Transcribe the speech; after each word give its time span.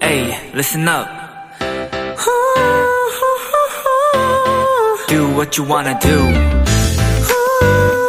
Hey, 0.00 0.52
listen 0.54 0.86
up. 0.88 1.06
Do 5.08 5.28
what 5.34 5.56
you 5.56 5.64
wanna 5.68 5.98
do. 6.00 6.18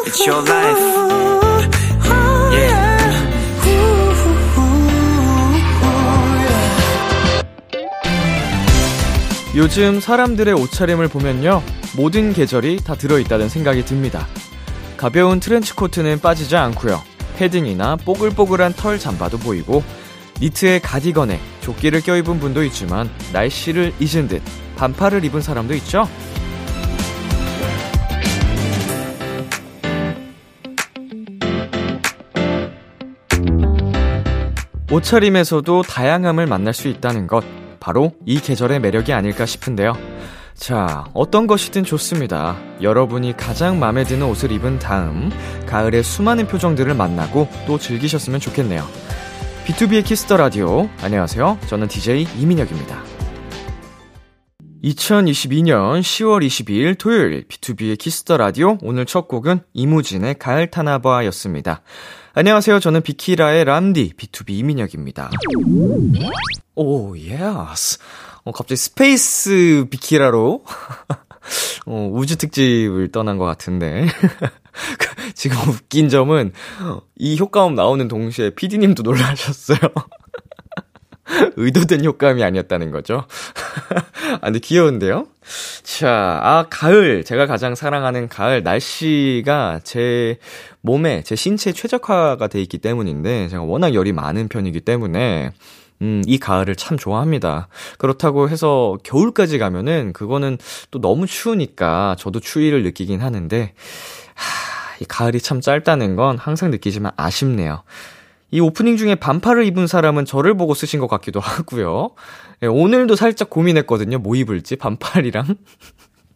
It's 0.05 0.25
your 0.25 0.41
life. 0.43 0.81
Yeah. 2.51 2.97
요즘 9.55 9.99
사람들의 9.99 10.53
옷차림을 10.53 11.07
보면요. 11.07 11.63
모든 11.95 12.33
계절이 12.33 12.83
다 12.83 12.95
들어있다는 12.95 13.49
생각이 13.49 13.85
듭니다. 13.85 14.27
가벼운 14.97 15.39
트렌치 15.39 15.73
코트는 15.73 16.19
빠지지 16.19 16.55
않고요. 16.55 17.01
패딩이나 17.37 17.97
뽀글뽀글한 17.97 18.73
털 18.73 18.99
잠바도 18.99 19.37
보이고 19.37 19.83
니트에 20.41 20.79
가디건에 20.79 21.39
조끼를 21.61 22.01
껴입은 22.01 22.39
분도 22.39 22.63
있지만 22.63 23.09
날씨를 23.33 23.93
잊은 23.99 24.27
듯 24.27 24.41
반팔을 24.75 25.23
입은 25.25 25.41
사람도 25.41 25.73
있죠. 25.75 26.07
옷차림에서도 34.89 35.81
다양함을 35.83 36.47
만날 36.47 36.73
수 36.73 36.87
있다는 36.87 37.27
것, 37.27 37.43
바로 37.79 38.13
이 38.25 38.39
계절의 38.39 38.79
매력이 38.79 39.13
아닐까 39.13 39.45
싶은데요. 39.45 39.93
자, 40.57 41.05
어떤 41.13 41.45
것이든 41.45 41.83
좋습니다. 41.83 42.57
여러분이 42.81 43.37
가장 43.37 43.79
마음에 43.79 44.03
드는 44.03 44.25
옷을 44.27 44.51
입은 44.51 44.79
다음, 44.79 45.31
가을의 45.67 46.03
수많은 46.03 46.47
표정들을 46.47 46.93
만나고 46.95 47.47
또 47.67 47.77
즐기셨으면 47.77 48.39
좋겠네요. 48.39 48.85
B2B의 49.65 50.03
키스터 50.03 50.35
라디오. 50.35 50.89
안녕하세요. 51.01 51.59
저는 51.67 51.87
DJ 51.87 52.27
이민혁입니다. 52.39 53.03
2022년 54.83 56.01
10월 56.01 56.45
22일 56.45 56.97
토요일 56.97 57.47
B2B의 57.47 57.97
키스터 57.97 58.37
라디오. 58.37 58.77
오늘 58.81 59.05
첫 59.05 59.27
곡은 59.27 59.59
이무진의 59.73 60.39
가을 60.39 60.71
타나 60.71 60.92
봐였습니다. 60.92 61.81
안녕하세요. 62.33 62.79
저는 62.79 63.01
비키라의 63.01 63.65
람디 63.65 64.13
BTOB 64.17 64.51
이민혁입니다. 64.51 65.29
오, 66.75 67.17
yes. 67.17 67.99
어, 68.47 68.51
갑자기 68.53 68.77
space 68.77 69.87
비키라로 69.89 70.63
어, 71.85 72.09
우주 72.13 72.37
특집을 72.37 73.11
떠난 73.11 73.37
것 73.37 73.43
같은데. 73.43 74.07
지금 75.35 75.57
웃긴 75.67 76.07
점은 76.07 76.53
이 77.17 77.37
효과음 77.37 77.75
나오는 77.75 78.07
동시에 78.07 78.51
피디님도 78.51 79.03
놀라셨어요. 79.03 79.77
의도된 81.57 82.05
효과음이 82.05 82.41
아니었다는 82.41 82.91
거죠. 82.91 83.25
아, 84.35 84.39
근데 84.39 84.59
귀여운데요? 84.59 85.27
자, 85.83 86.39
아, 86.41 86.65
가을. 86.69 87.25
제가 87.25 87.47
가장 87.47 87.75
사랑하는 87.75 88.29
가을. 88.29 88.63
날씨가 88.63 89.81
제 89.83 90.37
몸에, 90.79 91.21
제 91.23 91.35
신체에 91.35 91.73
최적화가 91.73 92.47
돼 92.47 92.61
있기 92.61 92.77
때문인데, 92.77 93.49
제가 93.49 93.63
워낙 93.63 93.93
열이 93.93 94.13
많은 94.13 94.47
편이기 94.47 94.81
때문에, 94.81 95.51
음, 96.01 96.21
이 96.25 96.37
가을을 96.37 96.75
참 96.75 96.97
좋아합니다. 96.97 97.67
그렇다고 97.97 98.49
해서 98.49 98.97
겨울까지 99.03 99.57
가면은 99.57 100.13
그거는 100.13 100.57
또 100.91 101.01
너무 101.01 101.25
추우니까 101.25 102.15
저도 102.19 102.39
추위를 102.39 102.83
느끼긴 102.83 103.21
하는데, 103.21 103.73
하, 104.35 104.97
이 104.99 105.05
가을이 105.05 105.39
참 105.39 105.61
짧다는 105.61 106.15
건 106.15 106.37
항상 106.37 106.71
느끼지만 106.71 107.11
아쉽네요. 107.17 107.83
이 108.49 108.59
오프닝 108.59 108.95
중에 108.97 109.15
반팔을 109.15 109.65
입은 109.65 109.87
사람은 109.87 110.25
저를 110.25 110.55
보고 110.55 110.73
쓰신 110.73 110.99
것 110.99 111.07
같기도 111.07 111.39
하고요. 111.39 112.11
예, 112.63 112.67
오늘도 112.67 113.15
살짝 113.15 113.49
고민했거든요. 113.49 114.19
뭐 114.19 114.35
입을지, 114.35 114.77
반팔이랑. 114.77 115.55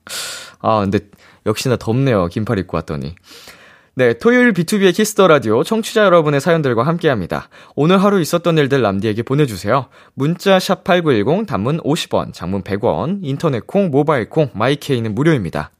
아, 0.61 0.79
근데 0.81 0.99
역시나 1.45 1.77
덥네요. 1.77 2.27
긴팔 2.27 2.59
입고 2.59 2.77
왔더니. 2.77 3.15
네, 3.93 4.13
토요일 4.13 4.53
B2B의 4.53 4.95
키스터 4.95 5.27
라디오 5.27 5.65
청취자 5.65 6.05
여러분의 6.05 6.39
사연들과 6.39 6.83
함께 6.83 7.09
합니다. 7.09 7.49
오늘 7.75 8.01
하루 8.01 8.21
있었던 8.21 8.57
일들 8.57 8.81
남디에게 8.81 9.23
보내주세요. 9.23 9.87
문자 10.13 10.59
샵 10.59 10.85
8910 10.85 11.45
단문 11.45 11.81
50원, 11.81 12.31
장문 12.31 12.63
100원, 12.63 13.19
인터넷 13.21 13.67
콩, 13.67 13.91
모바일 13.91 14.29
콩, 14.29 14.49
my 14.53 14.70
K는 14.70 15.13
무료입니다. 15.13 15.71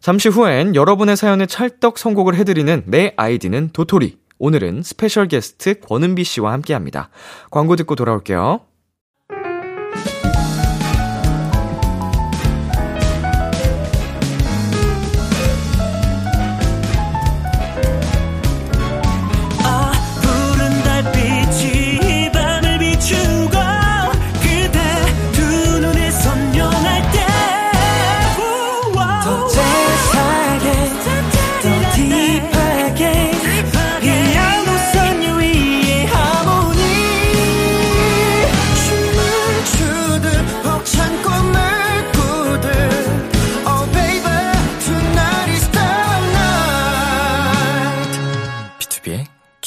잠시 0.00 0.28
후엔 0.28 0.74
여러분의 0.74 1.16
사연에 1.16 1.46
찰떡 1.46 1.96
선곡을 1.96 2.34
해드리는 2.34 2.82
내 2.86 3.14
아이디는 3.16 3.70
도토리. 3.72 4.18
오늘은 4.40 4.82
스페셜 4.82 5.28
게스트 5.28 5.78
권은비 5.78 6.24
씨와 6.24 6.50
함께 6.50 6.74
합니다. 6.74 7.08
광고 7.52 7.76
듣고 7.76 7.94
돌아올게요. 7.94 8.62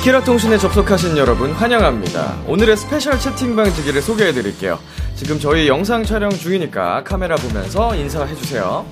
비키라 0.00 0.24
통신에 0.24 0.56
접속하신 0.56 1.18
여러분 1.18 1.52
환영합니다. 1.52 2.38
오늘의 2.46 2.74
스페셜 2.78 3.18
채팅방 3.18 3.74
지기를 3.74 4.00
소개해 4.00 4.32
드릴게요. 4.32 4.78
지금 5.14 5.38
저희 5.38 5.68
영상 5.68 6.04
촬영 6.04 6.30
중이니까 6.30 7.04
카메라 7.04 7.36
보면서 7.36 7.94
인사해 7.94 8.34
주세요. 8.34 8.86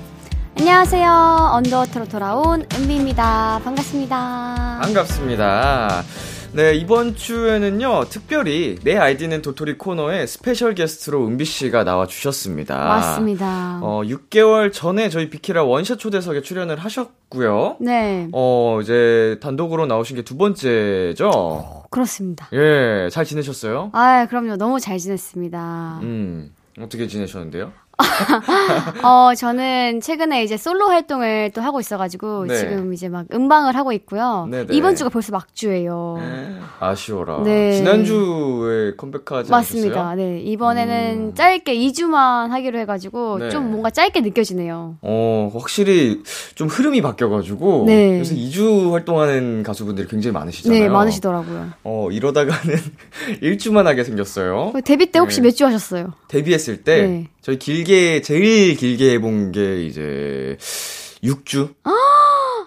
안녕하세요. 0.59 1.09
Underwater로 1.53 2.07
돌아온 2.07 2.63
은비입니다. 2.75 3.59
반갑습니다. 3.63 4.81
반갑습니다. 4.83 6.03
네, 6.51 6.73
이번 6.73 7.15
주에는요, 7.15 8.05
특별히 8.09 8.75
내 8.83 8.97
아이디는 8.97 9.43
도토리 9.43 9.77
코너에 9.77 10.25
스페셜 10.25 10.73
게스트로 10.73 11.25
은비 11.27 11.45
씨가 11.45 11.83
나와 11.83 12.07
주셨습니다. 12.07 12.75
맞습니다. 12.75 13.79
어, 13.83 14.01
6개월 14.03 14.73
전에 14.73 15.09
저희 15.09 15.29
비키라 15.29 15.63
원샷 15.63 15.99
초대석에 15.99 16.41
출연을 16.41 16.77
하셨고요. 16.77 17.77
네. 17.79 18.27
어, 18.33 18.79
이제 18.81 19.37
단독으로 19.41 19.85
나오신 19.85 20.15
게 20.15 20.23
두 20.23 20.37
번째죠? 20.37 21.83
그렇습니다. 21.91 22.49
예, 22.53 23.09
잘 23.11 23.25
지내셨어요? 23.25 23.91
아, 23.93 24.25
그럼요. 24.27 24.57
너무 24.57 24.79
잘 24.79 24.97
지냈습니다. 24.97 25.99
음, 26.01 26.51
어떻게 26.79 27.07
지내셨는데요? 27.07 27.71
어, 29.03 29.33
저는 29.35 30.01
최근에 30.01 30.43
이제 30.43 30.57
솔로 30.57 30.87
활동을 30.87 31.51
또 31.53 31.61
하고 31.61 31.79
있어가지고 31.79 32.45
네. 32.47 32.55
지금 32.57 32.93
이제 32.93 33.09
막 33.09 33.25
음방을 33.33 33.75
하고 33.75 33.91
있고요. 33.93 34.47
네네. 34.49 34.67
이번 34.71 34.95
주가 34.95 35.09
벌써 35.09 35.31
막주예요. 35.31 36.17
아쉬워라. 36.79 37.41
네. 37.43 37.73
지난주에 37.73 38.93
컴백하지 38.95 39.51
맞습니다. 39.51 40.09
않으셨어요? 40.09 40.15
네. 40.15 40.39
이번에는 40.41 41.29
음. 41.29 41.35
짧게 41.35 41.75
2주만 41.75 42.49
하기로 42.49 42.79
해가지고 42.79 43.39
네. 43.39 43.49
좀 43.49 43.69
뭔가 43.71 43.89
짧게 43.89 44.21
느껴지네요. 44.21 44.95
어, 45.01 45.51
확실히 45.53 46.23
좀 46.55 46.67
흐름이 46.67 47.01
바뀌어가지고 47.01 47.83
네. 47.87 48.13
그래서 48.13 48.33
2주 48.33 48.91
활동하는 48.91 49.63
가수분들이 49.63 50.07
굉장히 50.07 50.33
많으시잖아요. 50.33 50.79
네, 50.81 50.89
많으시더라고요. 50.89 51.69
어, 51.83 52.09
이러다가는 52.11 52.75
1주만 53.43 53.83
하게 53.83 54.03
생겼어요. 54.03 54.73
데뷔 54.85 55.11
때 55.11 55.19
혹시 55.19 55.41
네. 55.41 55.47
몇주 55.47 55.65
하셨어요? 55.65 56.13
데뷔했을 56.29 56.83
때 56.83 57.01
네. 57.07 57.27
저희 57.49 57.57
길게 57.57 58.21
제일 58.21 58.75
길게 58.75 59.13
해본 59.13 59.51
게 59.53 59.83
이제 59.83 60.55
6주. 61.23 61.73
아, 61.83 61.89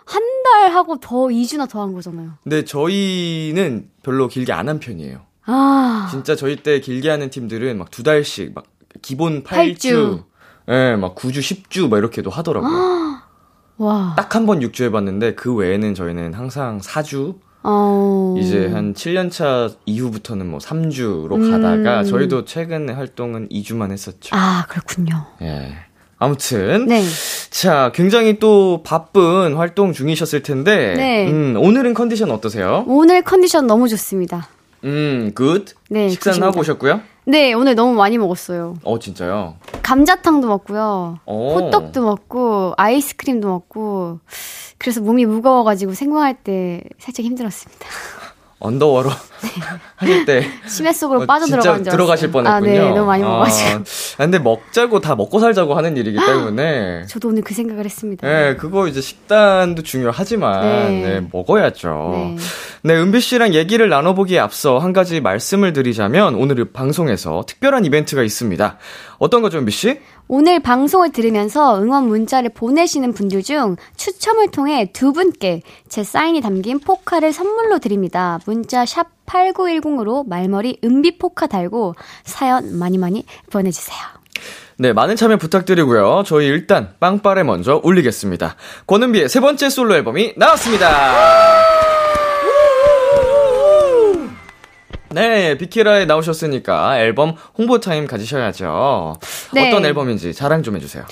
한 0.04 0.22
달 0.42 0.72
하고 0.74 0.98
더 0.98 1.28
2주나 1.28 1.68
더 1.70 1.80
한 1.82 1.92
거잖아요. 1.94 2.32
근데 2.42 2.64
저희는 2.64 3.88
별로 4.02 4.26
길게 4.26 4.52
안 4.52 4.68
한 4.68 4.80
편이에요. 4.80 5.20
아. 5.46 6.08
진짜 6.10 6.34
저희 6.34 6.56
때 6.56 6.80
길게 6.80 7.08
하는 7.08 7.30
팀들은 7.30 7.78
막 7.78 7.90
두 7.92 8.02
달씩 8.02 8.54
막 8.56 8.64
기본 9.02 9.44
8주, 9.44 9.76
8주. 9.78 10.24
예, 10.68 10.96
막 10.96 11.14
9주, 11.14 11.38
10주 11.38 11.88
막 11.88 11.98
이렇게도 11.98 12.28
하더라고요. 12.30 13.20
와. 13.78 14.14
딱 14.16 14.34
한 14.34 14.46
번 14.46 14.58
6주 14.60 14.82
해봤는데 14.84 15.36
그 15.36 15.54
외에는 15.54 15.94
저희는 15.94 16.34
항상 16.34 16.80
4주, 16.80 17.36
어... 17.62 18.36
이제 18.38 18.68
한 18.68 18.94
7년차 18.94 19.74
이후부터는 19.86 20.46
뭐 20.48 20.58
3주로 20.58 21.34
음... 21.36 21.50
가다가 21.50 22.04
저희도 22.04 22.44
최근 22.44 22.88
활동은 22.88 23.48
2주만 23.48 23.90
했었죠. 23.92 24.34
아, 24.36 24.66
그렇군요. 24.68 25.26
예. 25.42 25.72
아무튼. 26.18 26.86
네. 26.86 27.02
자, 27.50 27.90
굉장히 27.94 28.38
또 28.38 28.82
바쁜 28.84 29.54
활동 29.54 29.92
중이셨을 29.92 30.42
텐데. 30.42 30.94
네. 30.96 31.30
음, 31.30 31.56
오늘은 31.56 31.94
컨디션 31.94 32.30
어떠세요? 32.30 32.84
오늘 32.86 33.22
컨디션 33.22 33.66
너무 33.66 33.88
좋습니다. 33.88 34.48
음, 34.84 35.32
good. 35.34 35.66
네. 35.90 36.08
식사는 36.08 36.42
하고 36.42 36.60
오셨고요? 36.60 37.00
네, 37.24 37.52
오늘 37.52 37.74
너무 37.74 37.94
많이 37.94 38.18
먹었어요. 38.18 38.76
어, 38.82 38.98
진짜요? 38.98 39.56
감자탕도 39.82 40.48
먹고요. 40.48 41.20
오. 41.24 41.54
호떡도 41.54 42.02
먹고, 42.02 42.74
아이스크림도 42.76 43.48
먹고. 43.48 44.18
그래서 44.78 45.00
몸이 45.00 45.26
무거워가지고 45.26 45.94
생방할 45.94 46.34
때 46.42 46.82
살짝 46.98 47.24
힘들었습니다. 47.24 47.86
언더워로 48.58 49.10
네. 49.10 49.16
하실 49.96 50.24
때 50.24 50.44
심해 50.66 50.92
속으로 50.92 51.22
어, 51.22 51.26
빠져들어간 51.26 51.84
줄 51.84 51.90
들어가실 51.90 52.30
뻔했군요. 52.30 52.54
아, 52.54 52.60
네, 52.60 52.78
너무 52.78 53.06
많이 53.06 53.22
먹어가지고. 53.22 53.70
아, 53.70 53.82
근데 54.18 54.38
먹자고 54.38 55.00
다 55.00 55.14
먹고 55.14 55.38
살자고 55.40 55.74
하는 55.74 55.96
일이기 55.96 56.18
때문에. 56.24 57.06
저도 57.06 57.28
오늘 57.28 57.42
그 57.42 57.54
생각을 57.54 57.84
했습니다. 57.84 58.26
네, 58.26 58.56
그거 58.56 58.86
이제 58.88 59.00
식단도 59.00 59.82
중요하지만 59.82 60.62
네, 60.62 61.20
네 61.20 61.28
먹어야죠. 61.32 62.10
네. 62.14 62.36
네, 62.82 62.94
은비 62.96 63.20
씨랑 63.20 63.54
얘기를 63.54 63.88
나눠보기에 63.88 64.38
앞서 64.38 64.78
한 64.78 64.92
가지 64.92 65.20
말씀을 65.20 65.72
드리자면 65.72 66.34
오늘 66.34 66.72
방송에서 66.72 67.44
특별한 67.46 67.84
이벤트가 67.84 68.22
있습니다. 68.22 68.78
어떤 69.18 69.42
거죠, 69.42 69.58
은비 69.58 69.70
씨? 69.70 70.00
오늘 70.28 70.60
방송을 70.60 71.12
들으면서 71.12 71.80
응원 71.82 72.08
문자를 72.08 72.50
보내시는 72.54 73.12
분들 73.12 73.42
중 73.42 73.76
추첨을 73.96 74.50
통해 74.50 74.90
두 74.92 75.12
분께 75.12 75.62
제 75.88 76.02
사인이 76.02 76.40
담긴 76.40 76.80
포카를 76.80 77.32
선물로 77.32 77.78
드립니다. 77.80 78.38
문자 78.46 78.86
샵 78.86 79.08
8910으로 79.26 80.26
말머리 80.26 80.78
은비 80.84 81.18
포카 81.18 81.46
달고 81.46 81.94
사연 82.24 82.78
많이 82.78 82.98
많이 82.98 83.24
보내주세요. 83.50 83.98
네, 84.78 84.92
많은 84.92 85.16
참여 85.16 85.36
부탁드리고요. 85.36 86.24
저희 86.26 86.46
일단 86.46 86.94
빵빠레 86.98 87.44
먼저 87.44 87.80
올리겠습니다. 87.82 88.56
권은비의 88.86 89.28
세 89.28 89.40
번째 89.40 89.70
솔로 89.70 89.94
앨범이 89.94 90.34
나왔습니다. 90.36 90.88
네, 95.10 95.58
비키라에 95.58 96.06
나오셨으니까 96.06 96.98
앨범 97.00 97.36
홍보 97.56 97.80
타임 97.80 98.06
가지셔야죠. 98.06 99.14
네. 99.52 99.68
어떤 99.68 99.84
앨범인지 99.84 100.32
자랑 100.32 100.62
좀 100.62 100.74
해주세요. 100.76 101.04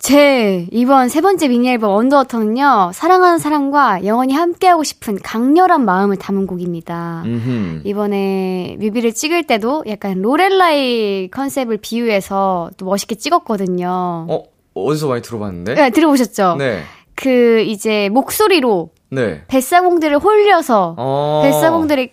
제 0.00 0.66
이번 0.72 1.10
세 1.10 1.20
번째 1.20 1.48
미니 1.48 1.68
앨범 1.68 1.90
언더워터는요, 1.90 2.92
사랑하는 2.94 3.38
사람과 3.38 4.06
영원히 4.06 4.32
함께하고 4.32 4.82
싶은 4.82 5.18
강렬한 5.22 5.84
마음을 5.84 6.16
담은 6.16 6.46
곡입니다. 6.46 7.22
음흠. 7.26 7.82
이번에 7.84 8.76
뮤비를 8.80 9.12
찍을 9.12 9.46
때도 9.46 9.84
약간 9.88 10.22
로렐라이 10.22 11.28
컨셉을 11.28 11.76
비유해서 11.82 12.70
또 12.78 12.86
멋있게 12.86 13.14
찍었거든요. 13.16 14.26
어, 14.28 14.42
어디서 14.72 15.06
많이 15.08 15.20
들어봤는데? 15.20 15.74
네, 15.74 15.90
들어보셨죠? 15.90 16.56
네. 16.58 16.80
그 17.14 17.60
이제 17.60 18.08
목소리로 18.08 18.90
네. 19.10 19.42
뱃사공들을 19.48 20.18
홀려서 20.18 20.94
어~ 20.96 21.42
뱃사공들이 21.44 22.12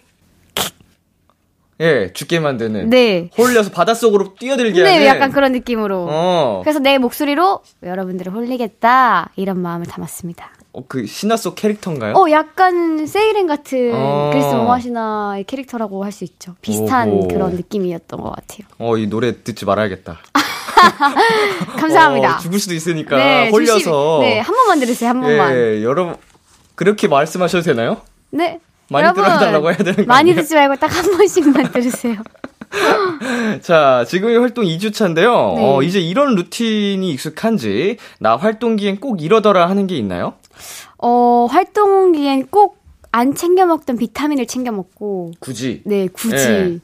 예, 1.80 2.12
죽게 2.14 2.40
만드는. 2.40 2.90
네. 2.90 3.30
홀려서 3.38 3.70
바닷속으로 3.72 4.34
뛰어들게 4.40 4.82
네, 4.82 4.90
하는. 4.90 5.00
네, 5.04 5.08
약간 5.08 5.32
그런 5.32 5.52
느낌으로. 5.52 6.08
어. 6.10 6.62
그래서 6.64 6.80
내 6.80 6.98
목소리로 6.98 7.62
여러분들을 7.84 8.34
홀리겠다 8.34 9.30
이런 9.36 9.60
마음을 9.62 9.86
담았습니다. 9.86 10.50
어, 10.74 10.84
그 10.88 11.06
신화 11.06 11.38
속 11.38 11.54
캐릭터인가요? 11.56 12.14
어, 12.16 12.30
약간 12.32 13.06
세이렌 13.06 13.46
같은 13.48 13.92
어. 13.94 14.30
그리스 14.34 14.48
모마시나의 14.56 15.44
캐릭터라고 15.44 16.04
할 16.04 16.12
수 16.12 16.24
있죠. 16.24 16.56
비슷한 16.62 17.10
오호. 17.12 17.28
그런 17.28 17.52
느낌이었던 17.56 18.20
것 18.22 18.30
같아요. 18.32 18.68
어, 18.80 18.98
이 18.98 19.08
노래 19.08 19.44
듣지 19.44 19.66
말아야겠다. 19.66 20.18
감사합니다. 21.78 22.36
어, 22.38 22.40
죽을 22.40 22.60
수도 22.60 22.74
있으니까 22.74 23.18
네, 23.18 23.50
홀려서. 23.50 23.74
조심, 23.80 23.92
네, 24.22 24.40
한 24.40 24.56
번만 24.56 24.80
들으세요, 24.80 25.10
한 25.10 25.22
번만. 25.22 25.54
예, 25.54 25.84
여러분 25.84 26.16
그렇게 26.76 27.08
말씀하셔도 27.08 27.64
되나요? 27.64 27.98
네. 28.32 28.60
많이 28.90 29.04
여러분, 29.06 29.24
들어달라고 29.24 29.68
해야 29.70 29.78
되는 29.78 29.96
거 29.96 30.04
많이 30.06 30.34
듣지 30.36 30.56
말고 30.56 30.76
딱 30.78 30.88
한 30.92 31.18
번씩만 31.18 31.72
들으세요. 31.72 32.16
자, 33.62 34.06
지금이 34.08 34.36
활동 34.38 34.66
2주차인데요. 34.66 35.56
네. 35.56 35.64
어, 35.64 35.82
이제 35.84 36.00
이런 36.00 36.36
루틴이 36.36 37.10
익숙한지, 37.12 37.98
나 38.20 38.36
활동기엔 38.36 39.00
꼭 39.00 39.22
이러더라 39.22 39.70
하는 39.70 39.88
게 39.88 39.96
있나요? 39.98 40.34
어, 40.98 41.48
활동기엔 41.50 42.48
꼭 42.48 42.78
안 43.12 43.34
챙겨 43.34 43.66
먹던 43.66 43.98
비타민을 43.98 44.46
챙겨 44.48 44.72
먹고. 44.72 45.32
굳이? 45.40 45.82
네, 45.86 46.08
굳이. 46.12 46.36
네. 46.36 46.80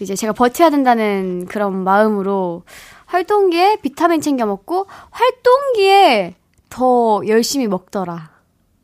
이제 0.00 0.14
제가 0.14 0.32
버텨야 0.32 0.70
된다는 0.70 1.46
그런 1.46 1.82
마음으로 1.82 2.62
활동기에 3.06 3.78
비타민 3.82 4.20
챙겨 4.20 4.46
먹고, 4.46 4.86
활동기에 5.10 6.34
더 6.68 7.20
열심히 7.26 7.66
먹더라. 7.66 8.30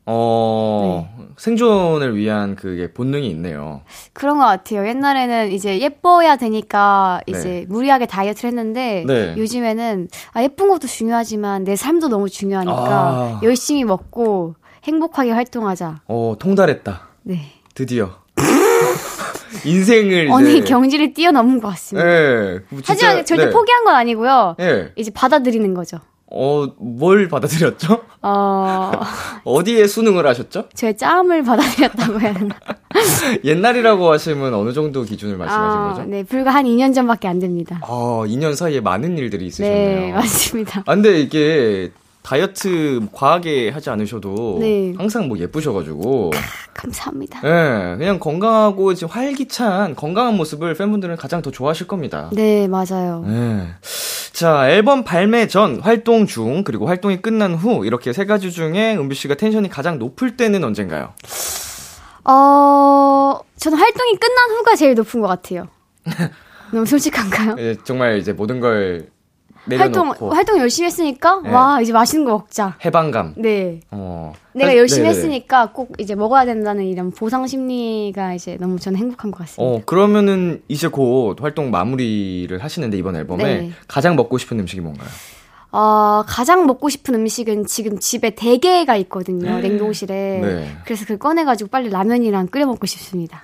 어, 0.04 1.08
네. 1.16 1.26
생존을 1.36 2.16
위한 2.16 2.56
그게 2.56 2.92
본능이 2.92 3.28
있네요. 3.30 3.82
그런 4.12 4.38
것 4.38 4.44
같아요. 4.44 4.86
옛날에는 4.86 5.52
이제 5.52 5.78
예뻐야 5.80 6.36
되니까 6.36 7.20
이제 7.26 7.48
네. 7.48 7.66
무리하게 7.68 8.06
다이어트를 8.06 8.48
했는데 8.48 9.04
네. 9.06 9.34
요즘에는 9.36 10.08
아, 10.32 10.42
예쁜 10.42 10.68
것도 10.68 10.88
중요하지만 10.88 11.64
내 11.64 11.76
삶도 11.76 12.08
너무 12.08 12.28
중요하니까 12.28 12.74
아. 12.74 13.40
열심히 13.44 13.84
먹고 13.84 14.56
행복하게 14.84 15.30
활동하자. 15.30 16.02
어, 16.06 16.34
통달했다. 16.38 17.08
네. 17.22 17.52
드디어. 17.74 18.10
인생을 19.64 20.28
언니 20.32 20.58
이제... 20.58 20.64
경지를 20.64 21.12
뛰어넘은 21.12 21.60
것 21.60 21.68
같습니다. 21.68 22.08
네, 22.08 22.58
하지만 22.84 23.24
절대 23.24 23.44
네. 23.44 23.50
포기한 23.50 23.84
건 23.84 23.94
아니고요. 23.94 24.56
네. 24.58 24.90
이제 24.96 25.12
받아들이는 25.12 25.74
거죠. 25.74 25.98
어, 26.34 26.66
뭘 26.78 27.28
받아들였죠? 27.28 28.00
어... 28.22 28.92
어디에 29.44 29.86
수능을 29.86 30.26
하셨죠? 30.26 30.68
제 30.74 30.96
짬을 30.96 31.42
받아들였다고 31.42 32.20
해야 32.20 32.32
되나? 32.32 32.54
옛날이라고 33.44 34.10
하시면 34.10 34.54
어느 34.54 34.72
정도 34.72 35.02
기준을 35.02 35.36
말씀하신 35.36 35.78
아, 35.78 35.88
거죠? 35.90 36.04
네, 36.08 36.22
불과 36.22 36.52
한 36.52 36.64
2년 36.64 36.94
전밖에 36.94 37.28
안 37.28 37.38
됩니다. 37.38 37.80
아, 37.82 38.24
2년 38.26 38.54
사이에 38.54 38.80
많은 38.80 39.18
일들이 39.18 39.46
있으셨네요. 39.46 40.00
네, 40.00 40.12
맞습니다. 40.12 40.80
아, 40.86 40.94
근데 40.94 41.20
이게 41.20 41.92
다이어트 42.22 43.00
과하게 43.12 43.70
하지 43.70 43.90
않으셔도 43.90 44.58
네. 44.60 44.94
항상 44.96 45.28
뭐 45.28 45.38
예쁘셔가지고 45.38 46.30
감사합니다. 46.72 47.40
네, 47.40 47.96
그냥 47.98 48.20
건강하고 48.20 48.94
지금 48.94 49.12
활기찬 49.12 49.96
건강한 49.96 50.36
모습을 50.36 50.74
팬분들은 50.74 51.16
가장 51.16 51.42
더 51.42 51.50
좋아하실 51.50 51.88
겁니다. 51.88 52.30
네, 52.32 52.68
맞아요. 52.68 53.24
네. 53.26 53.66
자, 54.32 54.70
앨범 54.70 55.04
발매 55.04 55.46
전, 55.46 55.80
활동 55.80 56.26
중, 56.26 56.64
그리고 56.64 56.86
활동이 56.86 57.20
끝난 57.20 57.54
후 57.54 57.84
이렇게 57.84 58.12
세 58.12 58.24
가지 58.24 58.50
중에 58.50 58.96
은비 58.96 59.14
씨가 59.14 59.34
텐션이 59.34 59.68
가장 59.68 59.98
높을 59.98 60.36
때는 60.36 60.64
언젠가요? 60.64 61.12
어, 62.24 63.40
저는 63.58 63.78
활동이 63.78 64.16
끝난 64.16 64.50
후가 64.50 64.74
제일 64.76 64.94
높은 64.94 65.20
것 65.20 65.28
같아요. 65.28 65.68
너무 66.72 66.86
솔직한가요? 66.86 67.56
예, 67.58 67.76
정말 67.84 68.18
이제 68.18 68.32
모든 68.32 68.58
걸 68.58 69.08
활동 69.70 70.10
활동 70.10 70.58
열심히 70.58 70.86
했으니까 70.86 71.40
네. 71.42 71.50
와 71.50 71.80
이제 71.80 71.92
맛있는 71.92 72.24
거 72.24 72.32
먹자. 72.32 72.76
해방감. 72.84 73.34
네. 73.36 73.80
어. 73.90 74.32
내가 74.54 74.76
열심히 74.76 75.04
네네. 75.04 75.16
했으니까 75.16 75.72
꼭 75.72 75.92
이제 75.98 76.14
먹어야 76.14 76.44
된다는 76.44 76.84
이런 76.84 77.10
보상 77.10 77.46
심리가 77.46 78.34
이제 78.34 78.56
너무 78.60 78.78
저는 78.78 78.98
행복한 78.98 79.30
것 79.30 79.38
같습니다. 79.38 79.62
어 79.62 79.82
그러면은 79.86 80.62
이제 80.68 80.88
곧 80.88 81.40
활동 81.40 81.70
마무리를 81.70 82.56
하시는데 82.62 82.96
이번 82.98 83.16
앨범에 83.16 83.44
네. 83.44 83.70
가장 83.86 84.16
먹고 84.16 84.38
싶은 84.38 84.58
음식이 84.60 84.80
뭔가요? 84.80 85.08
어, 85.74 86.22
가장 86.26 86.66
먹고 86.66 86.90
싶은 86.90 87.14
음식은 87.14 87.64
지금 87.64 87.98
집에 87.98 88.30
대게가 88.30 88.96
있거든요, 88.96 89.56
네. 89.56 89.68
냉동실에. 89.68 90.14
네. 90.14 90.76
그래서 90.84 91.04
그걸 91.04 91.18
꺼내가지고 91.18 91.70
빨리 91.70 91.88
라면이랑 91.88 92.48
끓여 92.48 92.66
먹고 92.66 92.86
싶습니다. 92.86 93.42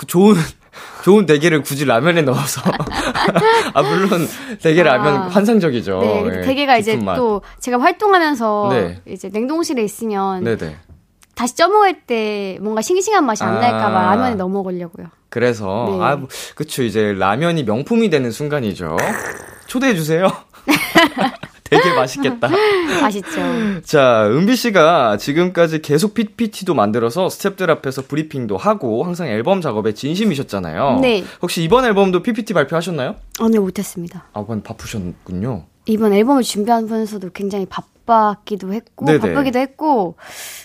그 0.00 0.06
좋은 0.06 0.34
좋은 1.04 1.26
대게를 1.26 1.62
굳이 1.62 1.84
라면에 1.84 2.22
넣어서 2.22 2.62
아 3.74 3.82
물론 3.82 4.26
대게 4.62 4.82
라면 4.82 5.14
아, 5.14 5.28
환상적이죠. 5.28 6.00
네, 6.00 6.22
네 6.22 6.40
대게가 6.40 6.78
이제 6.78 6.96
맛. 6.96 7.16
또 7.16 7.42
제가 7.58 7.78
활동하면서 7.78 8.68
네. 8.72 9.02
이제 9.06 9.28
냉동실에 9.28 9.82
있으면 9.82 10.42
네네. 10.42 10.76
다시 11.34 11.54
쪄먹을 11.56 12.02
때 12.06 12.56
뭔가 12.62 12.80
싱싱한 12.80 13.26
맛이 13.26 13.44
안 13.44 13.58
아, 13.58 13.60
날까봐 13.60 14.02
라면에 14.02 14.34
넣어 14.36 14.48
먹으려고요. 14.48 15.08
그래서 15.28 15.86
네. 15.90 15.98
아 16.02 16.18
그쵸 16.54 16.82
이제 16.82 17.12
라면이 17.12 17.64
명품이 17.64 18.08
되는 18.08 18.30
순간이죠. 18.30 18.96
초대해 19.66 19.94
주세요. 19.94 20.30
되게 21.70 21.94
맛있겠다. 21.94 22.48
맛있죠. 23.00 23.40
자, 23.84 24.26
은비 24.26 24.56
씨가 24.56 25.16
지금까지 25.16 25.80
계속 25.80 26.14
PPT도 26.14 26.74
만들어서 26.74 27.28
스탭들 27.28 27.70
앞에서 27.70 28.02
브리핑도 28.02 28.56
하고 28.56 29.04
항상 29.04 29.28
앨범 29.28 29.60
작업에 29.60 29.94
진심이셨잖아요. 29.94 30.98
네. 31.00 31.24
혹시 31.40 31.62
이번 31.62 31.84
앨범도 31.84 32.22
PPT 32.22 32.54
발표하셨나요? 32.54 33.16
아, 33.38 33.48
네, 33.48 33.58
못했습니다. 33.58 34.26
아, 34.32 34.44
번 34.44 34.62
바쁘셨군요. 34.62 35.64
이번 35.86 36.12
앨범을 36.12 36.42
준비하면서도 36.42 37.30
굉장히 37.32 37.66
바빴기도 37.66 38.72
했고 38.72 39.06
네네. 39.06 39.18
바쁘기도 39.18 39.58
했고 39.58 40.16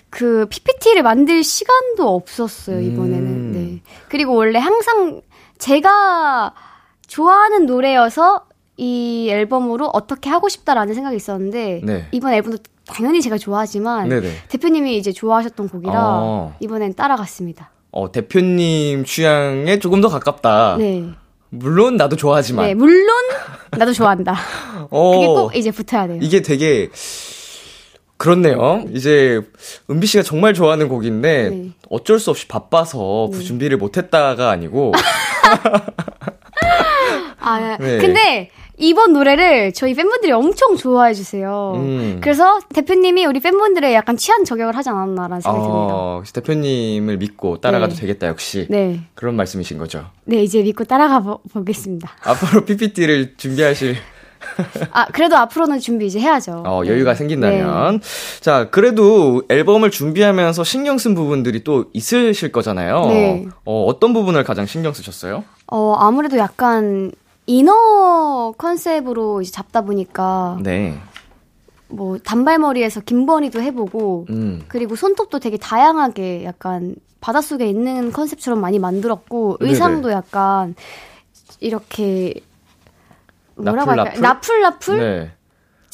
그 0.10 0.48
PPT를 0.50 1.04
만들 1.04 1.44
시간도 1.44 2.16
없었어요 2.16 2.82
이번에는. 2.82 3.28
음. 3.28 3.52
네. 3.54 3.82
그리고 4.10 4.36
원래 4.36 4.60
항상 4.60 5.22
제가 5.58 6.54
좋아하는 7.08 7.66
노래여서 7.66 8.46
이 8.78 9.30
앨범으로 9.30 9.90
어떻게 9.94 10.30
하고 10.30 10.50
싶다라는 10.50 10.94
생각이 10.94 11.16
있었는데 11.16 11.82
네. 11.84 12.08
이번 12.12 12.34
앨범도 12.34 12.58
당연히 12.88 13.22
제가 13.22 13.38
좋아하지만 13.38 14.10
네네. 14.10 14.30
대표님이 14.50 14.98
이제 14.98 15.12
좋아하셨던 15.12 15.70
곡이라 15.70 15.94
어. 15.96 16.56
이번엔 16.60 16.94
따라갔습니다. 16.96 17.72
어, 17.92 18.12
대표님 18.12 19.06
취향에 19.06 19.80
조금 19.80 20.02
더 20.02 20.10
가깝다. 20.10 20.76
네. 20.78 21.06
물론 21.50 21.96
나도 21.96 22.18
좋아하지만. 22.18 22.66
네, 22.68 22.74
물론 22.74 23.08
나도 23.72 23.94
좋아한다. 23.94 24.36
어, 24.92 25.12
그게 25.14 25.28
꼭 25.28 25.56
이제 25.56 25.72
붙어야 25.72 26.08
돼요. 26.08 26.20
이게 26.22 26.42
되게 26.42 26.90
그렇네요. 28.18 28.84
이제 28.94 29.42
은비 29.90 30.08
씨가 30.08 30.24
정말 30.24 30.54
좋아하는 30.54 30.90
곡인데 30.90 31.50
네. 31.50 31.70
어쩔 31.90 32.20
수 32.20 32.30
없이 32.32 32.48
바빠서 32.48 33.30
네. 33.32 33.40
준비를 33.40 33.78
못했다가 33.78 34.50
아니고. 34.50 34.92
아, 37.40 37.78
네. 37.80 37.98
근데 38.00 38.50
이번 38.78 39.14
노래를 39.14 39.74
저희 39.74 39.94
팬분들이 39.94 40.32
엄청 40.32 40.76
좋아해 40.76 41.14
주세요. 41.14 41.74
음. 41.76 42.20
그래서 42.22 42.60
대표님이 42.74 43.26
우리 43.26 43.40
팬분들의 43.40 43.94
약간 43.94 44.18
취한 44.18 44.44
저격을 44.44 44.76
하지 44.76 44.90
않았나라는 44.90 45.42
생각이 45.42 45.66
어, 45.66 46.22
듭니다. 46.24 46.42
대표님을 46.42 47.18
믿고 47.18 47.62
따라가도 47.62 47.96
네. 47.96 48.02
되겠다 48.02 48.28
역시. 48.28 48.68
네. 48.70 49.02
그런 49.14 49.36
말씀이신 49.36 49.78
거죠. 49.78 50.06
네, 50.26 50.44
이제 50.44 50.62
믿고 50.62 50.84
따라가 50.84 51.22
보, 51.22 51.40
보겠습니다. 51.54 52.12
앞으로 52.24 52.66
PPT를 52.66 53.36
준비하실 53.38 53.96
아, 54.92 55.06
그래도 55.08 55.38
앞으로는 55.38 55.80
준비 55.80 56.06
이제 56.06 56.20
해야죠. 56.20 56.64
어, 56.66 56.82
여유가 56.86 57.12
네. 57.12 57.18
생긴다면. 57.18 58.00
네. 58.00 58.40
자, 58.42 58.70
그래도 58.70 59.44
앨범을 59.50 59.90
준비하면서 59.92 60.64
신경 60.64 60.98
쓴 60.98 61.16
부분들이 61.16 61.64
또 61.64 61.86
있으실 61.94 62.52
거잖아요. 62.52 63.06
네. 63.08 63.46
어, 63.66 63.86
어떤 63.86 64.14
부분을 64.14 64.44
가장 64.44 64.66
신경 64.66 64.94
쓰셨어요? 64.94 65.44
어, 65.68 65.96
아무래도 65.98 66.38
약간 66.38 67.12
이너 67.48 68.54
컨셉으로 68.58 69.42
이제 69.42 69.52
잡다 69.52 69.82
보니까 69.82 70.58
네. 70.62 70.98
뭐 71.88 72.18
단발머리에서 72.18 73.02
긴머리도 73.02 73.62
해보고 73.62 74.26
음. 74.30 74.64
그리고 74.68 74.96
손톱도 74.96 75.40
되게 75.40 75.58
다양하게 75.58 76.44
약간 76.46 76.96
바닷속에 77.22 77.68
있는 77.68 78.12
컨셉처럼 78.12 78.60
많이 78.60 78.80
만들었고 78.80 79.58
의상도 79.60 80.10
네네. 80.10 80.14
약간 80.14 80.76
이렇게 81.60 82.34
뭐라고 83.56 83.92
나풀, 83.92 84.00
할까요? 84.00 84.22
나풀 84.22 84.62
나풀? 84.62 84.98
네. 85.00 85.32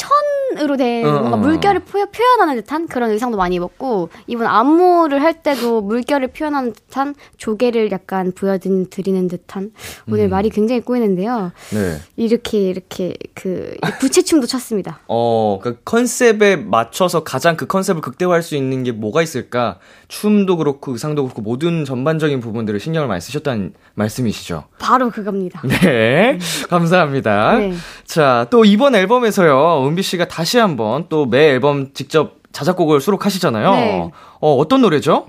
천으로 0.01 0.77
된 0.77 1.05
어, 1.05 1.11
뭔가 1.11 1.29
어, 1.29 1.33
어. 1.33 1.37
물결을 1.37 1.81
표, 1.81 1.99
현하는 1.99 2.55
듯한 2.61 2.87
그런 2.87 3.11
의상도 3.11 3.37
많이 3.37 3.55
입었고 3.55 4.09
이번 4.27 4.47
안무를 4.47 5.21
할 5.21 5.43
때도 5.43 5.81
물결을 5.81 6.29
표현하는 6.29 6.73
듯한 6.73 7.15
조개를 7.37 7.91
약간 7.91 8.31
보여드리는 8.31 9.27
듯한 9.27 9.71
오늘 10.09 10.25
음. 10.25 10.29
말이 10.29 10.49
굉장히 10.49 10.81
꼬이는데요. 10.81 11.51
네. 11.71 11.97
이렇게 12.15 12.69
이렇게 12.69 13.13
그 13.33 13.75
부채춤도 13.99 14.47
췄습니다. 14.47 14.99
어, 15.07 15.59
그 15.61 15.79
컨셉에 15.83 16.55
맞춰서 16.55 17.23
가장 17.23 17.55
그 17.55 17.67
컨셉을 17.67 18.01
극대화할 18.01 18.41
수 18.41 18.55
있는 18.55 18.83
게 18.83 18.91
뭐가 18.91 19.21
있을까? 19.21 19.77
춤도 20.07 20.57
그렇고 20.57 20.91
의상도 20.93 21.23
그렇고 21.23 21.41
모든 21.41 21.85
전반적인 21.85 22.39
부분들을 22.39 22.79
신경을 22.79 23.07
많이 23.07 23.21
쓰셨다는 23.21 23.73
말씀이시죠? 23.93 24.65
바로 24.79 25.09
그겁니다. 25.09 25.61
네, 25.63 26.37
감사합니다. 26.69 27.57
네. 27.57 27.73
자, 28.05 28.47
또 28.49 28.65
이번 28.65 28.95
앨범에서요, 28.95 29.90
은비 29.91 30.01
씨가 30.03 30.27
다시 30.27 30.57
한번 30.57 31.05
또 31.09 31.25
매 31.25 31.49
앨범 31.49 31.93
직접 31.93 32.35
자작곡을 32.51 32.99
수록하시잖아요. 33.01 33.71
네. 33.71 34.11
어, 34.39 34.55
어떤 34.55 34.81
노래죠? 34.81 35.27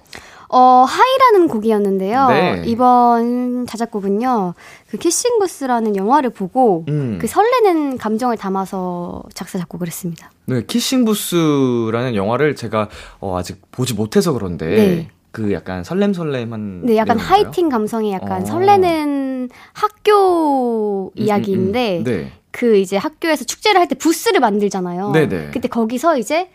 어, 0.49 0.85
하이라는 0.87 1.49
곡이었는데요. 1.49 2.29
네. 2.29 2.63
이번 2.67 3.67
자작곡은요, 3.67 4.55
그 4.91 4.97
키싱 4.99 5.39
부스라는 5.39 5.97
영화를 5.97 6.31
보고, 6.31 6.85
음. 6.89 7.19
그 7.21 7.27
설레는 7.27 7.97
감정을 7.97 8.37
담아서 8.37 9.23
작사, 9.35 9.59
작곡을 9.59 9.87
했습니다. 9.87 10.31
네, 10.47 10.63
키싱 10.67 11.05
부스라는 11.07 12.15
영화를 12.17 12.55
제가 12.57 12.89
어, 13.21 13.39
아직 13.39 13.63
보지 13.71 13.95
못해서 13.95 14.33
그런데, 14.33 14.67
네. 14.67 15.09
그 15.31 15.53
약간 15.55 15.85
설렘설렘한. 15.85 16.83
네, 16.85 16.97
약간 16.97 17.17
내용인가요? 17.17 17.45
하이틴 17.47 17.69
감성이 17.71 18.13
약간 18.13 18.43
어. 18.43 18.45
설레는 18.45 19.49
학교 19.73 21.13
이야기인데, 21.15 21.99
음, 21.99 22.01
음, 22.01 22.01
음. 22.01 22.05
네. 22.05 22.33
그 22.53 22.77
이제 22.77 22.97
학교에서 22.97 23.45
축제를 23.45 23.81
할 23.81 23.89
때 23.89 23.95
부스를 23.97 24.41
만들잖아요. 24.41 25.11
네네. 25.11 25.51
그때 25.53 25.69
거기서 25.69 26.19
이제 26.19 26.49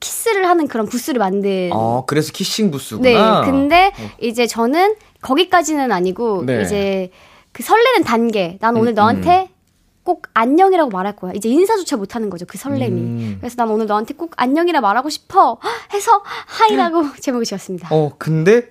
키스를 0.00 0.48
하는 0.48 0.66
그런 0.68 0.86
부스를 0.86 1.18
만든. 1.18 1.70
어, 1.72 2.04
그래서 2.06 2.32
키싱 2.32 2.70
부스구나. 2.70 3.42
네. 3.42 3.50
근데 3.50 3.86
어. 3.98 4.10
이제 4.20 4.46
저는 4.46 4.94
거기까지는 5.20 5.92
아니고 5.92 6.44
네. 6.44 6.62
이제 6.62 7.10
그 7.52 7.62
설레는 7.62 8.02
단계. 8.04 8.58
난 8.60 8.76
오늘 8.76 8.92
음, 8.92 8.94
너한테 8.94 9.42
음. 9.42 9.46
꼭 10.04 10.26
안녕이라고 10.34 10.90
말할 10.90 11.14
거야. 11.14 11.32
이제 11.34 11.48
인사조차 11.48 11.96
못 11.96 12.16
하는 12.16 12.28
거죠. 12.30 12.44
그 12.46 12.58
설렘이. 12.58 13.00
음. 13.00 13.36
그래서 13.40 13.54
난 13.56 13.70
오늘 13.70 13.86
너한테 13.86 14.14
꼭 14.14 14.32
안녕이라 14.36 14.80
말하고 14.80 15.08
싶어. 15.10 15.58
해서 15.94 16.22
하이라고 16.46 17.04
제목을 17.20 17.44
지었습니다. 17.44 17.88
어, 17.92 18.12
근데 18.18 18.70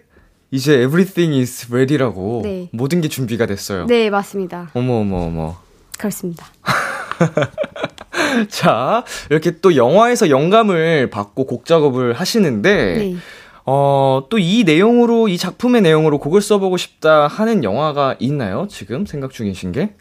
이제 0.50 0.74
everything 0.84 1.38
is 1.40 1.68
ready라고 1.72 2.42
네. 2.44 2.70
모든 2.74 3.00
게 3.00 3.08
준비가 3.08 3.46
됐어요. 3.46 3.86
네, 3.86 4.10
맞습니다. 4.10 4.72
어머 4.74 4.96
어머 5.00 5.18
어머. 5.28 5.56
그렇습니다. 6.01 6.48
자, 8.50 9.03
이렇게 9.29 9.60
또 9.60 9.75
영화에서 9.75 10.29
영감을 10.29 11.10
받고 11.12 11.46
곡 11.46 11.65
작업을 11.65 12.13
하시는데, 12.13 12.96
네. 12.98 13.15
어, 13.65 14.24
또 14.29 14.39
이 14.39 14.63
내용으로, 14.63 15.27
이 15.27 15.38
작품의 15.38 15.81
내용으로 15.81 16.17
곡을 16.17 16.41
써보고 16.41 16.77
싶다 16.77 17.27
하는 17.27 17.63
영화가 17.63 18.15
있나요? 18.20 18.67
지금 18.70 19.05
생각 19.05 19.31
중이신 19.31 19.72
게? 19.72 19.93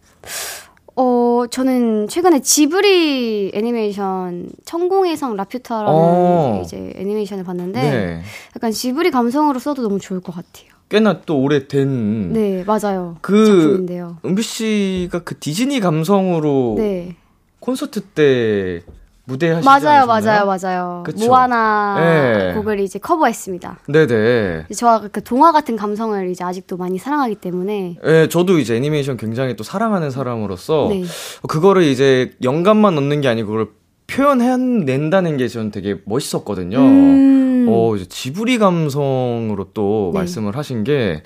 어, 0.97 1.45
저는 1.51 2.09
최근에 2.09 2.41
지브리 2.41 3.53
애니메이션 3.55 4.49
천공의 4.65 5.17
성 5.17 5.37
라퓨타라는 5.37 5.89
어. 5.93 6.63
이제 6.65 6.93
애니메이션을 6.97 7.45
봤는데, 7.45 7.81
네. 7.83 8.23
약간 8.57 8.71
지브리 8.73 9.11
감성으로 9.11 9.59
써도 9.59 9.83
너무 9.83 9.99
좋을 10.01 10.21
것 10.21 10.35
같아요. 10.35 10.71
꽤나 10.91 11.21
또 11.25 11.41
오래된 11.41 12.33
네 12.33 12.65
맞아요 12.67 13.17
그 13.23 13.47
작품인데요. 13.47 14.19
은비 14.25 14.43
씨가 14.43 15.21
그 15.21 15.39
디즈니 15.39 15.81
감성으로 15.81 16.75
네. 16.77 17.17
콘서트 17.61 18.01
때 18.01 18.83
무대 19.25 19.51
하시지 19.51 19.65
맞아요, 19.65 20.11
않으셨나요? 20.11 20.47
맞아요, 20.47 20.59
맞아요. 20.61 21.03
그쵸? 21.07 21.27
모아나 21.27 21.97
네. 22.01 22.55
곡을 22.55 22.81
이제 22.81 22.99
커버했습니다. 22.99 23.79
네네. 23.87 24.67
저와 24.75 25.03
그 25.13 25.23
동화 25.23 25.53
같은 25.53 25.77
감성을 25.77 26.29
이제 26.31 26.43
아직도 26.43 26.77
많이 26.77 26.99
사랑하기 26.99 27.37
때문에. 27.37 27.99
네, 28.03 28.29
저도 28.29 28.59
이제 28.59 28.75
애니메이션 28.75 29.17
굉장히 29.17 29.55
또 29.55 29.63
사랑하는 29.63 30.11
사람으로서 30.11 30.89
네. 30.91 31.05
그거를 31.47 31.85
이제 31.85 32.33
영감만 32.43 32.99
얻는 32.99 33.21
게 33.21 33.29
아니고 33.29 33.51
그걸 33.51 33.69
표현해낸다는 34.09 35.37
게 35.37 35.47
저는 35.47 35.71
되게 35.71 35.97
멋있었거든요. 36.05 36.79
음. 36.79 37.40
어, 37.73 37.97
이제 37.97 38.07
지브리 38.07 38.59
감성으로 38.59 39.69
또 39.75 40.11
네. 40.13 40.21
말씀을 40.21 40.57
하신 40.57 40.85
게, 40.85 41.23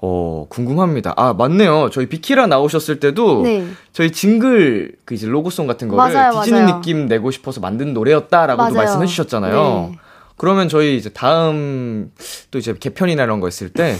어, 0.00 0.46
궁금합니다. 0.48 1.14
아, 1.16 1.32
맞네요. 1.32 1.90
저희 1.90 2.06
비키라 2.06 2.46
나오셨을 2.46 3.00
때도, 3.00 3.42
네. 3.42 3.66
저희 3.92 4.10
징글, 4.12 4.96
그 5.04 5.14
이제 5.14 5.26
로고송 5.26 5.66
같은 5.66 5.88
거를 5.88 6.12
맞아요, 6.14 6.40
디즈니 6.42 6.60
맞아요. 6.60 6.76
느낌 6.76 7.06
내고 7.06 7.30
싶어서 7.30 7.60
만든 7.60 7.94
노래였다라고도 7.94 8.74
말씀해 8.74 9.06
주셨잖아요. 9.06 9.88
네. 9.92 9.98
그러면 10.36 10.68
저희 10.68 10.96
이제 10.96 11.08
다음, 11.10 12.12
또 12.50 12.58
이제 12.58 12.74
개편이나 12.78 13.24
이런 13.24 13.40
거 13.40 13.48
있을 13.48 13.70
때, 13.70 13.96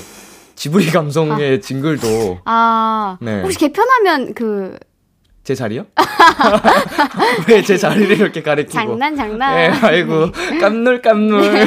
지브리 0.55 0.91
감성의 0.91 1.59
아. 1.59 1.61
징글도. 1.61 2.39
아, 2.45 3.17
네. 3.21 3.43
혹시 3.43 3.59
개편하면 3.59 4.35
그, 4.35 4.77
제 5.49 5.55
자리요? 5.55 5.87
왜 7.49 7.63
제 7.63 7.79
자리를 7.79 8.19
이렇게 8.21 8.43
가리키고? 8.43 8.75
장난 8.79 9.17
장난. 9.17 9.57
네, 9.57 9.69
아이고 9.81 10.31
깜놀 10.61 11.01
깜놀. 11.01 11.67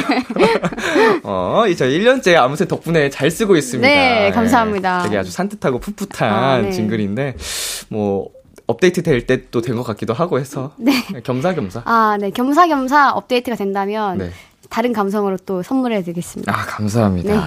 어, 1.24 1.64
이저 1.68 1.86
1년째 1.86 2.36
아무새 2.36 2.68
덕분에 2.68 3.10
잘 3.10 3.28
쓰고 3.28 3.56
있습니다. 3.56 3.88
네, 3.88 4.30
감사합니다. 4.30 4.98
네, 4.98 5.04
되게 5.04 5.18
아주 5.18 5.32
산뜻하고 5.32 5.80
풋풋한 5.80 6.32
아, 6.32 6.58
네. 6.58 6.70
징글인데 6.70 7.34
뭐 7.88 8.28
업데이트 8.68 9.02
될 9.02 9.26
때 9.26 9.50
또 9.50 9.60
된 9.60 9.74
것 9.74 9.82
같기도 9.82 10.14
하고 10.14 10.38
해서 10.38 10.74
네. 10.78 10.92
겸사겸사. 11.24 11.82
아, 11.84 12.16
네. 12.20 12.30
겸사겸사 12.30 13.10
업데이트가 13.14 13.56
된다면 13.56 14.18
네. 14.18 14.30
다른 14.70 14.92
감성으로 14.92 15.38
또 15.44 15.64
선물해 15.64 16.02
드리겠습니다. 16.04 16.52
아, 16.52 16.64
감사합니다. 16.66 17.34
네. 17.34 17.40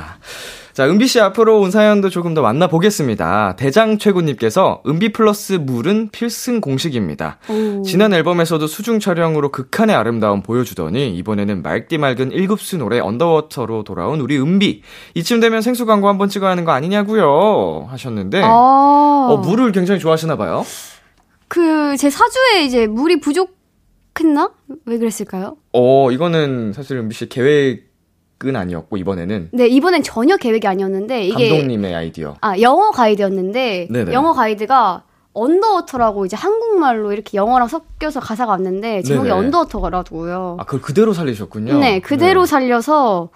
자, 0.75 0.85
은비 0.89 1.07
씨 1.07 1.21
앞으로 1.21 1.61
온 1.61 1.71
사연도 1.71 2.09
조금 2.09 2.33
더 2.33 2.41
만나보겠습니다. 2.41 3.55
대장 3.55 3.97
최고님께서 3.97 4.81
은비 4.85 5.13
플러스 5.13 5.53
물은 5.53 6.09
필승 6.11 6.59
공식입니다. 6.59 7.37
오. 7.47 7.81
지난 7.83 8.13
앨범에서도 8.13 8.67
수중 8.67 8.99
촬영으로 8.99 9.51
극한의 9.51 9.95
아름다움 9.95 10.41
보여주더니 10.41 11.15
이번에는 11.15 11.61
맑디 11.61 11.97
맑은 11.97 12.31
1급수 12.31 12.77
노래 12.77 12.99
언더워터로 12.99 13.85
돌아온 13.85 14.19
우리 14.19 14.37
은비. 14.37 14.81
이쯤 15.13 15.39
되면 15.39 15.61
생수 15.61 15.85
광고 15.85 16.09
한번 16.09 16.27
찍어야 16.27 16.51
하는 16.51 16.65
거 16.65 16.73
아니냐고요 16.73 17.87
하셨는데 17.89 18.41
아. 18.43 18.49
어, 18.49 19.37
물을 19.37 19.71
굉장히 19.71 20.01
좋아하시나 20.01 20.35
봐요. 20.35 20.65
그, 21.47 21.95
제 21.95 22.09
사주에 22.09 22.65
이제 22.65 22.85
물이 22.85 23.21
부족했나? 23.21 24.51
왜 24.85 24.97
그랬을까요? 24.97 25.55
어, 25.71 26.11
이거는 26.11 26.73
사실 26.73 26.97
은비 26.97 27.15
씨 27.15 27.29
계획은 28.39 28.55
아니었고, 28.55 28.97
이번에는. 28.97 29.49
네, 29.53 29.67
이번엔 29.67 30.03
전혀 30.03 30.37
계획이 30.37 30.67
아니었는데, 30.67 31.25
이게. 31.25 31.49
감독님의 31.49 31.95
아이디어. 31.95 32.35
아, 32.41 32.59
영어 32.59 32.91
가이드였는데, 32.91 33.87
네네. 33.91 34.13
영어 34.13 34.33
가이드가 34.33 35.03
Underwater라고 35.33 36.25
이제 36.25 36.35
한국말로 36.35 37.11
이렇게 37.11 37.37
영어랑 37.37 37.67
섞여서 37.67 38.19
가사가 38.19 38.51
왔는데, 38.53 39.01
제목이 39.03 39.29
네네. 39.29 39.39
Underwater라고요. 39.39 40.57
아, 40.59 40.63
그걸 40.65 40.81
그대로 40.81 41.13
살리셨군요. 41.13 41.79
네, 41.79 41.99
그대로 41.99 42.41
네. 42.41 42.47
살려서, 42.47 43.29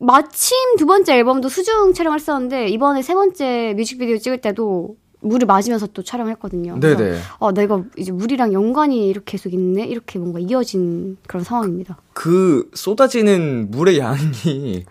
마침 0.00 0.76
두 0.76 0.86
번째 0.86 1.16
앨범도 1.16 1.48
수중 1.48 1.94
촬영을 1.94 2.18
했었는데, 2.18 2.68
이번에 2.68 3.02
세 3.02 3.14
번째 3.14 3.74
뮤직비디오 3.76 4.18
찍을 4.18 4.38
때도 4.38 4.96
물을 5.24 5.46
맞으면서 5.46 5.86
또 5.88 6.02
촬영했거든요. 6.02 6.78
네네. 6.78 7.18
아, 7.40 7.52
내가 7.52 7.82
이제 7.96 8.12
물이랑 8.12 8.52
연관이 8.52 9.08
이렇게 9.08 9.32
계속 9.32 9.52
있네? 9.52 9.86
이렇게 9.86 10.18
뭔가 10.18 10.38
이어진 10.38 11.16
그런 11.26 11.42
상황입니다. 11.44 11.96
그 12.12 12.70
쏟아지는 12.74 13.70
물의 13.70 13.98
양이 13.98 14.84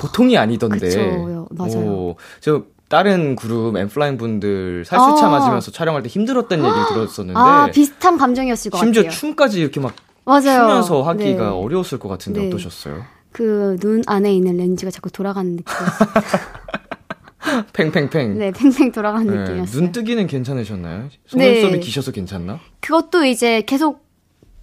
보통이 0.00 0.36
아니던데. 0.38 0.78
그쵸, 0.78 1.48
맞아요. 1.50 1.76
오, 1.78 2.16
저 2.40 2.64
다른 2.88 3.36
그룹 3.36 3.76
엠플라잉 3.76 4.18
분들 4.18 4.84
살수차 4.86 5.26
아. 5.26 5.30
맞으면서 5.30 5.70
촬영할 5.70 6.02
때 6.02 6.08
힘들었다는 6.08 6.64
얘기를 6.64 6.86
들었었는데 6.88 7.38
아, 7.38 7.70
비슷한 7.70 8.18
감정이었을 8.18 8.70
것 8.70 8.78
심지어 8.78 9.02
같아요. 9.04 9.18
춤까지 9.18 9.60
이렇게 9.60 9.80
막 9.80 9.94
맞아요. 10.24 10.42
추면서 10.42 11.02
하기가 11.02 11.42
네. 11.42 11.48
어려웠을 11.50 11.98
것 11.98 12.08
같은데 12.08 12.42
네. 12.42 12.48
어떠셨어요? 12.48 13.02
그 13.32 13.76
눈 13.80 14.02
안에 14.06 14.34
있는 14.34 14.58
렌즈가 14.58 14.90
자꾸 14.90 15.10
돌아가는 15.10 15.50
느낌이었어요. 15.56 16.08
팽팽팽. 17.72 18.38
네, 18.38 18.52
팽팽 18.52 18.92
돌아가는 18.92 19.26
네, 19.26 19.40
느낌이었어요. 19.40 19.80
눈 19.80 19.92
뜨기는 19.92 20.26
괜찮으셨나요? 20.26 21.02
네. 21.02 21.18
속눈썹이 21.26 21.80
기셔서 21.80 22.12
괜찮나? 22.12 22.60
그것도 22.80 23.24
이제 23.24 23.62
계속 23.62 24.04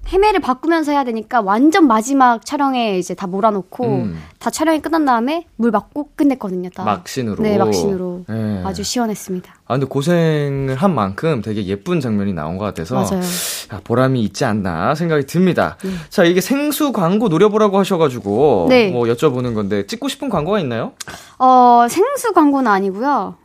헤매를 0.08 0.40
바꾸면서 0.40 0.92
해야 0.92 1.04
되니까 1.04 1.40
완전 1.42 1.86
마지막 1.86 2.44
촬영에 2.44 2.98
이제 2.98 3.14
다 3.14 3.28
몰아놓고 3.28 3.86
음. 3.86 4.20
다 4.40 4.50
촬영이 4.50 4.82
끝난 4.82 5.06
다음에 5.06 5.46
물 5.56 5.70
맞고 5.70 6.10
끝냈거든요. 6.16 6.70
다. 6.72 6.84
막신으로. 6.84 7.44
네, 7.44 7.58
막신으로. 7.60 8.26
네. 8.28 8.64
아주 8.66 8.84
시원했습니다. 8.84 9.54
아, 9.66 9.74
근데 9.74 9.86
고생을 9.86 10.76
한 10.76 10.96
만큼 10.96 11.44
되게 11.44 11.66
예쁜 11.68 12.00
장면이 12.00 12.34
나온 12.34 12.58
것 12.58 12.66
같아서 12.66 12.96
맞아요. 12.96 13.22
아, 13.70 13.82
보람이 13.84 14.24
있지 14.24 14.46
않나 14.46 14.96
생각이 14.96 15.28
듭니다. 15.28 15.78
네. 15.84 15.92
자, 16.10 16.24
이게 16.24 16.42
생수 16.42 16.92
광고 16.92 17.28
노려보라고 17.28 17.78
하셔가지고 17.78 18.66
네. 18.70 18.90
뭐 18.90 19.06
여쭤보는 19.06 19.54
건데 19.54 19.86
찍고 19.86 20.08
싶은 20.08 20.30
광고가 20.30 20.60
있나요? 20.60 20.94
어, 21.38 21.86
생수 21.88 22.34
광고는 22.34 22.72
아니고요. 22.72 23.36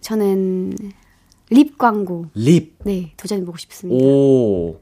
저는 0.00 0.74
립 1.50 1.76
광고. 1.76 2.26
립. 2.34 2.76
네, 2.84 3.12
도전해보고 3.16 3.58
싶습니다. 3.58 4.04
오. 4.04 4.76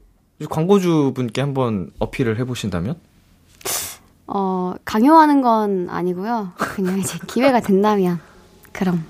광고주 0.49 1.13
분께 1.15 1.41
한번 1.41 1.91
어필을 1.99 2.37
해보신다면? 2.39 2.95
어, 4.27 4.73
강요하는 4.83 5.41
건 5.41 5.87
아니고요. 5.89 6.51
그냥 6.57 6.99
이제 6.99 7.17
기회가 7.27 7.59
된다면. 7.61 8.19
그럼. 8.71 9.05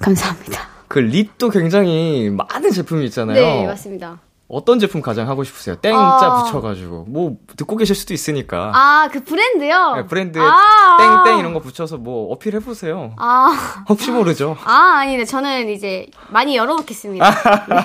감사합니다. 0.00 0.68
그 0.88 0.98
립도 0.98 1.50
굉장히 1.50 2.30
많은 2.30 2.72
제품이 2.72 3.04
있잖아요. 3.06 3.34
네, 3.40 3.66
맞습니다. 3.66 4.18
어떤 4.48 4.80
제품 4.80 5.00
가장 5.00 5.28
하고 5.28 5.44
싶으세요? 5.44 5.76
땡자 5.76 5.96
아. 5.96 6.42
붙여가지고. 6.42 7.04
뭐, 7.08 7.36
듣고 7.56 7.76
계실 7.76 7.94
수도 7.94 8.12
있으니까. 8.12 8.72
아, 8.74 9.08
그 9.12 9.22
브랜드요? 9.22 9.94
네, 9.94 10.06
브랜드에 10.06 10.42
아. 10.42 11.22
땡땡 11.24 11.38
이런 11.38 11.54
거 11.54 11.60
붙여서 11.60 11.98
뭐 11.98 12.32
어필해 12.32 12.58
보세요. 12.58 13.14
아, 13.18 13.84
혹시 13.88 14.10
모르죠? 14.10 14.56
아, 14.64 14.98
아니네. 15.02 15.26
저는 15.26 15.68
이제 15.68 16.08
많이 16.30 16.56
열어놓겠습니다. 16.56 17.30
네. 17.70 17.76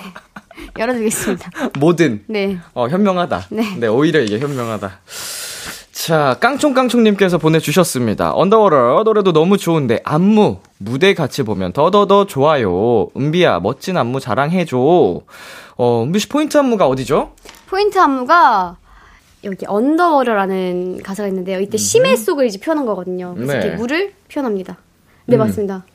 열어두겠습니다. 0.77 1.49
뭐든. 1.79 2.23
네. 2.27 2.57
어, 2.73 2.87
현명하다. 2.87 3.47
네. 3.51 3.87
오히려 3.87 4.19
이게 4.21 4.39
현명하다. 4.39 4.99
자, 5.91 6.37
깡총깡총님께서 6.39 7.37
보내주셨습니다. 7.37 8.33
Underwater 8.35 9.03
노래도 9.03 9.33
너무 9.33 9.57
좋은데, 9.57 10.01
안무, 10.03 10.59
무대 10.77 11.13
같이 11.13 11.41
보면 11.43 11.73
더더더 11.73 12.25
좋아요. 12.27 13.07
은비야, 13.17 13.61
멋진 13.61 13.97
안무 13.97 14.19
자랑해줘. 14.19 14.77
어, 15.77 16.03
은비 16.03 16.19
씨 16.19 16.29
포인트 16.29 16.57
안무가 16.57 16.87
어디죠? 16.87 17.31
포인트 17.67 17.97
안무가 17.97 18.77
여기 19.45 19.65
Underwater라는 19.67 21.01
가사가 21.01 21.27
있는데요. 21.29 21.59
이때 21.59 21.77
심해 21.77 22.15
속을 22.15 22.45
이제 22.45 22.59
표현한 22.59 22.85
거거든요. 22.85 23.33
그래서 23.35 23.53
네. 23.53 23.59
이렇게 23.59 23.75
물을 23.77 24.13
표현합니다. 24.31 24.77
네, 25.25 25.37
음. 25.37 25.39
맞습니다. 25.39 25.85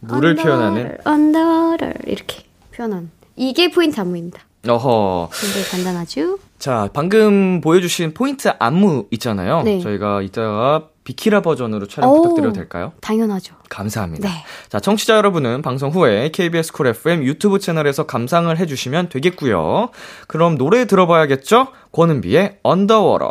물을 0.00 0.34
표현하는? 0.36 0.98
Underwater 1.04 1.92
이렇게 2.06 2.44
표현한. 2.76 3.10
이게 3.38 3.70
포인트 3.70 4.00
안무입니다. 4.00 4.40
어허. 4.66 5.30
굉장히 5.32 5.66
간단하죠? 5.68 6.38
자, 6.58 6.88
방금 6.92 7.60
보여주신 7.60 8.12
포인트 8.12 8.48
안무 8.58 9.06
있잖아요. 9.12 9.62
네. 9.62 9.80
저희가 9.80 10.22
이따가 10.22 10.88
비키라 11.04 11.40
버전으로 11.40 11.86
촬영 11.86 12.10
오. 12.10 12.16
부탁드려도 12.20 12.52
될까요? 12.52 12.92
당연하죠. 13.00 13.54
감사합니다. 13.70 14.28
네. 14.28 14.34
자, 14.68 14.80
청취자 14.80 15.16
여러분은 15.16 15.62
방송 15.62 15.90
후에 15.90 16.30
KBS 16.32 16.72
쿨 16.72 16.88
FM 16.88 17.22
유튜브 17.22 17.58
채널에서 17.60 18.04
감상을 18.04 18.54
해주시면 18.58 19.08
되겠고요. 19.08 19.88
그럼 20.26 20.58
노래 20.58 20.86
들어봐야겠죠? 20.86 21.68
권은비의 21.92 22.58
Underwater. 22.62 23.30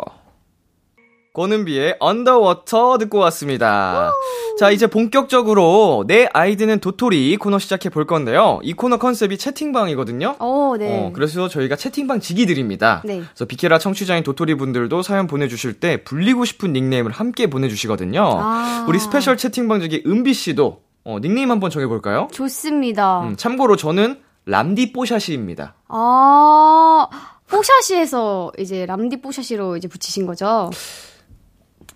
권은비의 1.38 1.98
Underwater 2.00 2.98
듣고 2.98 3.18
왔습니다. 3.18 4.12
자, 4.58 4.72
이제 4.72 4.88
본격적으로 4.88 6.02
내 6.08 6.28
아이디는 6.32 6.80
도토리 6.80 7.36
코너 7.36 7.60
시작해 7.60 7.90
볼 7.90 8.08
건데요. 8.08 8.58
이 8.64 8.72
코너 8.72 8.98
컨셉이 8.98 9.38
채팅방이거든요. 9.38 10.34
오, 10.40 10.76
네. 10.76 11.06
어, 11.06 11.12
그래서 11.14 11.48
저희가 11.48 11.76
채팅방 11.76 12.18
지기 12.18 12.44
드립니다. 12.46 13.02
네. 13.04 13.18
그래서 13.20 13.44
비키라 13.44 13.78
청취자인 13.78 14.24
도토리 14.24 14.56
분들도 14.56 15.02
사연 15.02 15.28
보내주실 15.28 15.74
때 15.74 16.02
불리고 16.02 16.44
싶은 16.44 16.72
닉네임을 16.72 17.12
함께 17.12 17.48
보내주시거든요. 17.48 18.20
아. 18.20 18.86
우리 18.88 18.98
스페셜 18.98 19.36
채팅방 19.36 19.78
지기 19.78 20.02
은비 20.06 20.34
씨도 20.34 20.82
어, 21.04 21.18
닉네임 21.20 21.52
한번 21.52 21.70
정해볼까요? 21.70 22.26
좋습니다. 22.32 23.20
음, 23.20 23.36
참고로 23.36 23.76
저는 23.76 24.20
람디 24.46 24.92
뽀샤시입니다. 24.92 25.74
아, 25.86 27.06
뽀샤시에서 27.46 28.50
이제 28.58 28.86
람디 28.86 29.20
뽀샤시로 29.20 29.76
이제 29.76 29.86
붙이신 29.86 30.26
거죠? 30.26 30.70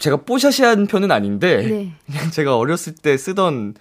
제가 0.03 0.17
뽀샤시 0.17 0.65
한 0.65 0.89
편은 0.89 1.13
아닌데 1.13 1.59
네. 1.59 1.93
그냥 2.07 2.31
제가 2.33 2.57
어렸을 2.57 2.93
때 2.93 3.17
쓰던 3.17 3.75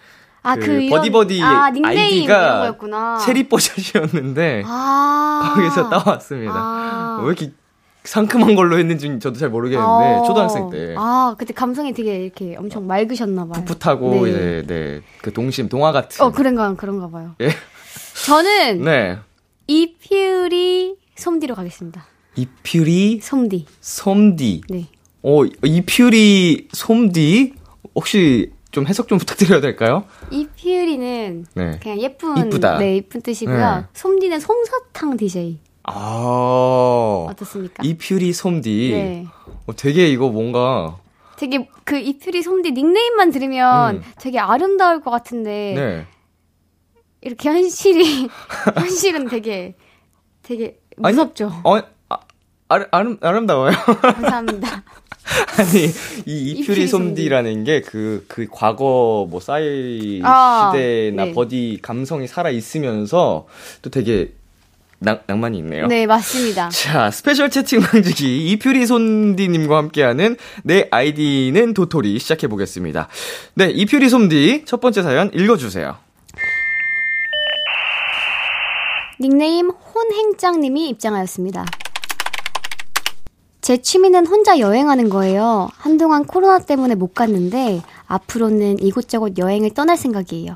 아, 0.44 0.56
그, 0.56 0.66
그, 0.66 0.90
버디버디 0.90 1.42
아, 1.42 1.72
아이디가. 1.84 2.78
체리 3.26 3.50
뽀샤시였는데 3.50 4.64
아. 4.68 5.54
거기서 5.56 5.90
따왔습니다. 5.90 6.54
아. 6.56 7.20
왜 7.24 7.28
이렇게 7.28 7.52
상큼한 8.04 8.54
걸로 8.54 8.78
했는지 8.78 9.08
저도 9.20 9.40
잘 9.40 9.50
모르겠는데 9.50 10.20
어. 10.20 10.24
초등학생 10.28 10.70
때 10.70 10.94
아, 10.96 11.36
그때 11.40 11.54
감성이 11.54 11.92
되게 11.92 12.24
이렇게 12.24 12.56
엄청 12.56 12.86
맑으셨나 12.86 13.48
봐요. 13.48 13.66
풋풋하고 13.66 14.26
네. 14.26 14.30
이제 14.30 14.64
네, 14.68 15.02
그 15.24 15.34
동심 15.34 15.70
동화 15.70 15.92
같은 15.92 16.24
어, 16.24 16.32
그런가, 16.32 16.72
그런가 16.76 17.10
봐요. 17.10 17.34
예. 17.42 17.50
저는 18.28 18.84
네. 18.84 19.18
이퓨리 19.66 20.98
솜디로 21.16 21.56
가겠습니다. 21.56 22.06
이퓨리 22.36 23.22
솜디. 23.22 23.66
솜디. 23.80 24.62
네. 24.70 24.88
어, 25.24 25.46
이퓨리 25.64 26.68
솜디 26.72 27.54
혹시 27.96 28.52
좀 28.72 28.88
해석 28.88 29.08
좀 29.08 29.18
부탁드려도 29.20 29.62
될까요? 29.62 30.06
이퓨리는 30.32 31.46
네. 31.54 31.80
그냥 31.82 32.02
예쁜, 32.02 32.38
이쁘다. 32.38 32.78
네, 32.78 32.96
예쁜 32.96 33.22
뜻이고요. 33.22 33.76
네. 33.78 33.84
솜디는 33.94 34.40
솜사탕 34.40 35.18
DJ. 35.18 35.60
아. 35.84 37.26
어떻습니까? 37.30 37.84
이퓨리 37.84 38.34
솜디. 38.34 38.90
네. 38.94 39.26
어, 39.68 39.76
되게 39.76 40.10
이거 40.10 40.30
뭔가 40.30 40.98
되게 41.38 41.68
그 41.84 41.98
이퓨리 41.98 42.44
솜디 42.44 42.72
닉네임만 42.72 43.32
들으면 43.32 43.96
음. 43.98 44.04
되게 44.20 44.38
아름다울 44.40 45.02
것 45.02 45.10
같은데 45.10 45.74
네. 45.76 46.06
이렇게 47.22 47.50
현실이 47.50 48.30
현실은 48.78 49.28
되게 49.28 49.76
되게 50.44 50.80
아니, 51.02 51.16
무섭죠. 51.16 51.52
어, 51.64 51.82
아, 52.72 52.76
아름, 52.76 52.88
아름, 52.92 53.18
아름다워요. 53.22 53.72
감사합니다. 53.76 54.84
아니, 55.60 55.86
이 56.26 56.52
이퓨리 56.52 56.88
솜디라는 56.88 57.66
게 57.66 57.82
그, 57.82 58.26
그 58.30 58.48
과거 58.50 59.28
뭐 59.30 59.42
싸이 59.42 60.22
아, 60.24 60.72
시대나 60.74 61.26
네. 61.26 61.34
버디 61.34 61.80
감성이 61.82 62.28
살아있으면서 62.28 63.46
또 63.82 63.90
되게 63.90 64.32
낭, 65.00 65.20
낭만이 65.28 65.58
있네요. 65.58 65.88
네, 65.88 66.06
맞습니다. 66.06 66.70
자, 66.72 67.12
스페셜 67.12 67.50
채팅 67.50 67.82
방지기 67.82 68.52
이퓨리 68.52 68.86
솜디님과 68.86 69.76
함께하는 69.78 70.38
내 70.64 70.88
아이디는 70.92 71.74
도토리 71.74 72.20
시작해보겠습니다. 72.20 73.10
네, 73.56 73.70
이퓨리 73.70 74.08
솜디 74.08 74.64
첫 74.66 74.80
번째 74.80 75.02
사연 75.02 75.30
읽어주세요. 75.34 75.98
닉네임 79.20 79.70
혼행짱님이 79.70 80.90
입장하였습니다. 80.90 81.66
제 83.72 83.78
취미는 83.78 84.28
혼자 84.28 84.60
여행하는 84.60 85.08
거예요. 85.08 85.70
한동안 85.78 86.26
코로나 86.26 86.60
때문에 86.60 86.94
못 86.94 87.14
갔는데 87.14 87.82
앞으로는 88.06 88.80
이곳저곳 88.84 89.38
여행을 89.38 89.70
떠날 89.70 89.96
생각이에요. 89.96 90.56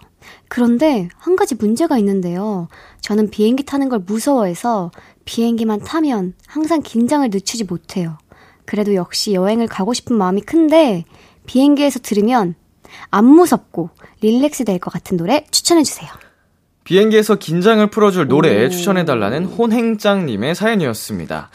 그런데 0.49 1.07
한 1.15 1.37
가지 1.37 1.55
문제가 1.55 1.97
있는데요. 1.99 2.67
저는 2.99 3.29
비행기 3.29 3.63
타는 3.63 3.87
걸 3.87 3.99
무서워해서 3.99 4.91
비행기만 5.23 5.79
타면 5.85 6.33
항상 6.45 6.81
긴장을 6.81 7.25
늦추지 7.29 7.63
못해요. 7.63 8.17
그래도 8.65 8.95
역시 8.95 9.31
여행을 9.33 9.67
가고 9.67 9.93
싶은 9.93 10.17
마음이 10.17 10.41
큰데 10.41 11.05
비행기에서 11.45 11.99
들으면 11.99 12.55
안 13.11 13.23
무섭고 13.23 13.91
릴렉스 14.19 14.65
될 14.65 14.77
것 14.79 14.91
같은 14.91 15.15
노래 15.15 15.45
추천해주세요. 15.51 16.09
비행기에서 16.83 17.35
긴장을 17.35 17.89
풀어줄 17.89 18.27
노래 18.27 18.67
추천해달라는 18.69 19.45
혼행장님의 19.45 20.53
사연이었습니다. 20.53 21.49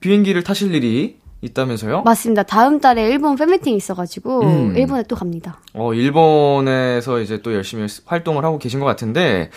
비행기를 0.00 0.42
타실 0.42 0.74
일이 0.74 1.18
있다면서요? 1.42 2.02
맞습니다. 2.02 2.42
다음 2.42 2.80
달에 2.80 3.08
일본 3.08 3.36
팬미팅이 3.36 3.76
있어가지고 3.76 4.42
음. 4.42 4.76
일본에 4.76 5.02
또 5.04 5.16
갑니다. 5.16 5.60
어, 5.74 5.92
일본에서 5.94 7.20
이제 7.20 7.42
또 7.42 7.54
열심히 7.54 7.86
활동을 8.06 8.44
하고 8.44 8.58
계신 8.58 8.80
것 8.80 8.86
같은데 8.86 9.50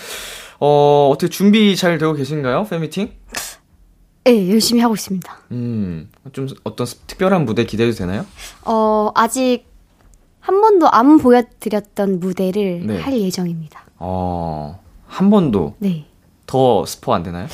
어, 0.59 1.09
어떻게 1.11 1.29
준비 1.29 1.75
잘 1.75 1.97
되고 1.97 2.13
계신가요? 2.13 2.65
팬미팅? 2.69 3.11
네, 4.25 4.49
열심히 4.51 4.81
하고 4.81 4.93
있습니다. 4.93 5.37
음, 5.51 6.09
좀 6.33 6.47
어떤 6.63 6.85
특별한 7.07 7.45
무대 7.45 7.63
기대도 7.63 7.93
되나요? 7.93 8.25
어, 8.65 9.11
아직 9.15 9.65
한 10.39 10.61
번도 10.61 10.89
안 10.89 11.17
보여드렸던 11.17 12.19
무대를 12.19 12.85
네. 12.85 12.99
할 12.99 13.19
예정입니다. 13.19 13.85
어, 13.97 14.79
한 15.07 15.29
번도? 15.29 15.75
네. 15.79 16.05
더 16.45 16.85
스포 16.85 17.13
안 17.13 17.23
되나요? 17.23 17.47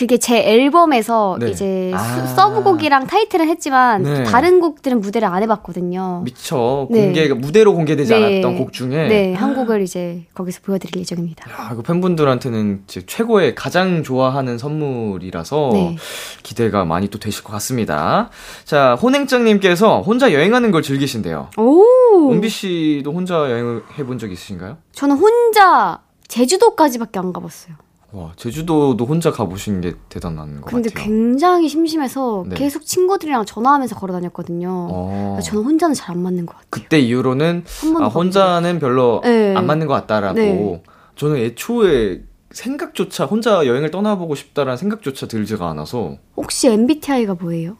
그게 0.00 0.16
제 0.16 0.38
앨범에서 0.38 1.36
네. 1.38 1.50
이제 1.50 1.92
아~ 1.94 2.26
서브곡이랑 2.34 3.06
타이틀은 3.06 3.46
했지만 3.50 4.02
네. 4.02 4.22
다른 4.22 4.58
곡들은 4.58 4.98
무대를 4.98 5.28
안 5.28 5.42
해봤거든요. 5.42 6.22
미쳐 6.24 6.88
네. 6.90 7.04
공개 7.04 7.28
무대로 7.28 7.74
공개되지 7.74 8.14
네. 8.14 8.16
않았던 8.16 8.56
곡 8.56 8.72
중에 8.72 9.08
네한 9.08 9.54
곡을 9.54 9.82
이제 9.82 10.24
거기서 10.32 10.60
보여드릴 10.62 10.98
예정입니다. 11.02 11.50
야, 11.50 11.68
이거 11.74 11.82
팬분들한테는 11.82 12.84
최고의 12.86 13.54
가장 13.54 14.02
좋아하는 14.02 14.56
선물이라서 14.56 15.70
네. 15.74 15.96
기대가 16.42 16.86
많이 16.86 17.08
또 17.08 17.18
되실 17.18 17.44
것 17.44 17.52
같습니다. 17.52 18.30
자 18.64 18.94
혼행장님께서 18.94 20.00
혼자 20.00 20.32
여행하는 20.32 20.70
걸 20.70 20.80
즐기신대요. 20.80 21.50
오 21.58 22.32
은비 22.32 22.48
씨도 22.48 23.12
혼자 23.12 23.34
여행을 23.34 23.82
해본 23.98 24.16
적 24.16 24.32
있으신가요? 24.32 24.78
저는 24.92 25.16
혼자 25.16 26.00
제주도까지밖에 26.28 27.18
안 27.18 27.34
가봤어요. 27.34 27.74
와, 28.12 28.32
제주도도 28.36 29.06
혼자 29.06 29.30
가보신 29.30 29.80
게 29.80 29.94
대단한 30.08 30.60
것 30.60 30.70
근데 30.70 30.88
같아요. 30.88 31.04
근데 31.04 31.16
굉장히 31.16 31.68
심심해서 31.68 32.44
네. 32.48 32.56
계속 32.56 32.84
친구들이랑 32.84 33.44
전화하면서 33.46 33.94
걸어 33.94 34.12
다녔거든요. 34.14 34.68
어. 34.90 35.38
저는 35.42 35.64
혼자는 35.64 35.94
잘 35.94 36.10
안 36.10 36.22
맞는 36.22 36.44
것 36.46 36.54
같아요. 36.54 36.66
그때 36.70 36.98
이후로는 36.98 37.64
아, 38.00 38.06
혼자는 38.06 38.80
별로 38.80 39.20
네. 39.22 39.54
안 39.54 39.66
맞는 39.66 39.86
것 39.86 39.94
같다라고. 39.94 40.34
네. 40.38 40.82
저는 41.14 41.36
애초에 41.36 42.22
생각조차 42.50 43.26
혼자 43.26 43.64
여행을 43.64 43.92
떠나보고 43.92 44.34
싶다라는 44.34 44.76
생각조차 44.76 45.28
들지가 45.28 45.70
않아서. 45.70 46.16
혹시 46.36 46.66
MBTI가 46.68 47.34
뭐예요? 47.34 47.76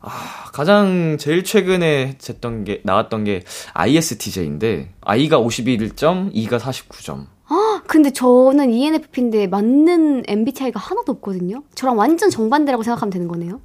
아, 0.00 0.08
가장 0.54 1.18
제일 1.18 1.44
최근에 1.44 2.16
쟀던 2.18 2.64
게 2.64 2.80
나왔던 2.84 3.24
게 3.24 3.44
ISTJ인데 3.74 4.94
I가 5.02 5.38
51점, 5.38 6.30
E가 6.32 6.56
49점. 6.56 7.26
아, 7.90 7.92
근데 7.92 8.10
저는 8.12 8.70
ENFP인데 8.70 9.48
맞는 9.48 10.22
MBTI가 10.28 10.78
하나도 10.78 11.10
없거든요. 11.12 11.64
저랑 11.74 11.98
완전 11.98 12.30
정반대라고 12.30 12.84
생각하면 12.84 13.10
되는 13.10 13.26
거네요. 13.26 13.60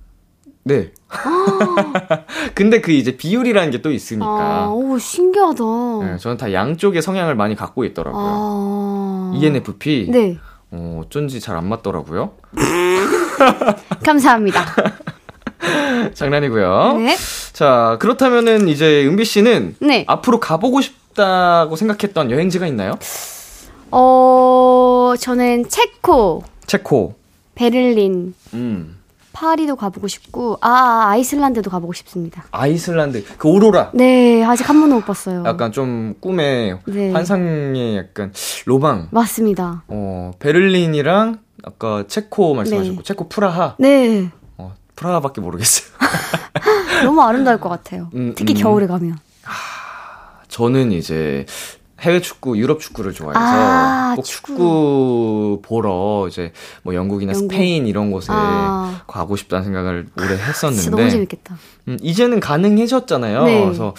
네. 0.64 0.92
아. 1.10 2.24
근데 2.56 2.82
그 2.82 2.92
이제 2.92 3.18
비율이라는 3.18 3.70
게 3.70 3.82
또 3.84 3.92
있으니까. 3.92 4.26
아, 4.28 4.70
오, 4.72 4.98
신기하다. 4.98 5.64
네, 6.02 6.18
저는 6.18 6.38
다 6.38 6.52
양쪽의 6.52 7.04
성향을 7.04 7.36
많이 7.36 7.56
갖고 7.56 7.86
있더라고요. 7.86 8.24
아. 8.26 9.32
ENFP. 9.36 10.08
네. 10.10 10.40
어, 10.72 11.02
어쩐지 11.06 11.40
잘 11.40 11.56
안 11.56 11.70
맞더라고요. 11.70 12.32
감사합니다. 14.04 14.66
장난이고요. 16.16 16.98
네. 16.98 17.16
자, 17.54 17.98
그렇다면은 18.02 18.70
이제 18.70 19.06
은비 19.06 19.24
씨는 19.24 19.76
네. 19.82 20.04
앞으로 20.08 20.40
가보고 20.40 20.82
싶다고 20.82 21.76
생각했던 21.76 22.32
여행지가 22.32 22.66
있나요? 22.66 22.94
어, 23.92 25.14
저는 25.20 25.70
체코. 25.70 26.44
체코. 26.66 27.16
베를린. 27.56 28.34
음. 28.54 28.98
파리도 29.34 29.76
가보고 29.76 30.08
싶고, 30.08 30.58
아, 30.62 31.08
아이슬란드도 31.10 31.70
가보고 31.70 31.92
싶습니다. 31.92 32.46
아이슬란드. 32.52 33.26
그 33.38 33.50
오로라. 33.50 33.92
네, 33.94 34.42
아직 34.46 34.70
한 34.70 34.80
번도 34.80 34.96
못 34.96 35.06
봤어요. 35.06 35.44
약간 35.46 35.74
좀 35.74 36.16
꿈의 36.22 36.80
네. 36.86 37.12
환상의 37.12 37.98
약간 37.98 38.32
로망. 38.66 39.10
맞습니다. 39.12 39.84
어, 39.90 40.32
베를린이랑 40.40 41.40
아까 41.66 42.06
체코 42.08 42.54
말씀하셨고, 42.56 42.98
네. 42.98 43.04
체코 43.04 43.28
프라하. 43.28 43.76
네. 43.78 44.30
어, 44.58 44.74
프라하밖에 44.96 45.42
모르겠어요. 45.42 45.94
너무 47.04 47.22
아름다울 47.22 47.60
것 47.60 47.68
같아요. 47.68 48.10
음, 48.16 48.34
특히 48.38 48.54
음. 48.54 48.58
겨울에 48.58 48.88
가면. 48.88 49.18
아, 49.44 50.44
저는 50.48 50.94
이제 50.94 51.46
해외 52.02 52.20
축구, 52.20 52.58
유럽 52.58 52.82
축구를 52.82 53.14
좋아해서 53.14 53.40
아, 53.40 54.14
꼭 54.16 54.26
축구. 54.26 55.62
보러 55.64 56.28
이제 56.28 56.52
뭐 56.84 56.94
영국이나 56.94 57.34
영국. 57.34 57.52
스페인 57.54 57.88
이런 57.88 58.12
곳에 58.12 58.28
아. 58.32 59.02
가고 59.08 59.36
싶다는 59.36 59.64
생각을 59.64 60.08
오래 60.18 60.34
했었는데 60.34 60.82
진짜 60.82 60.98
너무 60.98 61.10
재밌겠다. 61.10 61.58
음, 61.88 61.98
이제는 62.02 62.40
가능해졌잖아요. 62.42 63.44
네. 63.46 63.64
그래서 63.64 63.94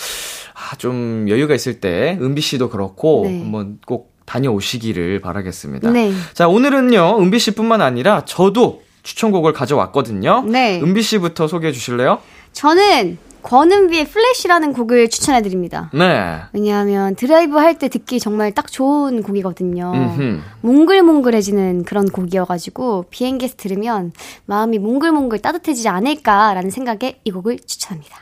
아, 0.55 0.77
좀 0.77 1.27
여유가 1.29 1.55
있을 1.55 1.81
때 1.81 2.19
은비 2.21 2.43
씨도 2.43 2.69
그렇고 2.71 3.23
네. 3.27 3.41
한번 3.41 3.79
꼭 3.87 4.15
다녀오시기를 4.27 5.21
바라겠습니다. 5.21 5.91
네. 5.91 6.13
자, 6.35 6.49
오늘은요. 6.49 7.19
은비 7.21 7.39
씨뿐만 7.39 7.81
아니라 7.81 8.25
저도 8.25 8.83
추천곡을 9.05 9.53
가져왔거든요. 9.53 10.43
네. 10.47 10.81
은비 10.83 11.01
씨부터 11.01 11.47
소개해 11.47 11.73
주실래요? 11.73 12.19
저는 12.53 13.19
권은비의 13.47 14.09
플래시라는 14.09 14.73
곡을 14.73 15.09
추천해 15.09 15.41
드립니다. 15.41 15.89
네. 15.95 16.41
왜냐하면 16.53 17.15
드라이브 17.15 17.57
할 17.57 17.77
때 17.77 17.89
듣기 17.89 18.19
정말 18.19 18.53
딱 18.53 18.73
좋은 18.73 19.23
곡이거든요. 19.23 19.93
음흠. 19.95 20.41
몽글몽글해지는 20.63 21.85
그런 21.85 22.09
곡이어가지고 22.09 23.05
비행기에서 23.11 23.55
들으면 23.57 24.13
마음이 24.47 24.79
몽글몽글 24.79 25.41
따뜻해지지 25.41 25.89
않을까라는 25.89 26.71
생각에 26.71 27.21
이 27.23 27.31
곡을 27.31 27.59
추천합니다. 27.67 28.17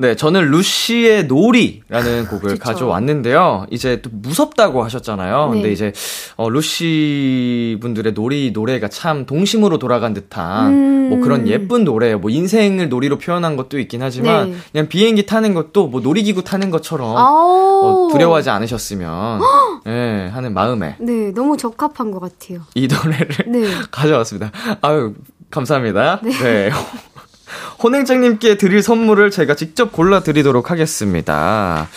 네, 0.00 0.16
저는 0.16 0.50
루시의 0.50 1.26
놀이라는 1.26 2.26
곡을 2.28 2.40
그렇죠. 2.40 2.58
가져왔는데요. 2.58 3.66
이제 3.70 4.00
또 4.00 4.08
무섭다고 4.10 4.82
하셨잖아요. 4.82 5.48
네. 5.48 5.52
근데 5.52 5.72
이제 5.72 5.92
어, 6.36 6.48
루시 6.48 7.76
분들의 7.82 8.14
놀이 8.14 8.50
노래가 8.52 8.88
참 8.88 9.26
동심으로 9.26 9.78
돌아간 9.78 10.14
듯한 10.14 10.72
음. 10.72 11.08
뭐 11.10 11.20
그런 11.20 11.46
예쁜 11.48 11.84
노래, 11.84 12.14
뭐 12.14 12.30
인생을 12.30 12.88
놀이로 12.88 13.18
표현한 13.18 13.56
것도 13.56 13.78
있긴 13.78 14.02
하지만 14.02 14.52
네. 14.52 14.56
그냥 14.72 14.88
비행기 14.88 15.26
타는 15.26 15.52
것도 15.52 15.88
뭐 15.88 16.00
놀이기구 16.00 16.44
타는 16.44 16.70
것처럼 16.70 17.14
어, 17.18 18.08
두려워하지 18.10 18.48
않으셨으면 18.48 19.40
네, 19.84 20.28
하는 20.28 20.54
마음에 20.54 20.96
네, 20.98 21.30
너무 21.32 21.58
적합한 21.58 22.10
것 22.10 22.20
같아요. 22.20 22.60
이 22.74 22.88
노래를 22.88 23.28
네. 23.48 23.68
가져왔습니다. 23.92 24.50
아유, 24.80 25.12
감사합니다. 25.50 26.20
네. 26.22 26.70
네. 27.50 27.82
혼행장님께 27.82 28.56
드릴 28.56 28.82
선물을 28.82 29.30
제가 29.30 29.54
직접 29.56 29.92
골라드리도록 29.92 30.70
하겠습니다. 30.70 31.88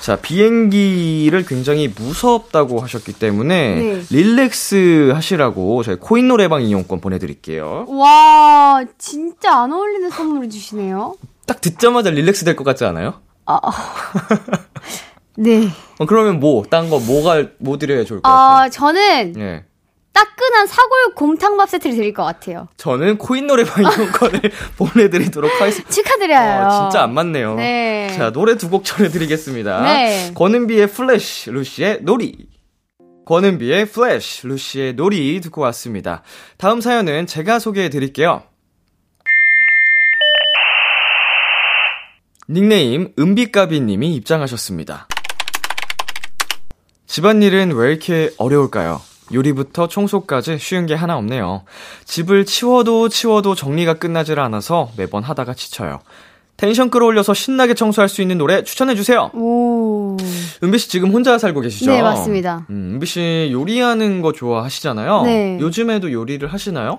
자, 0.00 0.16
비행기를 0.16 1.44
굉장히 1.46 1.88
무섭다고 1.88 2.80
하셨기 2.80 3.12
때문에 3.14 3.74
네. 3.76 4.02
릴렉스 4.10 5.12
하시라고 5.14 5.82
저희 5.82 5.96
코인 5.96 6.28
노래방 6.28 6.62
이용권 6.62 7.00
보내드릴게요. 7.00 7.86
와, 7.88 8.84
진짜 8.98 9.62
안 9.62 9.72
어울리는 9.72 10.10
선물을 10.10 10.50
주시네요. 10.50 11.16
딱 11.46 11.60
듣자마자 11.60 12.10
릴렉스 12.10 12.44
될 12.44 12.56
것 12.56 12.64
같지 12.64 12.84
않아요? 12.84 13.14
아, 13.46 13.60
네. 15.38 15.68
어, 15.98 16.06
그러면 16.06 16.40
뭐, 16.40 16.64
딴 16.68 16.88
거, 16.90 16.98
뭐가, 16.98 17.44
뭐 17.58 17.78
드려야 17.78 18.04
좋을 18.04 18.20
것 18.22 18.28
같아요? 18.28 18.56
아, 18.64 18.68
저는, 18.70 19.32
네. 19.34 19.64
따끈한 20.16 20.66
사골 20.66 21.14
곰탕밥 21.14 21.68
세트를 21.68 21.94
드릴 21.94 22.14
것 22.14 22.24
같아요. 22.24 22.68
저는 22.78 23.18
코인 23.18 23.46
노래방 23.46 23.82
이용권을 23.84 24.40
보내드리도록 24.78 25.60
하겠습니다. 25.60 25.90
축하드려요. 25.90 26.66
어, 26.66 26.70
진짜 26.90 27.02
안 27.02 27.12
맞네요. 27.14 27.56
네. 27.56 28.14
자, 28.16 28.30
노래 28.32 28.56
두 28.56 28.70
곡 28.70 28.84
전해드리겠습니다. 28.86 29.82
네. 29.82 30.32
권은비의 30.34 30.86
플래시, 30.86 31.50
루시의 31.50 31.98
놀이. 32.00 32.48
권은비의 33.26 33.86
플래시, 33.90 34.46
루시의 34.46 34.94
놀이 34.94 35.38
듣고 35.42 35.60
왔습니다. 35.62 36.22
다음 36.56 36.80
사연은 36.80 37.26
제가 37.26 37.58
소개해 37.58 37.90
드릴게요. 37.90 38.42
닉네임 42.48 43.12
은비까비님이 43.18 44.14
입장하셨습니다. 44.14 45.08
집안일은 47.06 47.72
왜 47.72 47.90
이렇게 47.90 48.30
어려울까요? 48.38 49.00
요리부터 49.32 49.88
청소까지 49.88 50.58
쉬운 50.58 50.86
게 50.86 50.94
하나 50.94 51.16
없네요. 51.16 51.62
집을 52.04 52.44
치워도 52.44 53.08
치워도 53.08 53.54
정리가 53.54 53.94
끝나질 53.94 54.38
않아서 54.40 54.90
매번 54.96 55.22
하다가 55.22 55.54
지쳐요. 55.54 56.00
텐션 56.56 56.88
끌어올려서 56.88 57.34
신나게 57.34 57.74
청소할 57.74 58.08
수 58.08 58.22
있는 58.22 58.38
노래 58.38 58.62
추천해주세요. 58.64 59.30
오. 59.34 60.16
은비 60.62 60.78
씨 60.78 60.88
지금 60.88 61.10
혼자 61.12 61.36
살고 61.38 61.60
계시죠? 61.60 61.90
네, 61.90 62.00
맞습니다. 62.00 62.66
음, 62.70 62.92
은비 62.94 63.04
씨 63.06 63.48
요리하는 63.52 64.22
거 64.22 64.32
좋아하시잖아요. 64.32 65.22
네. 65.24 65.58
요즘에도 65.60 66.10
요리를 66.10 66.50
하시나요? 66.50 66.96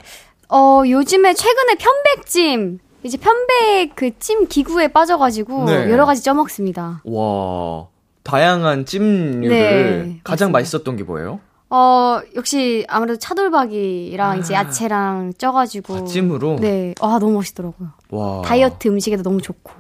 어, 0.50 0.84
요즘에 0.88 1.34
최근에 1.34 1.76
편백찜, 1.76 2.80
이제 3.04 3.18
편백 3.18 3.96
그 3.96 4.12
찜 4.20 4.48
기구에 4.48 4.90
빠져가지고 4.90 5.66
네. 5.66 5.90
여러 5.92 6.06
가지 6.06 6.22
쪄먹습니다. 6.24 7.02
와, 7.04 7.88
다양한 8.24 8.86
찜류를 8.86 9.50
네, 9.50 10.20
가장 10.24 10.52
맞습니다. 10.52 10.60
맛있었던 10.60 10.98
게 10.98 11.04
뭐예요? 11.04 11.40
어, 11.70 12.22
역시 12.36 12.86
아무래도 12.88 13.20
차돌박이랑 13.20 14.40
이제 14.40 14.54
야채랑 14.54 15.34
쪄가지고. 15.38 15.96
아, 15.96 16.04
찜으로? 16.06 16.58
네. 16.60 16.94
아, 17.02 17.18
너무 17.20 17.34
멋있더라고요. 17.34 17.90
와. 18.10 18.42
다이어트 18.44 18.88
음식에도 18.88 19.24
너무 19.24 19.42
좋고. 19.42 19.72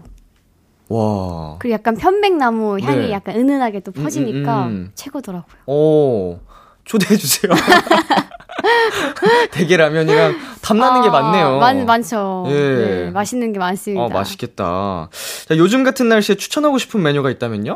와. 0.89 1.57
그리고 1.59 1.73
약간 1.73 1.95
편백나무 1.95 2.79
향이 2.79 3.07
네. 3.07 3.11
약간 3.11 3.35
은은하게 3.35 3.81
또 3.81 3.91
퍼지니까 3.91 4.65
음, 4.65 4.69
음. 4.69 4.91
최고더라고요. 4.95 5.55
오, 5.65 6.39
초대해주세요. 6.85 7.51
대게라면이랑 9.51 10.35
탐나는 10.61 11.01
게 11.03 11.09
많네요. 11.09 11.59
많, 11.59 11.85
많죠. 11.85 12.45
예. 12.47 12.53
네, 12.53 13.09
맛있는 13.11 13.53
게 13.53 13.59
많습니다. 13.59 14.03
어, 14.03 14.09
맛있겠다. 14.09 15.09
자, 15.47 15.57
요즘 15.57 15.83
같은 15.83 16.09
날씨에 16.09 16.35
추천하고 16.35 16.77
싶은 16.77 17.01
메뉴가 17.01 17.29
있다면요? 17.31 17.75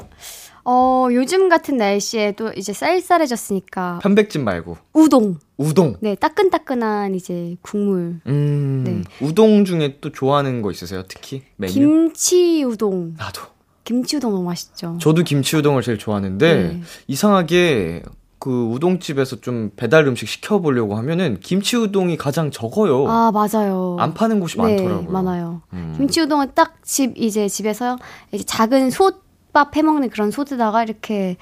어, 0.63 1.07
요즘 1.11 1.49
같은 1.49 1.77
날씨에 1.77 2.33
또 2.33 2.51
이제 2.55 2.71
쌀쌀해졌으니까 2.73 3.99
편백찜 4.03 4.43
말고. 4.43 4.77
우동. 4.93 5.37
우동. 5.57 5.95
네, 6.01 6.15
따끈따끈한 6.15 7.15
이제 7.15 7.55
국물. 7.61 8.19
음, 8.27 8.83
네. 8.85 9.01
우동 9.25 9.65
중에 9.65 9.97
또 10.01 10.11
좋아하는 10.11 10.61
거 10.61 10.71
있으세요? 10.71 11.03
특히 11.07 11.43
메뉴? 11.57 11.73
김치 11.73 12.63
우동. 12.63 13.15
나도. 13.17 13.41
김치 13.83 14.17
우동 14.17 14.31
너무 14.31 14.43
맛있죠. 14.43 14.97
저도 15.01 15.23
김치 15.23 15.55
우동을 15.57 15.81
제일 15.81 15.97
좋아하는데 15.97 16.55
네. 16.55 16.81
이상하게 17.07 18.03
그 18.39 18.65
우동집에서 18.71 19.41
좀 19.41 19.71
배달 19.75 20.07
음식 20.07 20.27
시켜보려고 20.27 20.95
하면은 20.97 21.37
김치 21.41 21.75
우동이 21.77 22.17
가장 22.17 22.49
적어요. 22.49 23.07
아, 23.07 23.31
맞아요. 23.31 23.97
안 23.99 24.13
파는 24.15 24.39
곳이 24.39 24.57
네, 24.57 24.63
많더라고요. 24.63 25.11
많아요. 25.11 25.61
음. 25.73 25.93
김치 25.97 26.21
우동은 26.21 26.51
딱 26.55 26.75
집 26.83 27.13
이제 27.17 27.47
집에서 27.47 27.97
이제 28.31 28.43
작은 28.43 28.89
솥 28.89 29.21
밥 29.53 29.75
해 29.75 29.81
먹는 29.81 30.09
그런 30.09 30.31
솥에다가 30.31 30.83
이렇게 30.83 31.37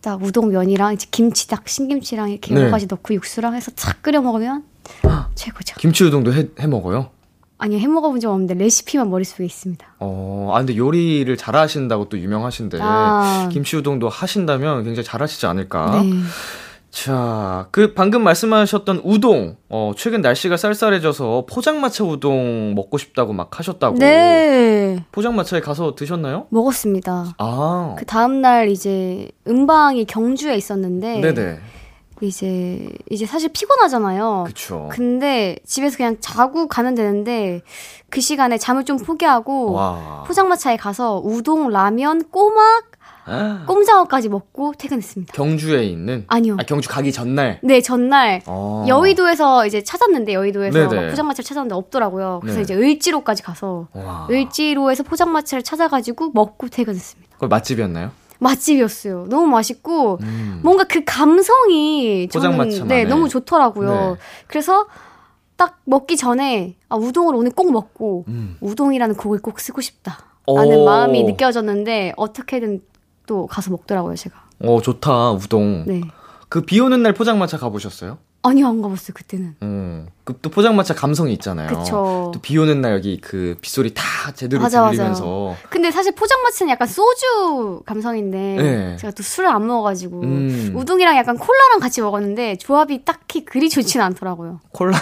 딱 0.00 0.22
우동면이랑 0.22 0.94
이제 0.94 1.06
김치 1.10 1.46
딱 1.48 1.68
신김치랑 1.68 2.30
이렇게 2.30 2.54
네. 2.54 2.60
여러 2.60 2.70
가지 2.70 2.86
넣고 2.86 3.14
육수랑 3.14 3.54
해서 3.54 3.70
착 3.76 4.02
끓여 4.02 4.20
먹으면 4.20 4.64
최고죠. 5.34 5.76
김치 5.78 6.04
우동도 6.04 6.32
해, 6.34 6.48
해 6.58 6.66
먹어요? 6.66 7.10
아니요, 7.58 7.78
해 7.78 7.86
먹어본 7.86 8.18
적 8.18 8.32
없는데 8.32 8.54
레시피만 8.54 9.08
머릿속에 9.08 9.44
있습니다. 9.44 9.86
어, 10.00 10.50
아 10.52 10.58
근데 10.58 10.76
요리를 10.76 11.36
잘하신다고 11.36 12.08
또 12.08 12.18
유명하신데 12.18 12.78
아. 12.82 13.48
김치 13.52 13.76
우동도 13.76 14.08
하신다면 14.08 14.82
굉장히 14.82 15.04
잘하시지 15.04 15.46
않을까? 15.46 16.02
네. 16.02 16.10
자, 16.92 17.68
그 17.70 17.94
방금 17.94 18.22
말씀하셨던 18.22 19.00
우동, 19.02 19.56
어, 19.70 19.92
최근 19.96 20.20
날씨가 20.20 20.58
쌀쌀해져서 20.58 21.46
포장마차 21.48 22.04
우동 22.04 22.74
먹고 22.74 22.98
싶다고 22.98 23.32
막 23.32 23.58
하셨다고. 23.58 23.96
네. 23.96 25.02
포장마차에 25.10 25.60
가서 25.60 25.94
드셨나요? 25.94 26.46
먹었습니다. 26.50 27.34
아, 27.38 27.94
그 27.98 28.04
다음날 28.04 28.68
이제 28.68 29.30
음방이 29.48 30.04
경주에 30.04 30.54
있었는데 30.54 31.22
네네. 31.22 31.60
이제 32.20 32.90
이제 33.10 33.24
사실 33.24 33.48
피곤하잖아요. 33.48 34.44
그쵸. 34.46 34.88
근데 34.92 35.56
집에서 35.66 35.96
그냥 35.96 36.18
자고 36.20 36.68
가면 36.68 36.94
되는데 36.94 37.62
그 38.10 38.20
시간에 38.20 38.58
잠을 38.58 38.84
좀 38.84 38.98
포기하고 38.98 39.72
와. 39.72 40.24
포장마차에 40.26 40.76
가서 40.76 41.22
우동, 41.24 41.70
라면, 41.70 42.28
꼬막, 42.30 42.84
아, 43.00 43.01
꼼장어까지 43.66 44.28
먹고 44.28 44.72
퇴근했습니다. 44.76 45.32
경주에 45.32 45.84
있는? 45.84 46.24
아니요. 46.26 46.56
아, 46.58 46.62
경주 46.64 46.88
가기 46.88 47.12
전날? 47.12 47.60
네, 47.62 47.80
전날 47.80 48.42
어. 48.46 48.84
여의도에서 48.88 49.66
이제 49.66 49.82
찾았는데 49.82 50.34
여의도에서. 50.34 50.88
막 50.88 51.08
포장마차를 51.10 51.44
찾았는데 51.44 51.74
없더라고요. 51.74 52.40
그래서 52.42 52.58
네. 52.58 52.62
이제 52.62 52.74
을지로까지 52.74 53.42
가서 53.42 53.88
와. 53.92 54.26
을지로에서 54.30 55.02
포장마차를 55.02 55.62
찾아가지고 55.62 56.30
먹고 56.34 56.68
퇴근했습니다. 56.68 57.30
그거 57.34 57.48
맛집이었나요? 57.48 58.10
맛집이었어요. 58.40 59.26
너무 59.28 59.46
맛있고 59.46 60.18
음. 60.22 60.60
뭔가 60.64 60.84
그 60.84 61.02
감성이 61.04 62.28
저는. 62.28 62.88
네, 62.88 63.04
너무 63.04 63.28
좋더라고요. 63.28 63.90
네. 63.90 64.16
그래서 64.48 64.86
딱 65.56 65.78
먹기 65.84 66.16
전에 66.16 66.76
아, 66.88 66.96
우동을 66.96 67.36
오늘 67.36 67.52
꼭 67.52 67.70
먹고 67.70 68.24
음. 68.26 68.56
우동이라는 68.60 69.14
곡을 69.14 69.40
꼭 69.40 69.60
쓰고 69.60 69.80
싶다. 69.80 70.18
오. 70.46 70.56
라는 70.56 70.84
마음이 70.84 71.22
느껴졌는데 71.22 72.14
어떻게든 72.16 72.80
또 73.26 73.46
가서 73.46 73.70
먹더라고요, 73.70 74.14
제가. 74.16 74.36
어, 74.60 74.80
좋다, 74.82 75.32
우동. 75.32 75.84
네. 75.86 76.02
그 76.48 76.62
비 76.64 76.80
오는 76.80 77.02
날 77.02 77.14
포장마차 77.14 77.56
가보셨어요? 77.58 78.18
아니요, 78.44 78.66
안 78.66 78.82
가봤어요, 78.82 79.12
그때는. 79.14 79.54
음. 79.62 80.08
그 80.24 80.34
또 80.42 80.50
포장마차 80.50 80.94
감성이 80.94 81.32
있잖아요. 81.34 81.68
그쵸. 81.68 82.30
또비 82.34 82.58
오는 82.58 82.80
날 82.80 82.92
여기 82.94 83.20
그 83.20 83.56
빗소리 83.60 83.94
다 83.94 84.02
제대로 84.34 84.60
맞아, 84.62 84.90
들리면서. 84.90 85.54
근데 85.70 85.90
사실 85.92 86.12
포장마차는 86.14 86.72
약간 86.72 86.88
소주 86.88 87.82
감성인데 87.86 88.38
네. 88.38 88.96
제가 88.96 89.12
또 89.12 89.22
술을 89.22 89.48
안 89.48 89.66
먹어가지고 89.66 90.20
음. 90.22 90.72
우동이랑 90.74 91.16
약간 91.16 91.38
콜라랑 91.38 91.78
같이 91.80 92.00
먹었는데 92.02 92.56
조합이 92.56 93.04
딱히 93.04 93.44
그리 93.44 93.70
좋진 93.70 94.00
않더라고요. 94.00 94.60
콜라, 94.72 94.98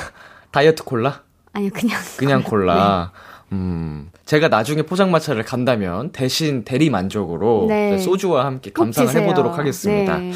다이어트 0.53 0.85
콜라? 0.85 1.23
아니요, 1.55 1.71
그냥. 1.75 1.99
그냥 2.19 2.43
콜라. 2.45 3.11
음. 3.53 4.11
제가 4.31 4.47
나중에 4.47 4.83
포장마차를 4.83 5.43
간다면 5.43 6.13
대신 6.13 6.63
대리 6.63 6.89
만족으로 6.89 7.67
네. 7.69 7.99
소주와 7.99 8.45
함께 8.45 8.71
꼭 8.71 8.85
감상을. 8.85 9.13
해보도록 9.13 9.59
하겠습니다. 9.59 10.19
네. 10.19 10.31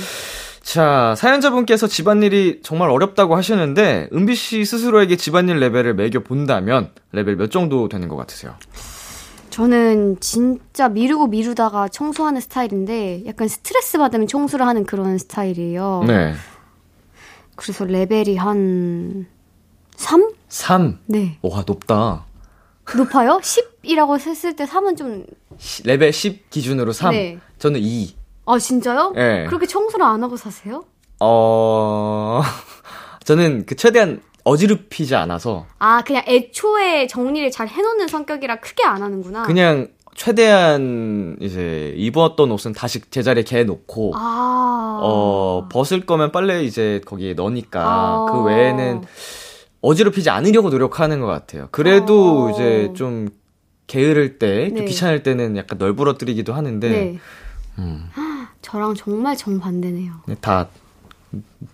자, 0.63 1.15
사연자분께서 1.17 1.87
집안일이 1.87 2.59
정말 2.65 2.91
어렵다고 2.91 3.37
하시는데, 3.37 4.09
은비 4.13 4.35
씨 4.35 4.65
스스로에게 4.65 5.15
집안일 5.15 5.61
레벨을 5.61 5.95
매겨본다면, 5.95 6.91
레벨 7.13 7.37
몇 7.37 7.53
정도 7.53 7.89
되는 7.89 8.09
것 8.09 8.17
같으세요? 8.17 8.57
저는 9.51 10.17
진짜 10.19 10.89
미루고 10.89 11.29
미루다가 11.29 11.87
청소하는 11.87 12.41
스타일인데 12.41 13.23
약간 13.27 13.47
스트레스 13.47 13.97
받으면 13.99 14.27
청소를 14.27 14.67
하는 14.67 14.87
그런 14.87 15.19
스타일이에요. 15.19 16.03
네. 16.05 16.35
그래서 17.55 17.85
레벨이 17.85 18.35
한 18.39 19.27
3? 19.95 20.33
3. 20.49 20.99
네. 21.07 21.39
와, 21.43 21.63
높다. 21.65 22.25
높아요? 22.97 23.41
10이라고 23.43 24.19
했을 24.19 24.55
때 24.57 24.65
3은 24.65 24.97
좀, 24.97 25.25
시- 25.59 25.83
레벨 25.85 26.13
10 26.13 26.51
기준으로 26.51 26.93
3. 26.93 27.13
네. 27.13 27.39
저는 27.59 27.81
2. 27.81 28.15
아, 28.47 28.59
진짜요? 28.59 29.13
네. 29.15 29.47
그렇게 29.47 29.67
청소를 29.67 30.05
안 30.05 30.23
하고 30.23 30.37
사세요? 30.37 30.85
어, 31.21 32.43
저는 33.25 33.65
그 33.67 33.75
최대한 33.77 34.21
어지럽히지 34.45 35.15
않아서, 35.17 35.65
아, 35.79 36.03
그냥 36.03 36.23
애초에 36.27 37.07
정리를 37.07 37.51
잘 37.51 37.67
해놓는 37.69 38.09
성격이라 38.09 38.57
크게 38.61 38.85
안 38.85 39.03
하는구나. 39.03 39.45
그냥 39.45 39.89
최대한 40.15 41.37
이제 41.41 41.93
입었던 41.97 42.51
옷은 42.53 42.73
다시 42.75 43.01
제자리에 43.11 43.45
개 43.45 43.65
놓고, 43.65 44.13
아. 44.15 44.99
어, 45.03 45.69
벗을 45.73 46.05
거면 46.05 46.31
빨래 46.31 46.63
이제 46.63 47.01
거기에 47.07 47.33
넣으니까, 47.33 47.81
아. 47.83 48.27
그 48.31 48.43
외에는 48.43 49.03
어지럽히지 49.85 50.31
않으려고 50.31 50.71
노력하는 50.71 51.21
것 51.21 51.27
같아요. 51.27 51.69
그래도 51.71 52.47
어. 52.47 52.51
이제 52.51 52.91
좀 52.95 53.29
게으를 53.87 54.39
때, 54.39 54.69
좀 54.69 54.79
네. 54.79 54.85
귀찮을 54.87 55.23
때는 55.23 55.57
약간 55.57 55.79
널브러뜨리기도 55.79 56.55
하는데, 56.55 56.89
네. 56.89 57.19
음, 57.79 58.09
저랑 58.63 58.95
정말 58.95 59.37
정반대네요. 59.37 60.13
다 60.41 60.69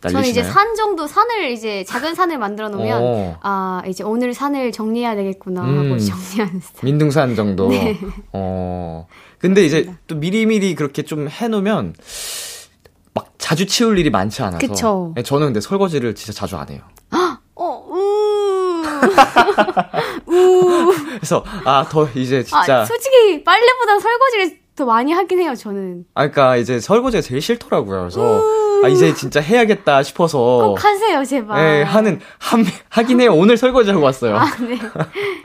저는 0.00 0.14
날리시나요? 0.14 0.30
이제 0.30 0.42
산 0.42 0.74
정도 0.74 1.06
산을 1.06 1.50
이제 1.50 1.84
작은 1.84 2.14
산을 2.14 2.38
만들어 2.38 2.70
놓으면 2.70 3.02
어. 3.02 3.38
아 3.42 3.82
이제 3.86 4.02
오늘 4.02 4.32
산을 4.32 4.72
정리해야 4.72 5.14
되겠구나 5.14 5.62
하고 5.62 5.72
음. 5.72 5.98
정리하는 5.98 6.60
스타일. 6.60 6.84
민둥산 6.84 7.36
정도. 7.36 7.68
네. 7.70 7.98
어. 8.32 9.06
근데 9.38 9.64
이제 9.64 9.92
또 10.06 10.16
미리미리 10.16 10.74
그렇게 10.74 11.02
좀 11.02 11.28
해놓으면 11.28 11.94
막 13.12 13.34
자주 13.38 13.66
치울 13.66 13.98
일이 13.98 14.08
많지 14.08 14.42
않아서. 14.42 14.66
그쵸. 14.66 15.12
네, 15.14 15.22
저는 15.22 15.48
근데 15.48 15.60
설거지를 15.60 16.14
진짜 16.14 16.32
자주 16.32 16.56
안 16.56 16.68
해요. 16.70 16.80
어, 19.00 20.32
우. 20.32 20.34
우. 20.90 20.94
그래서 21.16 21.44
아 21.64 21.84
더 21.90 22.08
이제 22.14 22.38
아, 22.52 22.62
진짜 22.62 22.84
솔직히 22.84 23.42
빨래보다 23.44 23.98
설거지를 23.98 24.60
더 24.76 24.84
많이 24.86 25.12
하긴 25.12 25.40
해요, 25.40 25.54
저는. 25.54 26.04
아 26.14 26.28
그러니까 26.28 26.56
이제 26.56 26.80
설거지가 26.80 27.20
제일 27.20 27.40
싫더라고요. 27.42 28.00
그래서 28.00 28.40
아 28.82 28.88
이제 28.88 29.12
진짜 29.14 29.40
해야겠다 29.40 30.02
싶어서 30.02 30.38
꼭 30.38 30.82
하세요, 30.84 31.22
제발. 31.24 31.58
예, 31.80 31.82
하는 31.82 32.20
한 32.38 32.64
하긴 32.88 33.20
해요. 33.20 33.34
오늘 33.34 33.56
설거지 33.58 33.90
하고 33.90 34.02
왔어요. 34.04 34.36
아, 34.38 34.44
네. 34.60 34.78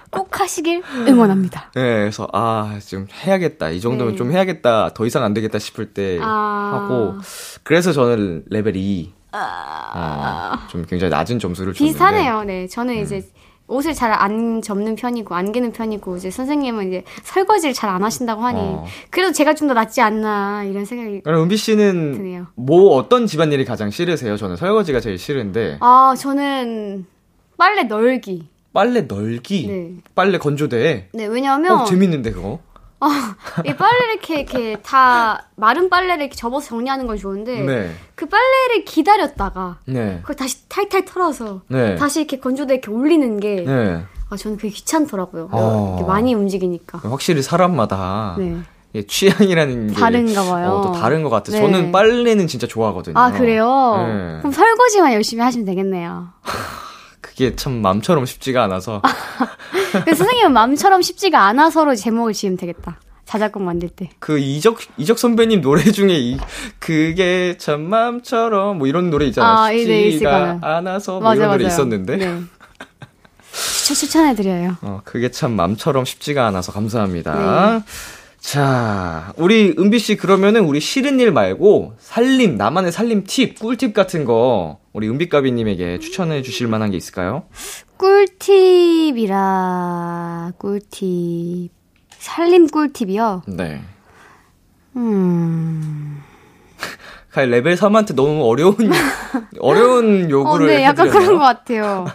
꼭 0.10 0.40
하시길 0.40 0.82
응원합니다. 1.08 1.72
예, 1.76 1.82
그래서 1.82 2.30
아, 2.32 2.80
좀 2.88 3.08
해야겠다. 3.26 3.72
이 3.72 3.82
정도면 3.82 4.14
네. 4.14 4.18
좀 4.18 4.32
해야겠다. 4.32 4.92
더 4.94 5.06
이상 5.06 5.24
안 5.26 5.34
되겠다 5.34 5.60
싶을 5.60 5.94
때 5.94 6.18
아. 6.22 6.72
하고 6.84 7.16
그래서 7.64 7.92
저는 7.92 8.44
레벨 8.50 8.78
2. 8.78 9.12
아. 9.34 9.92
아, 9.94 10.68
좀 10.70 10.86
굉장히 10.88 11.12
낮은 11.12 11.40
점수를 11.40 11.74
줬는데 11.74 11.92
비슷하네요, 11.92 12.44
네. 12.46 12.68
저는 12.68 12.96
이제 13.02 13.22
옷을 13.68 13.94
잘 13.94 14.12
안 14.14 14.62
접는 14.62 14.96
편이고 14.96 15.34
안 15.34 15.52
개는 15.52 15.72
편이고 15.72 16.18
이제 16.18 16.30
선생님은 16.30 16.88
이제 16.88 17.04
설거지를 17.24 17.74
잘 17.74 17.90
안 17.90 18.04
하신다고 18.04 18.42
하니 18.44 18.60
어. 18.60 18.86
그래도 19.10 19.32
제가 19.32 19.54
좀 19.56 19.68
더 19.68 19.74
낫지 19.74 20.02
않나 20.02 20.64
이런 20.66 20.86
생각이 20.86 21.22
그럼 21.22 21.44
은비 21.44 21.58
씨는 21.58 22.12
드네요. 22.14 22.46
뭐 22.56 22.96
어떤 22.96 23.26
집안일이 23.26 23.66
가장 23.66 23.90
싫으세요? 23.90 24.38
저는 24.38 24.56
설거지가 24.58 25.00
제일 25.00 25.18
싫은데 25.18 25.78
아 25.82 26.14
저는 26.18 27.06
빨래 27.58 27.84
널기 27.84 28.48
빨래 28.74 29.02
널기 29.02 29.68
네. 29.68 29.92
빨래 30.14 30.38
건조대 30.38 31.10
네 31.14 31.26
왜냐하면 31.26 31.72
어, 31.72 31.86
재밌는데 31.86 32.32
그거 32.32 32.60
아, 33.08 33.36
이 33.66 33.74
빨래를 33.74 34.14
이렇게, 34.14 34.40
이렇게 34.42 34.78
다 34.82 35.48
마른 35.56 35.90
빨래를 35.90 36.24
이렇게 36.24 36.36
접어서 36.36 36.70
정리하는 36.70 37.08
건 37.08 37.18
좋은데 37.18 37.62
네. 37.62 37.92
그 38.16 38.28
빨래를 38.28 38.86
기다렸다가 38.86 39.78
네. 39.86 40.20
그걸 40.22 40.36
다시 40.36 40.68
탈탈 40.68 41.06
털어서 41.06 41.62
네. 41.68 41.96
다시 41.96 42.22
이렇게 42.22 42.40
건조대 42.40 42.74
이렇게 42.76 42.92
올리는 42.92 43.40
게 43.40 43.64
네. 43.66 44.04
아, 44.30 44.36
저는 44.36 44.58
그게 44.58 44.70
귀찮더라고요. 44.70 45.50
어. 45.52 46.04
많이 46.08 46.34
움직이니까. 46.34 47.00
확실히 47.10 47.42
사람마다 47.42 48.36
네. 48.40 48.58
예, 48.96 49.04
취향이라는 49.06 49.88
게 49.88 49.94
다른가 49.94 50.44
봐요. 50.46 50.70
어, 50.72 50.82
또 50.82 50.92
다른 50.94 51.22
것 51.22 51.30
같아요. 51.30 51.58
네. 51.58 51.62
저는 51.62 51.92
빨래는 51.92 52.48
진짜 52.48 52.66
좋아하거든요. 52.66 53.14
아 53.18 53.32
그래요? 53.32 53.68
네. 54.08 54.38
그럼 54.40 54.52
설거지만 54.52 55.14
열심히 55.14 55.44
하시면 55.44 55.66
되겠네요. 55.66 56.30
그게 57.36 57.56
참 57.56 57.82
맘처럼 57.82 58.26
쉽지가 58.26 58.64
않아서. 58.64 59.02
선생님은 60.06 60.54
맘처럼 60.54 61.02
쉽지가 61.02 61.46
않아서로 61.48 61.96
제목을 61.96 62.34
지으면 62.34 62.58
되겠다. 62.58 63.00
자작곡 63.26 63.62
만들 63.62 63.90
때. 63.90 64.10
그 64.20 64.38
이적 64.38 64.78
이적 64.98 65.20
선배님 65.20 65.62
노래 65.62 65.84
중에 65.84 66.16
이 66.18 66.38
그게 66.80 67.58
참 67.58 67.82
맘처럼 67.82 68.78
뭐 68.78 68.88
이런 68.88 69.10
노래 69.10 69.26
있잖아요. 69.26 69.54
아, 69.54 69.70
네, 69.70 70.12
쉽지가 70.12 70.54
네, 70.54 70.60
않아서 70.62 71.14
뭐 71.14 71.22
맞아, 71.22 71.36
이런 71.36 71.52
노래 71.52 71.64
맞아요. 71.64 71.74
있었는데. 71.74 72.18
네. 72.18 72.42
추천 73.52 73.96
추천해 73.96 74.36
드려요. 74.36 74.78
어, 74.82 75.02
그게 75.04 75.30
참 75.32 75.52
맘처럼 75.54 76.06
쉽지가 76.06 76.46
않아서 76.48 76.72
감사합니다. 76.72 77.80
네. 77.80 77.84
자, 78.40 79.34
우리 79.38 79.74
은비 79.78 79.98
씨 80.00 80.16
그러면은 80.18 80.66
우리 80.66 80.80
싫은 80.80 81.20
일 81.20 81.32
말고 81.32 81.96
살림 82.00 82.58
나만의 82.58 82.92
살림 82.92 83.24
팁, 83.26 83.58
꿀팁 83.60 83.94
같은 83.94 84.24
거 84.24 84.78
우리 84.96 85.10
은비까비님에게 85.10 86.00
추천해 86.00 86.42
주실 86.42 86.68
만한 86.70 86.90
게 86.90 86.96
있을까요? 86.96 87.44
꿀팁이라 87.98 89.34
꿀팁 90.58 91.70
살림 92.12 92.66
꿀팁이요. 92.68 93.42
네. 93.50 93.82
음. 94.96 96.24
레벨 97.36 97.76
3한테 97.76 98.16
너무 98.16 98.46
어려운 98.46 98.78
어려운 99.60 100.30
요구를 100.30 100.66
어, 100.66 100.70
네, 100.70 100.84
약간 100.84 101.10
그런 101.10 101.34
것 101.34 101.40
같아요. 101.40 102.06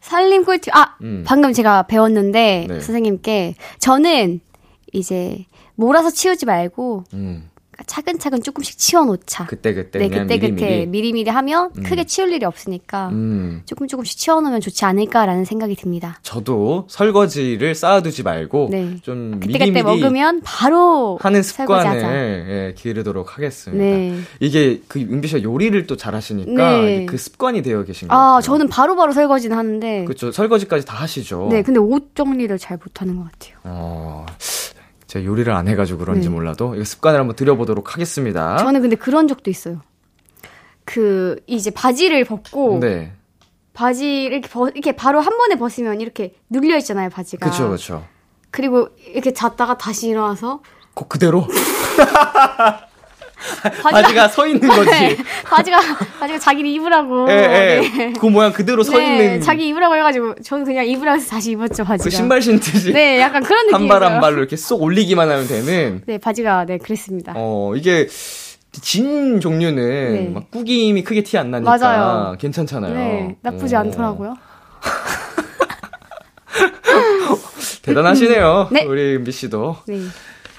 살림 0.00 0.44
꿀팁. 0.44 0.74
아, 0.76 0.96
음. 1.02 1.22
방금 1.24 1.52
제가 1.52 1.84
배웠는데 1.84 2.66
네. 2.68 2.80
선생님께 2.80 3.54
저는 3.78 4.40
이제 4.92 5.46
몰아서 5.76 6.10
치우지 6.10 6.44
말고 6.44 7.04
음. 7.14 7.48
차근차근 7.90 8.40
조금씩 8.40 8.78
치워놓자. 8.78 9.46
그때 9.46 9.74
그때 9.74 9.98
네, 9.98 10.08
그때 10.08 10.38
미리, 10.38 10.50
그때 10.50 10.86
미리 10.86 11.12
미리 11.12 11.28
하면 11.28 11.70
음. 11.76 11.82
크게 11.82 12.04
치울 12.04 12.32
일이 12.32 12.44
없으니까 12.46 13.08
음. 13.08 13.62
조금 13.66 13.88
조금씩 13.88 14.16
치워놓으면 14.16 14.60
좋지 14.60 14.84
않을까라는 14.84 15.44
생각이 15.44 15.74
듭니다. 15.74 16.20
저도 16.22 16.86
설거지를 16.88 17.74
쌓아두지 17.74 18.22
말고 18.22 18.68
네. 18.70 18.98
좀 19.02 19.40
그때 19.40 19.58
미리 19.58 19.58
그때 19.66 19.82
먹으면 19.82 20.40
바로 20.44 21.18
하는 21.20 21.42
습관을 21.42 22.46
예, 22.48 22.74
기르도록 22.76 23.36
하겠습니다. 23.36 23.84
네. 23.84 24.20
이게 24.38 24.80
그 24.86 25.00
은비 25.00 25.26
씨가 25.26 25.42
요리를 25.42 25.88
또 25.88 25.96
잘하시니까 25.96 26.82
네. 26.82 27.06
그 27.06 27.18
습관이 27.18 27.62
되어 27.62 27.82
계신 27.82 28.06
거예요. 28.06 28.20
아, 28.20 28.40
저는 28.40 28.68
바로바로 28.68 28.96
바로 28.96 29.12
설거지는 29.12 29.56
하는데 29.56 30.04
그렇죠. 30.04 30.30
설거지까지 30.30 30.86
다 30.86 30.94
하시죠. 30.94 31.48
네, 31.50 31.62
근데 31.62 31.80
옷 31.80 32.14
정리를 32.14 32.56
잘 32.58 32.78
못하는 32.80 33.16
것 33.16 33.24
같아요. 33.32 33.56
어. 33.64 34.26
제가 35.10 35.24
요리를 35.24 35.52
안 35.52 35.66
해가지고 35.66 35.98
그런지 35.98 36.28
네. 36.28 36.32
몰라도 36.32 36.76
이거 36.76 36.84
습관을 36.84 37.18
한번 37.18 37.34
들여보도록 37.34 37.94
하겠습니다. 37.94 38.58
저는 38.58 38.80
근데 38.80 38.94
그런 38.94 39.26
적도 39.26 39.50
있어요. 39.50 39.80
그 40.84 41.40
이제 41.48 41.72
바지를 41.72 42.24
벗고 42.24 42.78
네. 42.78 43.12
바지를 43.72 44.38
이렇게, 44.38 44.48
벗, 44.48 44.68
이렇게 44.68 44.94
바로 44.94 45.20
한 45.20 45.36
번에 45.36 45.56
벗으면 45.56 46.00
이렇게 46.00 46.34
눌려 46.48 46.76
있잖아요 46.78 47.10
바지가. 47.10 47.44
그렇죠, 47.44 47.66
그렇죠. 47.66 48.06
그리고 48.52 48.90
이렇게 49.12 49.32
잤다가 49.32 49.76
다시 49.76 50.08
일어나서 50.08 50.62
그 50.94 51.08
그대로. 51.08 51.44
바지가, 53.82 54.28
서 54.28 54.46
있는 54.46 54.66
거지. 54.68 54.90
네, 54.90 55.16
바지가 55.44 55.78
바지가 56.18 56.38
자기를 56.38 56.70
입으라고. 56.70 57.26
예, 57.30 57.34
예. 57.34 57.80
네. 57.96 58.12
그 58.18 58.26
모양 58.26 58.52
그대로 58.52 58.82
서 58.82 58.96
네, 58.98 59.24
있는. 59.26 59.40
자기 59.40 59.68
입으라고 59.68 59.96
해가지고 59.96 60.34
저는 60.42 60.64
그냥 60.64 60.86
입으라고 60.86 61.16
해서 61.18 61.30
다시 61.30 61.52
입었죠 61.52 61.84
바지가. 61.84 62.04
그 62.04 62.10
신발 62.10 62.42
신듯이. 62.42 62.92
네, 62.92 63.20
약간 63.20 63.42
그런 63.42 63.66
느낌. 63.66 63.74
한발 63.90 64.02
한 64.04 64.20
발로 64.20 64.38
이렇게 64.38 64.56
쏙 64.56 64.82
올리기만 64.82 65.30
하면 65.30 65.46
되는. 65.48 66.02
네, 66.06 66.18
바지가 66.18 66.66
네 66.66 66.78
그랬습니다. 66.78 67.32
어 67.36 67.74
이게. 67.76 68.06
진 68.82 69.40
종류는 69.40 70.12
네. 70.14 70.30
막 70.32 70.48
꾸김이 70.52 71.02
크게 71.02 71.24
티 71.24 71.36
안 71.36 71.50
나니까 71.50 71.76
맞아요. 71.76 72.36
괜찮잖아요. 72.38 72.94
네, 72.94 73.36
나쁘지 73.42 73.74
오. 73.74 73.78
않더라고요. 73.78 74.36
대단하시네요. 77.82 78.68
네. 78.70 78.84
우리 78.84 79.16
은비 79.16 79.32
씨도. 79.32 79.78
네. 79.88 79.98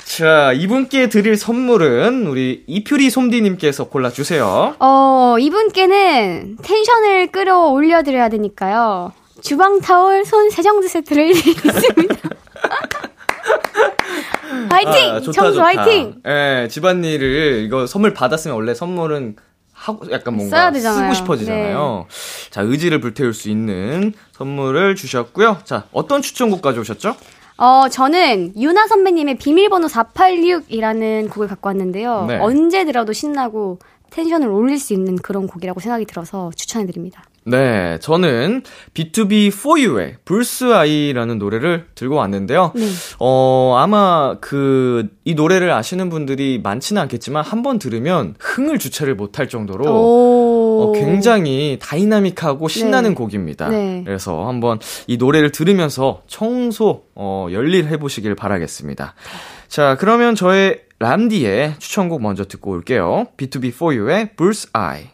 자, 0.06 0.52
이분께 0.54 1.10
드릴 1.10 1.38
선물은 1.38 2.28
우리 2.28 2.64
이퓨리 2.68 3.10
솜디님께서 3.10 3.86
골라주세요. 3.86 4.76
어, 4.80 5.36
이분께는 5.40 6.58
텐션을 6.62 7.32
끌어올려 7.32 8.04
드려야 8.04 8.30
되니까요. 8.30 9.14
주방 9.42 9.80
타월 9.80 10.26
손 10.26 10.50
세정제 10.50 10.88
세트를 10.88 11.34
드리겠습니다. 11.34 12.16
화이팅! 14.70 15.16
아, 15.16 15.20
좋다, 15.20 15.32
청소 15.32 15.54
좋다. 15.54 15.64
화이팅! 15.64 16.22
예, 16.28 16.68
집안일을 16.70 17.64
이거 17.66 17.88
선물 17.88 18.14
받았으면 18.14 18.56
원래 18.56 18.74
선물은 18.74 19.38
하고 19.74 20.06
약간 20.12 20.36
뭔가 20.36 20.72
쓰고 20.72 21.14
싶어지잖아요. 21.14 22.06
네. 22.08 22.50
자, 22.52 22.62
의지를 22.62 23.00
불태울 23.00 23.34
수 23.34 23.50
있는 23.50 24.14
선물을 24.34 24.96
주셨고요. 24.96 25.60
자, 25.64 25.86
어떤 25.92 26.22
추천곡 26.22 26.62
가져오셨죠? 26.62 27.16
어, 27.62 27.88
저는 27.90 28.54
유나 28.58 28.88
선배님의 28.88 29.36
비밀번호 29.36 29.88
486이라는 29.88 31.30
곡을 31.30 31.48
갖고 31.48 31.70
왔는데요. 31.70 32.26
네. 32.28 32.38
언제 32.40 32.86
들어도 32.86 33.14
신나고 33.14 33.78
텐션을 34.10 34.48
올릴 34.48 34.80
수 34.80 34.94
있는 34.94 35.16
그런 35.16 35.46
곡이라고 35.48 35.80
생각이 35.80 36.06
들어서 36.06 36.52
추천해드립니다. 36.56 37.24
네, 37.44 37.98
저는 38.02 38.62
B2B 38.94 39.48
for 39.48 39.80
You의 39.82 40.18
불스 40.26 40.74
아이라는 40.74 41.40
노래를 41.40 41.86
들고 41.96 42.16
왔는데요. 42.16 42.72
네. 42.76 42.88
어, 43.20 43.78
아마 43.80 44.36
그, 44.42 45.08
이 45.24 45.34
노래를 45.34 45.72
아시는 45.72 46.10
분들이 46.10 46.60
많지는 46.62 47.02
않겠지만 47.04 47.44
한 47.44 47.62
번 47.64 47.80
들으면 47.80 48.36
흥을 48.40 48.80
주체를 48.80 49.16
못할 49.16 49.48
정도로 49.48 49.86
어, 50.84 50.92
굉장히 50.94 51.78
다이나믹하고 51.82 52.68
신나는 52.68 53.12
네. 53.12 53.16
곡입니다. 53.16 53.70
네. 53.70 54.02
그래서 54.06 54.48
한번 54.48 54.80
이 55.08 55.18
노래를 55.18 55.52
들으면서 55.52 56.22
청소, 56.28 57.04
어, 57.16 57.48
열일 57.52 57.88
해 57.88 57.98
보시길 57.98 58.36
바라겠습니다. 58.36 59.16
자, 59.68 59.96
그러면 60.00 60.36
저의 60.36 60.82
람디의 61.00 61.76
추천곡 61.80 62.22
먼저 62.22 62.46
듣고 62.46 62.72
올게요. 62.72 63.28
B2B 63.38 63.70
for 63.70 63.98
You의 63.98 64.36
불스 64.36 64.70
아이. 64.74 65.06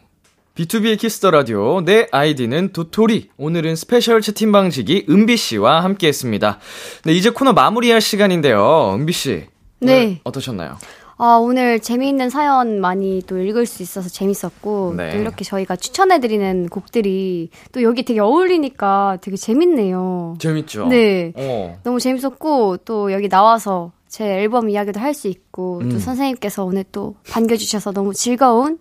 B2B의 0.54 0.98
키스터 0.98 1.30
라디오. 1.30 1.80
내 1.82 2.08
아이디는 2.10 2.72
도토리. 2.72 3.30
오늘은 3.36 3.76
스페셜 3.76 4.20
채팅방 4.20 4.70
지기 4.70 5.06
은비 5.08 5.36
씨와 5.36 5.84
함께 5.84 6.08
했습니다. 6.08 6.58
네, 7.04 7.12
이제 7.12 7.30
코너 7.30 7.52
마무리할 7.52 8.00
시간인데요. 8.00 8.94
은비 8.94 9.12
씨. 9.12 9.46
네. 9.80 10.20
어떠셨나요? 10.24 10.76
아, 11.20 11.36
오늘 11.36 11.80
재미있는 11.80 12.30
사연 12.30 12.80
많이 12.80 13.22
또 13.26 13.38
읽을 13.38 13.66
수 13.66 13.82
있어서 13.82 14.08
재밌었고, 14.08 14.94
네. 14.96 15.10
또 15.10 15.18
이렇게 15.18 15.44
저희가 15.44 15.74
추천해드리는 15.76 16.68
곡들이 16.68 17.50
또 17.72 17.82
여기 17.82 18.04
되게 18.04 18.20
어울리니까 18.20 19.18
되게 19.20 19.36
재밌네요. 19.36 20.36
재밌죠? 20.38 20.86
네. 20.86 21.32
어. 21.36 21.78
너무 21.82 21.98
재밌었고, 21.98 22.78
또 22.84 23.12
여기 23.12 23.28
나와서 23.28 23.90
제 24.06 24.24
앨범 24.24 24.70
이야기도 24.70 25.00
할 25.00 25.12
수 25.12 25.26
있고, 25.26 25.80
음. 25.80 25.90
또 25.90 25.98
선생님께서 25.98 26.64
오늘 26.64 26.84
또 26.92 27.16
반겨주셔서 27.30 27.92
너무 27.92 28.14
즐거운 28.14 28.78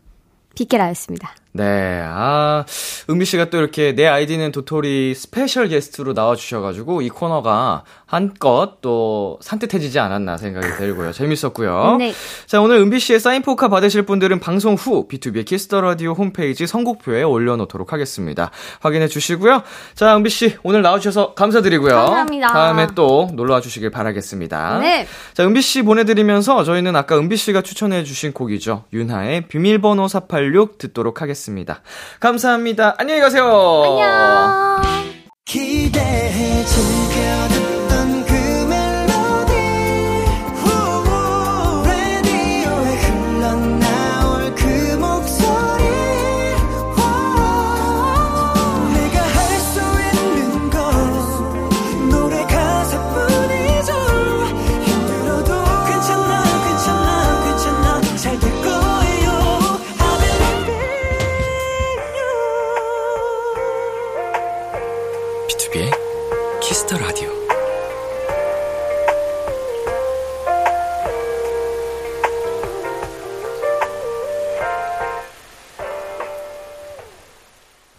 비키라였습니다. 0.55 1.35
네, 1.53 2.01
아, 2.03 2.65
은비 3.09 3.25
씨가 3.25 3.49
또 3.49 3.57
이렇게 3.57 3.93
내 3.95 4.05
아이디는 4.05 4.51
도토리 4.51 5.15
스페셜 5.15 5.67
게스트로 5.69 6.13
나와주셔가지고 6.13 7.01
이 7.01 7.09
코너가 7.09 7.83
한껏 8.07 8.79
또 8.81 9.37
산뜻해지지 9.41 9.99
않았나 9.99 10.37
생각이 10.37 10.65
들고요. 10.77 11.11
재밌었고요. 11.11 11.97
네. 11.99 12.13
자, 12.45 12.61
오늘 12.61 12.77
은비 12.77 12.99
씨의 12.99 13.19
사인 13.19 13.41
포카 13.41 13.67
받으실 13.67 14.03
분들은 14.03 14.39
방송 14.39 14.75
후 14.75 15.07
B2B의 15.09 15.45
키스터 15.45 15.81
라디오 15.81 16.13
홈페이지 16.13 16.65
선곡표에 16.65 17.23
올려놓도록 17.23 17.91
하겠습니다. 17.91 18.49
확인해 18.79 19.09
주시고요. 19.09 19.61
자, 19.93 20.15
은비 20.15 20.29
씨 20.29 20.55
오늘 20.63 20.81
나와주셔서 20.81 21.33
감사드리고요. 21.33 21.93
감사합니다. 21.93 22.47
다음에 22.47 22.87
또 22.95 23.29
놀러 23.33 23.55
와 23.55 23.61
주시길 23.61 23.91
바라겠습니다. 23.91 24.79
네. 24.79 25.05
자, 25.33 25.43
은비 25.43 25.61
씨 25.61 25.81
보내드리면서 25.81 26.63
저희는 26.63 26.95
아까 26.95 27.17
은비 27.17 27.35
씨가 27.35 27.61
추천해 27.61 28.05
주신 28.05 28.31
곡이죠. 28.31 28.85
윤하의 28.93 29.47
비밀번호 29.47 30.07
486 30.07 30.77
듣도록 30.77 31.21
하겠습니다. 31.21 31.81
감사합니다. 32.21 32.95
안녕히 32.97 33.19
가세요. 33.19 33.43
안녕. 33.85 34.46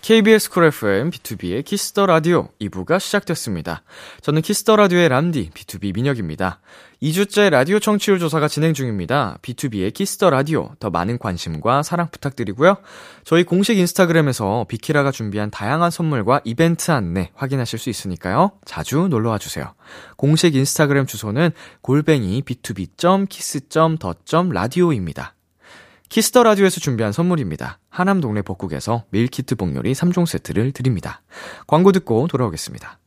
KBS 0.08 0.48
쿨 0.48 0.64
FM 0.64 1.10
B2B의 1.10 1.62
키스터 1.66 2.06
라디오 2.06 2.48
2부가 2.62 2.98
시작됐습니다. 2.98 3.82
저는 4.22 4.40
Kiss 4.40 4.61
the 4.61 4.76
Radio의 4.76 5.10
람디 5.10 5.50
BTOB 5.50 5.92
민혁입니다. 5.92 6.60
2주째 7.02 7.50
라디오 7.50 7.78
청취율 7.78 8.18
조사가 8.18 8.48
진행 8.48 8.72
중입니다. 8.72 9.36
B2B의 9.42 9.92
키스터 9.92 10.30
라디오 10.30 10.70
더 10.80 10.88
많은 10.88 11.18
관심과 11.18 11.82
사랑 11.82 12.08
부탁드리고요. 12.10 12.78
저희 13.22 13.44
공식 13.44 13.76
인스타그램에서 13.76 14.64
비키라가 14.66 15.10
준비한 15.10 15.50
다양한 15.50 15.90
선물과 15.90 16.40
이벤트 16.44 16.90
안내 16.90 17.30
확인하실 17.34 17.78
수 17.78 17.90
있으니까요. 17.90 18.52
자주 18.64 19.08
놀러와 19.10 19.36
주세요. 19.36 19.74
공식 20.16 20.54
인스타그램 20.54 21.04
주소는 21.04 21.50
골뱅이 21.82 22.40
btob.kiss.the.radio입니다. 22.46 25.34
Kiss 26.08 26.28
the 26.28 26.42
Radio에서 26.42 26.80
준비한 26.80 27.12
선물입니다. 27.12 27.78
하남 27.90 28.20
동네 28.20 28.42
복국에서 28.42 29.04
밀키트 29.10 29.56
복요리 29.56 29.92
3종 29.92 30.26
세트를 30.26 30.72
드립니다. 30.72 31.20
광고 31.66 31.92
듣고 31.92 32.26
돌아오겠습니다. 32.28 32.98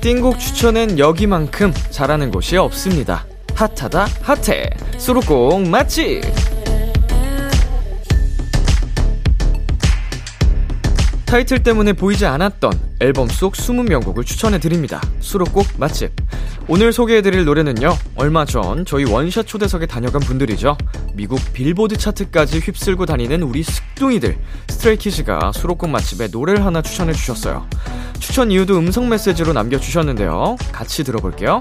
띵곡 0.00 0.38
추천엔 0.38 0.98
여기만큼 0.98 1.72
잘하는 1.88 2.30
곳이 2.30 2.58
없습니다. 2.58 3.26
핫하다 3.54 4.06
핫해 4.20 4.68
수록곡 4.98 5.66
맛집 5.68 6.22
타이틀 11.34 11.64
때문에 11.64 11.94
보이지 11.94 12.26
않았던 12.26 12.72
앨범 13.00 13.26
속 13.26 13.54
20명곡을 13.54 14.24
추천해드립니다. 14.24 15.00
수록곡 15.18 15.66
맛집. 15.78 16.12
오늘 16.68 16.92
소개해드릴 16.92 17.44
노래는요, 17.44 17.96
얼마 18.14 18.44
전 18.44 18.84
저희 18.84 19.04
원샷 19.04 19.44
초대석에 19.44 19.86
다녀간 19.86 20.20
분들이죠. 20.20 20.78
미국 21.12 21.40
빌보드 21.52 21.96
차트까지 21.96 22.60
휩쓸고 22.60 23.06
다니는 23.06 23.42
우리 23.42 23.64
슼둥이들, 23.64 24.38
스트레이키즈가 24.68 25.50
수록곡 25.50 25.90
맛집에 25.90 26.28
노래를 26.28 26.64
하나 26.64 26.80
추천해주셨어요. 26.80 27.66
추천 28.20 28.52
이유도 28.52 28.78
음성 28.78 29.08
메시지로 29.08 29.52
남겨주셨는데요. 29.54 30.54
같이 30.70 31.02
들어볼게요. 31.02 31.58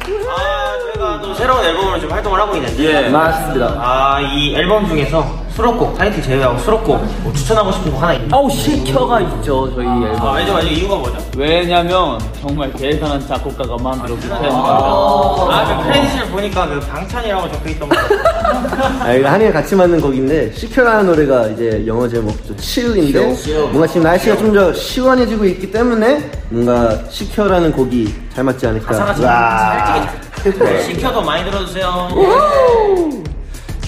아, 0.00 0.78
저희가 0.78 1.20
또 1.20 1.34
새로운 1.34 1.62
앨범으로 1.66 2.00
좀 2.00 2.10
활동을 2.10 2.40
하고 2.40 2.56
있는데. 2.56 2.82
예, 2.82 3.10
맞습니다. 3.10 3.66
아, 3.78 4.20
이 4.22 4.54
앨범 4.54 4.88
중에서 4.88 5.39
수록곡, 5.54 5.98
타이틀 5.98 6.22
제외하고 6.22 6.58
수록곡 6.58 7.04
뭐 7.22 7.32
추천하고 7.32 7.72
싶은 7.72 7.92
곡 7.92 8.02
하나 8.02 8.14
있나요? 8.14 8.28
아우 8.32 8.50
식어가 8.50 9.20
있죠 9.20 9.70
저희 9.74 9.86
앨범. 9.86 10.26
아, 10.28 10.34
알죠, 10.36 10.56
알죠. 10.56 10.68
이유가 10.68 10.96
뭐죠? 10.96 11.18
왜냐면 11.36 12.18
정말 12.40 12.72
대단한 12.72 13.20
작곡가가 13.26 13.76
만들었기 13.82 14.22
때문입니다. 14.22 14.58
아, 14.58 15.82
그 15.82 15.88
크레딧을 15.92 16.26
보니까 16.30 16.68
그 16.68 16.80
방찬이라고 16.80 17.50
적혀 17.52 17.70
있던 17.70 17.88
거. 17.88 17.96
아, 19.04 19.12
이거 19.12 19.28
한이가 19.28 19.52
같이 19.52 19.74
만든 19.74 20.00
곡인데 20.00 20.52
식어라는 20.54 21.06
노래가 21.06 21.46
이제 21.48 21.84
영어 21.86 22.08
제목도 22.08 22.54
chill인데 22.58 23.36
뭔가 23.70 23.86
지금 23.86 24.02
날씨가 24.04 24.36
좀 24.36 24.50
더 24.50 24.72
시원해지고 24.72 25.44
있기 25.44 25.70
때문에 25.70 26.30
뭔가 26.48 26.96
식어라는 27.08 27.70
곡이 27.72 28.12
잘 28.34 28.42
맞지 28.44 28.66
않을까. 28.66 28.86
가사가 28.88 29.14
좀 29.14 29.24
와. 29.24 30.10
살찌게 30.42 30.82
식어도 30.82 31.22
많이 31.22 31.44
들어주세요. 31.48 32.08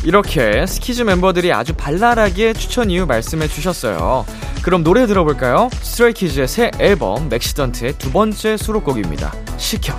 이렇게 0.04 0.66
스키즈 0.66 1.02
멤버들이 1.02 1.52
아주 1.52 1.74
발랄하게 1.74 2.54
추천 2.54 2.90
이유 2.90 3.06
말씀해 3.06 3.46
주셨어요. 3.46 4.26
그럼 4.64 4.82
노래 4.82 5.06
들어볼까요? 5.06 5.68
스트레이키즈의 5.72 6.48
새 6.48 6.70
앨범 6.80 7.28
MAXIDENT의 7.28 7.98
두 7.98 8.10
번째 8.10 8.56
수록곡입니다. 8.56 9.32
식어. 9.58 9.94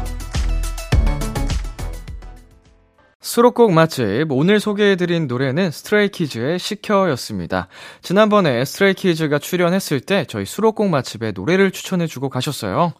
수록곡 3.21 3.71
맛집 3.71 4.27
오늘 4.29 4.59
소개해드린 4.59 5.27
노래는 5.27 5.71
스트레이키즈의 5.71 6.59
식어였습니다. 6.59 7.67
지난번에 8.01 8.63
스트레이키즈가 8.65 9.39
출연했을 9.39 10.01
때 10.01 10.25
저희 10.27 10.45
수록곡 10.45 10.89
맛집에 10.89 11.31
노래를 11.31 11.71
추천해주고 11.71 12.29
가셨어요. 12.29 12.93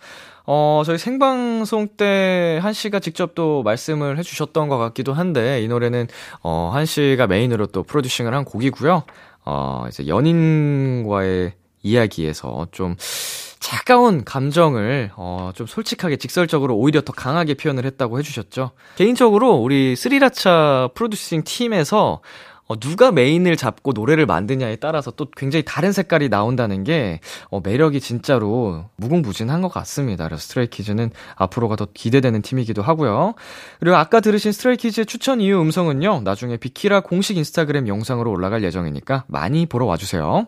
어, 0.46 0.84
저희 0.86 0.98
생방송 0.98 1.88
때 1.96 2.60
한 2.62 2.74
씨가 2.74 3.00
직접 3.00 3.36
또 3.36 3.64
말씀을 3.64 4.18
해주셨던 4.18 4.68
것 4.70 4.78
같기도 4.78 5.14
한데, 5.14 5.62
이 5.62 5.68
노래는, 5.68 6.08
어, 6.42 6.70
한 6.74 6.86
씨가 6.86 7.28
메인으로 7.28 7.68
또 7.68 7.84
프로듀싱을 7.84 8.34
한 8.34 8.46
곡이고요. 8.46 9.04
어, 9.46 9.86
이제 9.90 10.08
연인과의 10.08 11.54
이야기에서 11.82 12.68
좀 12.72 12.96
차가운 13.60 14.24
감정을, 14.24 15.12
어, 15.16 15.52
좀 15.56 15.68
솔직하게 15.68 16.18
직설적으로 16.18 16.76
오히려 16.76 17.02
더 17.02 17.12
강하게 17.14 17.54
표현을 17.56 17.86
했다고 17.86 18.20
해주셨죠. 18.20 18.72
개인적으로 18.96 19.56
우리 19.56 19.96
쓰리라차 19.96 20.90
프로듀싱 20.94 21.44
팀에서 21.44 22.22
어, 22.68 22.80
누가 22.80 23.12
메인을 23.12 23.58
잡고 23.58 23.92
노래를 23.92 24.26
만드냐에 24.26 24.78
따라서 24.78 25.12
또 25.12 25.28
굉장히 25.36 25.64
다른 25.66 25.92
색깔이 25.92 26.30
나온다는 26.30 26.84
게, 26.84 27.20
어, 27.50 27.60
매력이 27.62 28.00
진짜로 28.00 28.86
무궁무진한 28.96 29.62
것 29.62 29.70
같습니다. 29.70 30.26
그래서 30.26 30.42
스트레이키즈는 30.42 31.12
앞으로가 31.36 31.76
더 31.76 31.88
기대되는 31.94 32.42
팀이기도 32.42 32.82
하고요. 32.82 33.34
그리고 33.80 33.98
아까 33.98 34.20
들으신 34.20 34.52
스트레이키즈의 34.52 35.06
추천 35.06 35.42
이유 35.42 35.60
음성은요, 35.60 36.22
나중에 36.24 36.58
비키라 36.58 37.02
공식 37.02 37.38
인스타그램 37.38 37.88
영상으로 37.88 38.32
올라갈 38.32 38.64
예정이니까 38.64 39.26
많이 39.28 39.66
보러 39.66 39.86
와주세요. 39.86 40.48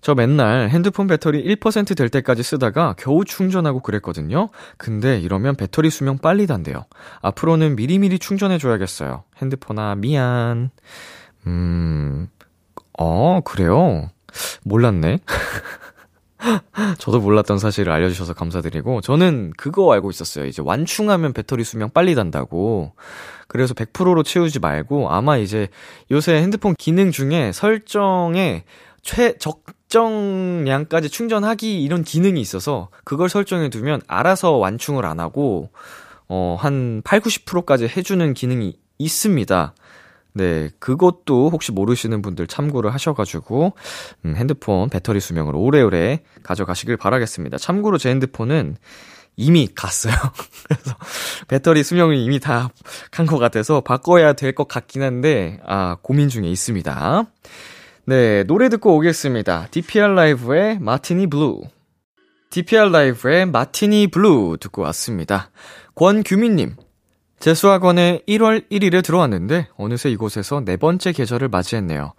저 0.00 0.14
맨날 0.14 0.68
핸드폰 0.68 1.06
배터리 1.06 1.42
1%될 1.56 2.08
때까지 2.08 2.42
쓰다가 2.42 2.94
겨우 2.98 3.24
충전하고 3.24 3.80
그랬거든요. 3.80 4.50
근데 4.76 5.18
이러면 5.18 5.56
배터리 5.56 5.90
수명 5.90 6.18
빨리 6.18 6.46
단대요. 6.46 6.84
앞으로는 7.22 7.76
미리미리 7.76 8.18
충전해줘야겠어요. 8.18 9.24
핸드폰아, 9.38 9.96
미안. 9.96 10.70
음, 11.46 12.28
어, 12.98 13.40
그래요? 13.44 14.10
몰랐네. 14.64 15.18
저도 16.98 17.20
몰랐던 17.20 17.58
사실을 17.58 17.92
알려주셔서 17.92 18.34
감사드리고, 18.34 19.00
저는 19.00 19.52
그거 19.56 19.92
알고 19.92 20.10
있었어요. 20.10 20.44
이제 20.44 20.62
완충하면 20.64 21.32
배터리 21.32 21.64
수명 21.64 21.90
빨리 21.90 22.14
단다고. 22.14 22.92
그래서 23.48 23.74
100%로 23.74 24.22
채우지 24.22 24.60
말고, 24.60 25.10
아마 25.10 25.38
이제 25.38 25.68
요새 26.10 26.34
핸드폰 26.34 26.74
기능 26.74 27.10
중에 27.10 27.52
설정에 27.52 28.64
최, 29.02 29.38
적 29.38 29.62
정량까지 29.88 31.08
충전하기 31.10 31.82
이런 31.82 32.02
기능이 32.04 32.40
있어서 32.40 32.88
그걸 33.04 33.28
설정해 33.28 33.68
두면 33.70 34.02
알아서 34.08 34.52
완충을 34.52 35.04
안 35.06 35.20
하고, 35.20 35.70
어, 36.28 36.56
한 36.58 37.02
8, 37.04 37.20
90%까지 37.20 37.86
해주는 37.88 38.34
기능이 38.34 38.78
있습니다. 38.98 39.74
네, 40.34 40.68
그것도 40.80 41.48
혹시 41.50 41.72
모르시는 41.72 42.20
분들 42.20 42.46
참고를 42.46 42.92
하셔가지고, 42.92 43.72
음, 44.26 44.36
핸드폰 44.36 44.90
배터리 44.90 45.18
수명을 45.20 45.54
오래오래 45.56 46.20
가져가시길 46.42 46.96
바라겠습니다. 46.98 47.56
참고로 47.58 47.96
제 47.96 48.10
핸드폰은 48.10 48.76
이미 49.38 49.68
갔어요. 49.74 50.14
그래서 50.68 50.96
배터리 51.48 51.82
수명이 51.84 52.22
이미 52.24 52.40
다 52.40 52.70
간 53.10 53.26
것 53.26 53.38
같아서 53.38 53.80
바꿔야 53.82 54.32
될 54.34 54.52
것 54.54 54.66
같긴 54.68 55.02
한데, 55.02 55.60
아, 55.66 55.96
고민 56.02 56.28
중에 56.28 56.48
있습니다. 56.48 57.24
네, 58.08 58.44
노래 58.44 58.68
듣고 58.68 58.94
오겠습니다. 58.96 59.66
DPR 59.72 60.14
라이브의 60.14 60.78
마티니 60.78 61.26
블루. 61.26 61.62
DPR 62.50 62.90
라이브의 62.92 63.46
마티니 63.46 64.12
블루 64.12 64.58
듣고 64.60 64.82
왔습니다. 64.82 65.50
권규민님, 65.96 66.76
재수학원에 67.40 68.22
1월 68.28 68.70
1일에 68.70 69.02
들어왔는데 69.02 69.70
어느새 69.76 70.08
이곳에서 70.10 70.62
네 70.64 70.76
번째 70.76 71.10
계절을 71.10 71.48
맞이했네요. 71.48 72.14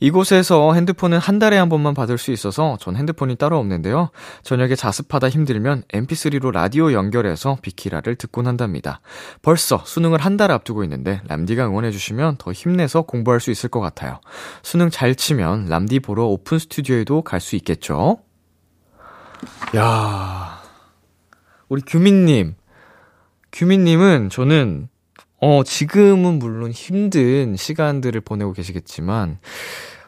이곳에서 0.00 0.72
핸드폰은 0.74 1.18
한 1.18 1.38
달에 1.38 1.58
한 1.58 1.68
번만 1.68 1.92
받을 1.94 2.18
수 2.18 2.30
있어서 2.32 2.76
전 2.80 2.96
핸드폰이 2.96 3.36
따로 3.36 3.58
없는데요. 3.58 4.10
저녁에 4.42 4.74
자습하다 4.74 5.28
힘들면 5.28 5.82
mp3로 5.92 6.52
라디오 6.52 6.92
연결해서 6.92 7.58
비키라를 7.62 8.16
듣곤 8.16 8.46
한답니다. 8.46 9.00
벌써 9.42 9.82
수능을 9.84 10.18
한 10.20 10.38
달 10.38 10.52
앞두고 10.52 10.84
있는데 10.84 11.20
람디가 11.26 11.66
응원해주시면 11.66 12.36
더 12.38 12.52
힘내서 12.52 13.02
공부할 13.02 13.40
수 13.40 13.50
있을 13.50 13.68
것 13.70 13.80
같아요. 13.80 14.20
수능 14.62 14.88
잘 14.88 15.16
치면 15.16 15.66
람디 15.66 15.98
보러 15.98 16.26
오픈 16.26 16.60
스튜디오에도 16.60 17.22
갈 17.22 17.40
수 17.40 17.56
있겠죠? 17.56 18.18
야 19.76 20.60
우리 21.68 21.82
규민님. 21.82 22.54
규민님은 23.50 24.30
저는 24.30 24.88
어, 25.40 25.62
지금은 25.62 26.38
물론 26.38 26.70
힘든 26.70 27.56
시간들을 27.56 28.20
보내고 28.22 28.52
계시겠지만, 28.52 29.38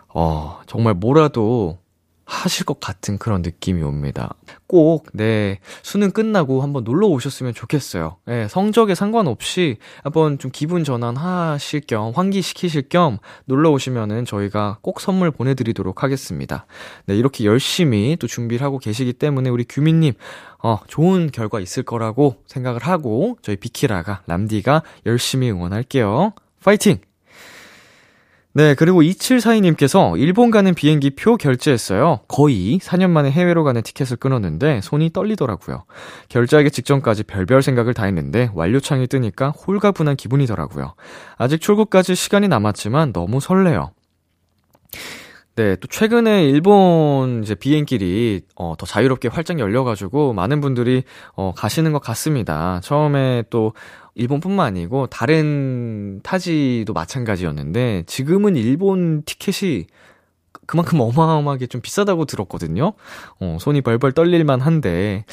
어, 0.09 0.61
정말 0.66 0.95
뭐라도 0.95 1.80
하실 2.31 2.64
것 2.64 2.78
같은 2.78 3.18
그런 3.18 3.43
느낌이 3.43 3.83
옵니다. 3.83 4.35
꼭, 4.68 5.09
네, 5.12 5.59
수능 5.83 6.12
끝나고 6.12 6.62
한번 6.62 6.85
놀러 6.85 7.09
오셨으면 7.09 7.55
좋겠어요. 7.55 8.18
네, 8.24 8.47
성적에 8.47 8.95
상관없이 8.95 9.78
한번 10.05 10.39
좀 10.39 10.53
기분 10.53 10.85
전환하실 10.85 11.83
겸, 11.89 12.12
환기시키실 12.14 12.89
겸 12.89 13.18
놀러 13.47 13.72
오시면은 13.72 14.24
저희가 14.24 14.78
꼭 14.81 15.01
선물 15.01 15.33
보내드리도록 15.33 16.05
하겠습니다. 16.05 16.66
네, 17.07 17.16
이렇게 17.16 17.45
열심히 17.45 18.16
또 18.20 18.28
준비를 18.28 18.64
하고 18.64 18.78
계시기 18.78 19.12
때문에 19.12 19.51
우리 19.51 19.64
규민님, 19.68 20.14
어, 20.62 20.78
좋은 20.87 21.31
결과 21.33 21.59
있을 21.59 21.83
거라고 21.83 22.37
생각을 22.47 22.83
하고 22.83 23.39
저희 23.43 23.57
비키라가, 23.57 24.22
람디가 24.26 24.83
열심히 25.05 25.51
응원할게요. 25.51 26.33
파이팅! 26.62 27.01
네, 28.53 28.74
그리고 28.74 29.01
2742님께서 29.03 30.18
일본 30.18 30.51
가는 30.51 30.74
비행기 30.74 31.11
표 31.11 31.36
결제했어요. 31.36 32.20
거의 32.26 32.78
4년 32.80 33.11
만에 33.11 33.30
해외로 33.30 33.62
가는 33.62 33.80
티켓을 33.80 34.16
끊었는데 34.16 34.80
손이 34.80 35.11
떨리더라고요. 35.12 35.84
결제하기 36.28 36.72
직전까지 36.72 37.24
별별 37.24 37.62
생각을 37.62 37.94
다 37.94 38.07
했는데 38.07 38.51
완료창이 38.55 39.07
뜨니까 39.07 39.51
홀가분한 39.51 40.16
기분이더라고요. 40.16 40.94
아직 41.36 41.61
출국까지 41.61 42.16
시간이 42.16 42.48
남았지만 42.48 43.12
너무 43.12 43.38
설레요. 43.40 43.92
네, 45.61 45.76
또 45.76 45.88
최근에 45.88 46.46
일본 46.46 47.42
이제 47.42 47.54
비행길이 47.54 48.40
어, 48.56 48.76
더 48.78 48.86
자유롭게 48.86 49.28
활짝 49.28 49.58
열려가지고 49.58 50.32
많은 50.32 50.62
분들이 50.62 51.02
어, 51.34 51.52
가시는 51.54 51.92
것 51.92 51.98
같습니다. 51.98 52.80
처음에 52.82 53.42
또 53.50 53.74
일본뿐만 54.14 54.66
아니고 54.66 55.08
다른 55.08 56.20
타지도 56.22 56.94
마찬가지였는데 56.94 58.04
지금은 58.06 58.56
일본 58.56 59.22
티켓이 59.26 59.84
그만큼 60.71 61.01
어마어마하게 61.01 61.66
좀 61.66 61.81
비싸다고 61.81 62.27
들었거든요. 62.27 62.93
어, 63.41 63.57
손이 63.59 63.81
벌벌 63.81 64.12
떨릴만 64.12 64.61
한데, 64.61 65.25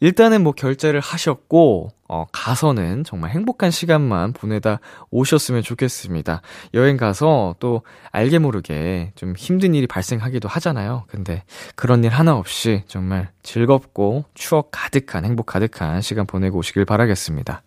일단은 0.00 0.42
뭐 0.42 0.52
결제를 0.52 1.00
하셨고, 1.00 1.88
어, 2.08 2.26
가서는 2.30 3.02
정말 3.02 3.30
행복한 3.30 3.70
시간만 3.70 4.34
보내다 4.34 4.80
오셨으면 5.10 5.62
좋겠습니다. 5.62 6.42
여행 6.74 6.98
가서 6.98 7.54
또 7.58 7.80
알게 8.10 8.38
모르게 8.38 9.12
좀 9.14 9.32
힘든 9.34 9.74
일이 9.74 9.86
발생하기도 9.86 10.46
하잖아요. 10.46 11.04
근데 11.08 11.42
그런 11.74 12.04
일 12.04 12.10
하나 12.10 12.36
없이 12.36 12.82
정말 12.86 13.30
즐겁고 13.42 14.26
추억 14.34 14.68
가득한, 14.72 15.24
행복 15.24 15.46
가득한 15.46 16.02
시간 16.02 16.26
보내고 16.26 16.58
오시길 16.58 16.84
바라겠습니다. 16.84 17.62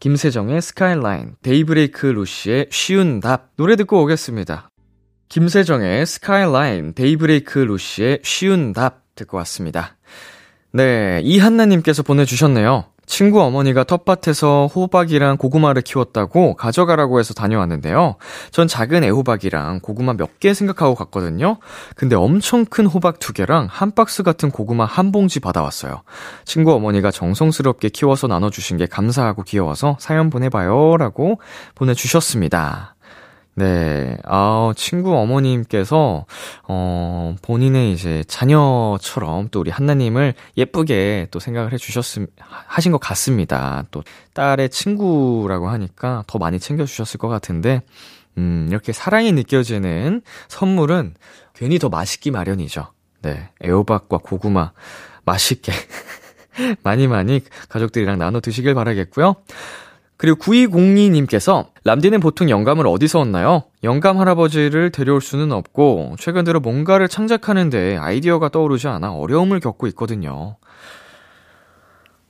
김세정의 0.00 0.62
스카이라인, 0.62 1.34
데이브레이크 1.42 2.06
루시의 2.06 2.68
쉬운 2.70 3.20
답, 3.20 3.50
노래 3.56 3.76
듣고 3.76 4.02
오겠습니다. 4.02 4.69
김세정의 5.30 6.06
스카이라인, 6.06 6.92
데이브레이크 6.92 7.60
루시의 7.60 8.18
쉬운 8.24 8.72
답 8.72 9.02
듣고 9.14 9.36
왔습니다. 9.38 9.96
네, 10.72 11.20
이한나님께서 11.22 12.02
보내주셨네요. 12.02 12.86
친구 13.06 13.40
어머니가 13.40 13.84
텃밭에서 13.84 14.66
호박이랑 14.74 15.36
고구마를 15.36 15.82
키웠다고 15.82 16.54
가져가라고 16.56 17.20
해서 17.20 17.32
다녀왔는데요. 17.32 18.16
전 18.50 18.66
작은 18.66 19.04
애호박이랑 19.04 19.80
고구마 19.80 20.14
몇 20.14 20.40
개 20.40 20.52
생각하고 20.52 20.96
갔거든요. 20.96 21.58
근데 21.94 22.16
엄청 22.16 22.64
큰 22.64 22.86
호박 22.86 23.20
두 23.20 23.32
개랑 23.32 23.68
한 23.70 23.92
박스 23.92 24.24
같은 24.24 24.50
고구마 24.50 24.84
한 24.84 25.12
봉지 25.12 25.38
받아왔어요. 25.38 26.02
친구 26.44 26.72
어머니가 26.72 27.12
정성스럽게 27.12 27.90
키워서 27.90 28.26
나눠주신 28.26 28.78
게 28.78 28.86
감사하고 28.86 29.44
귀여워서 29.44 29.96
사연 30.00 30.28
보내봐요. 30.30 30.96
라고 30.96 31.40
보내주셨습니다. 31.76 32.96
네, 33.54 34.16
아, 34.24 34.72
친구 34.76 35.16
어머님께서, 35.16 36.24
어, 36.68 37.36
본인의 37.42 37.92
이제 37.92 38.24
자녀처럼 38.26 39.48
또 39.50 39.60
우리 39.60 39.70
한나님을 39.70 40.34
예쁘게 40.56 41.28
또 41.30 41.40
생각을 41.40 41.72
해주셨음, 41.72 42.28
하신 42.38 42.92
것 42.92 42.98
같습니다. 42.98 43.84
또 43.90 44.02
딸의 44.34 44.70
친구라고 44.70 45.68
하니까 45.68 46.24
더 46.26 46.38
많이 46.38 46.58
챙겨주셨을 46.58 47.18
것 47.18 47.28
같은데, 47.28 47.82
음, 48.38 48.66
이렇게 48.70 48.92
사랑이 48.92 49.32
느껴지는 49.32 50.22
선물은 50.48 51.14
괜히 51.54 51.78
더 51.78 51.88
맛있기 51.88 52.30
마련이죠. 52.30 52.92
네, 53.22 53.50
애호박과 53.62 54.18
고구마 54.18 54.72
맛있게 55.24 55.72
많이 56.82 57.06
많이 57.06 57.42
가족들이랑 57.68 58.18
나눠 58.18 58.40
드시길 58.40 58.74
바라겠고요. 58.74 59.36
그리고 60.20 60.36
9202님께서 60.36 61.68
람디는 61.84 62.20
보통 62.20 62.50
영감을 62.50 62.86
어디서 62.86 63.20
얻나요? 63.20 63.62
영감 63.82 64.18
할아버지를 64.18 64.90
데려올 64.90 65.22
수는 65.22 65.50
없고 65.50 66.16
최근 66.18 66.44
들어 66.44 66.60
뭔가를 66.60 67.08
창작하는데 67.08 67.96
아이디어가 67.96 68.50
떠오르지 68.50 68.86
않아 68.86 69.14
어려움을 69.14 69.60
겪고 69.60 69.86
있거든요. 69.86 70.58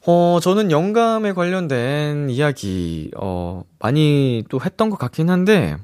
어, 0.06 0.38
저는 0.40 0.70
영감에 0.70 1.32
관련된 1.32 2.30
이야기, 2.30 3.10
어, 3.16 3.64
많이 3.80 4.44
또 4.48 4.60
했던 4.64 4.88
것 4.88 4.96
같긴 4.96 5.28
한데, 5.28 5.76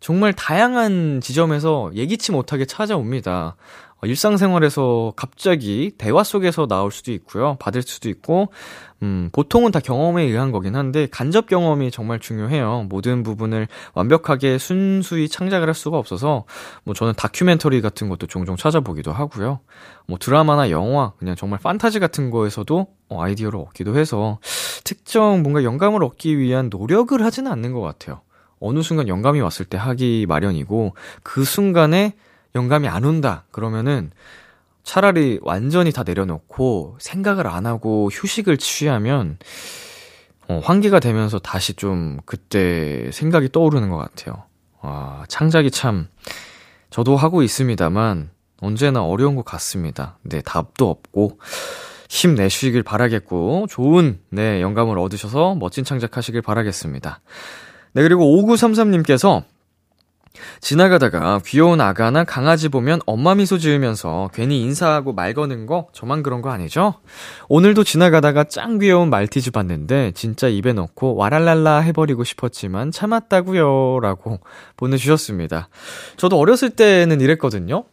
정말 0.00 0.32
다양한 0.32 1.20
지점에서 1.20 1.92
예기치 1.94 2.32
못하게 2.32 2.64
찾아옵니다. 2.64 3.54
어, 4.02 4.06
일상생활에서 4.06 5.14
갑자기 5.16 5.90
대화 5.96 6.22
속에서 6.22 6.66
나올 6.66 6.92
수도 6.92 7.12
있고요. 7.12 7.56
받을 7.58 7.80
수도 7.82 8.08
있고, 8.10 8.48
음, 9.02 9.30
보통은 9.32 9.72
다 9.72 9.80
경험에 9.80 10.22
의한 10.24 10.52
거긴 10.52 10.76
한데, 10.76 11.06
간접 11.10 11.46
경험이 11.46 11.90
정말 11.90 12.18
중요해요. 12.18 12.86
모든 12.90 13.22
부분을 13.22 13.68
완벽하게 13.94 14.58
순수히 14.58 15.28
창작을 15.28 15.66
할 15.66 15.74
수가 15.74 15.96
없어서, 15.96 16.44
뭐 16.84 16.94
저는 16.94 17.14
다큐멘터리 17.16 17.80
같은 17.80 18.08
것도 18.10 18.26
종종 18.26 18.56
찾아보기도 18.56 19.12
하고요. 19.12 19.60
뭐 20.06 20.18
드라마나 20.18 20.70
영화, 20.70 21.12
그냥 21.18 21.34
정말 21.34 21.58
판타지 21.60 21.98
같은 21.98 22.30
거에서도 22.30 22.86
어, 23.08 23.22
아이디어를 23.22 23.58
얻기도 23.60 23.96
해서, 23.98 24.38
특정 24.84 25.42
뭔가 25.42 25.64
영감을 25.64 26.04
얻기 26.04 26.38
위한 26.38 26.68
노력을 26.70 27.22
하지는 27.24 27.50
않는 27.50 27.72
것 27.72 27.80
같아요. 27.80 28.20
어느 28.60 28.82
순간 28.82 29.08
영감이 29.08 29.40
왔을 29.40 29.64
때 29.64 29.78
하기 29.78 30.26
마련이고, 30.28 30.94
그 31.22 31.44
순간에 31.44 32.14
영감이 32.56 32.88
안 32.88 33.04
온다. 33.04 33.44
그러면은 33.50 34.10
차라리 34.82 35.38
완전히 35.42 35.92
다 35.92 36.02
내려놓고 36.04 36.96
생각을 37.00 37.46
안 37.46 37.66
하고 37.66 38.08
휴식을 38.12 38.56
취하면 38.56 39.38
어, 40.48 40.60
환기가 40.62 41.00
되면서 41.00 41.38
다시 41.38 41.74
좀 41.74 42.18
그때 42.24 43.10
생각이 43.12 43.50
떠오르는 43.50 43.90
것 43.90 43.96
같아요. 43.96 44.44
와, 44.80 45.24
창작이 45.28 45.70
참 45.70 46.08
저도 46.90 47.16
하고 47.16 47.42
있습니다만 47.42 48.30
언제나 48.60 49.04
어려운 49.04 49.34
것 49.34 49.44
같습니다. 49.44 50.18
네, 50.22 50.40
답도 50.40 50.88
없고 50.88 51.40
힘내시길 52.08 52.84
바라겠고 52.84 53.66
좋은 53.68 54.20
네, 54.30 54.62
영감을 54.62 54.98
얻으셔서 54.98 55.56
멋진 55.56 55.84
창작하시길 55.84 56.42
바라겠습니다. 56.42 57.20
네, 57.92 58.02
그리고 58.02 58.24
5933님께서 58.24 59.42
지나가다가 60.60 61.40
귀여운 61.44 61.80
아가나 61.80 62.24
강아지 62.24 62.68
보면 62.68 63.00
엄마 63.06 63.34
미소 63.34 63.58
지으면서 63.58 64.30
괜히 64.32 64.60
인사하고 64.62 65.12
말 65.12 65.34
거는 65.34 65.66
거 65.66 65.88
저만 65.92 66.22
그런 66.22 66.42
거 66.42 66.50
아니죠? 66.50 66.94
오늘도 67.48 67.84
지나가다가 67.84 68.44
짱 68.44 68.78
귀여운 68.78 69.10
말티즈 69.10 69.50
봤는데 69.50 70.12
진짜 70.14 70.48
입에 70.48 70.72
넣고 70.72 71.14
와랄랄라 71.16 71.80
해버리고 71.80 72.24
싶었지만 72.24 72.90
참았다고요 72.90 74.00
라고 74.00 74.40
보내주셨습니다. 74.76 75.68
저도 76.16 76.38
어렸을 76.38 76.70
때는 76.70 77.20
이랬거든요. 77.20 77.84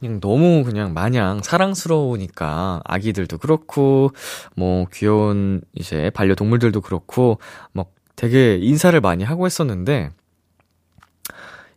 그냥 0.00 0.20
너무 0.20 0.64
그냥 0.64 0.94
마냥 0.94 1.40
사랑스러우니까 1.42 2.82
아기들도 2.84 3.38
그렇고 3.38 4.12
뭐 4.54 4.86
귀여운 4.92 5.60
이제 5.74 6.10
반려동물들도 6.10 6.80
그렇고 6.80 7.38
막 7.72 7.90
되게 8.14 8.56
인사를 8.56 9.00
많이 9.00 9.24
하고 9.24 9.46
했었는데 9.46 10.10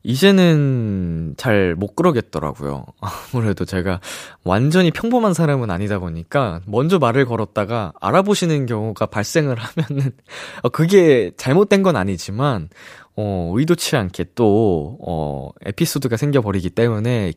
이제는 0.04 1.36
잘 1.38 1.76
못 1.76 1.95
그러겠더라고요. 1.95 2.86
아무래도 3.34 3.66
제가 3.66 3.99
완전히 4.43 4.91
평범한 4.91 5.34
사람은 5.34 5.70
아니다 5.72 5.99
보니까 5.99 6.62
먼저 6.66 6.99
말을 6.99 7.26
걸었다가 7.26 7.93
알아보시는 8.02 8.66
경우가 8.66 9.06
발생을 9.08 9.58
하면은 9.58 10.12
어, 10.64 10.70
그게 10.70 11.32
잘못된 11.38 11.84
건 11.84 11.95
아니지만 11.95 12.70
어, 13.16 13.52
의도치 13.56 13.97
않게 13.97 14.28
또, 14.36 14.97
어, 15.06 15.49
에피소드가 15.66 16.16
생겨버리기 16.16 16.70
때문에, 16.70 17.34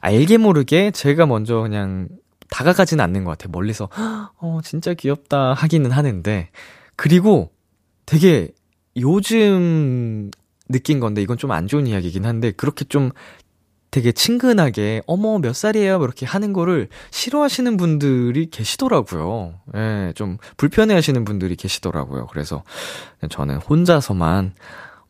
알게 0.00 0.36
모르게 0.38 0.92
제가 0.92 1.26
먼저 1.26 1.60
그냥 1.60 2.08
다가가진 2.50 3.00
않는 3.00 3.24
것 3.24 3.32
같아요. 3.32 3.50
멀리서, 3.50 3.88
어, 4.38 4.60
진짜 4.62 4.94
귀엽다 4.94 5.54
하기는 5.54 5.90
하는데, 5.90 6.50
그리고 6.94 7.50
되게 8.06 8.48
요즘 8.96 10.30
느낀 10.72 10.98
건데 11.00 11.22
이건 11.22 11.36
좀 11.38 11.52
안 11.52 11.68
좋은 11.68 11.86
이야기긴 11.86 12.24
한데 12.26 12.50
그렇게 12.52 12.84
좀 12.86 13.10
되게 13.92 14.10
친근하게 14.10 15.02
어머 15.06 15.38
몇 15.38 15.54
살이에요 15.54 16.02
이렇게 16.02 16.24
하는 16.26 16.52
거를 16.54 16.88
싫어하시는 17.10 17.76
분들이 17.76 18.48
계시더라고요. 18.50 19.54
예, 19.76 20.12
좀 20.16 20.38
불편해하시는 20.56 21.24
분들이 21.26 21.56
계시더라고요. 21.56 22.26
그래서 22.28 22.64
저는 23.28 23.56
혼자서만 23.58 24.54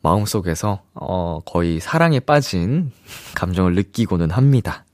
마음속에서 0.03 0.83
어 0.95 1.39
거의 1.47 1.79
사랑에 1.79 2.19
빠진 2.19 2.91
감정을 3.37 3.75
느끼고는 3.77 4.31
합니다. 4.31 4.85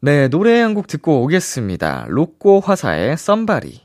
네, 0.00 0.28
노래 0.28 0.60
한 0.60 0.74
곡 0.74 0.86
듣고 0.86 1.22
오겠습니다. 1.22 2.04
로꼬 2.08 2.60
화사의 2.60 3.16
썸바리. 3.16 3.80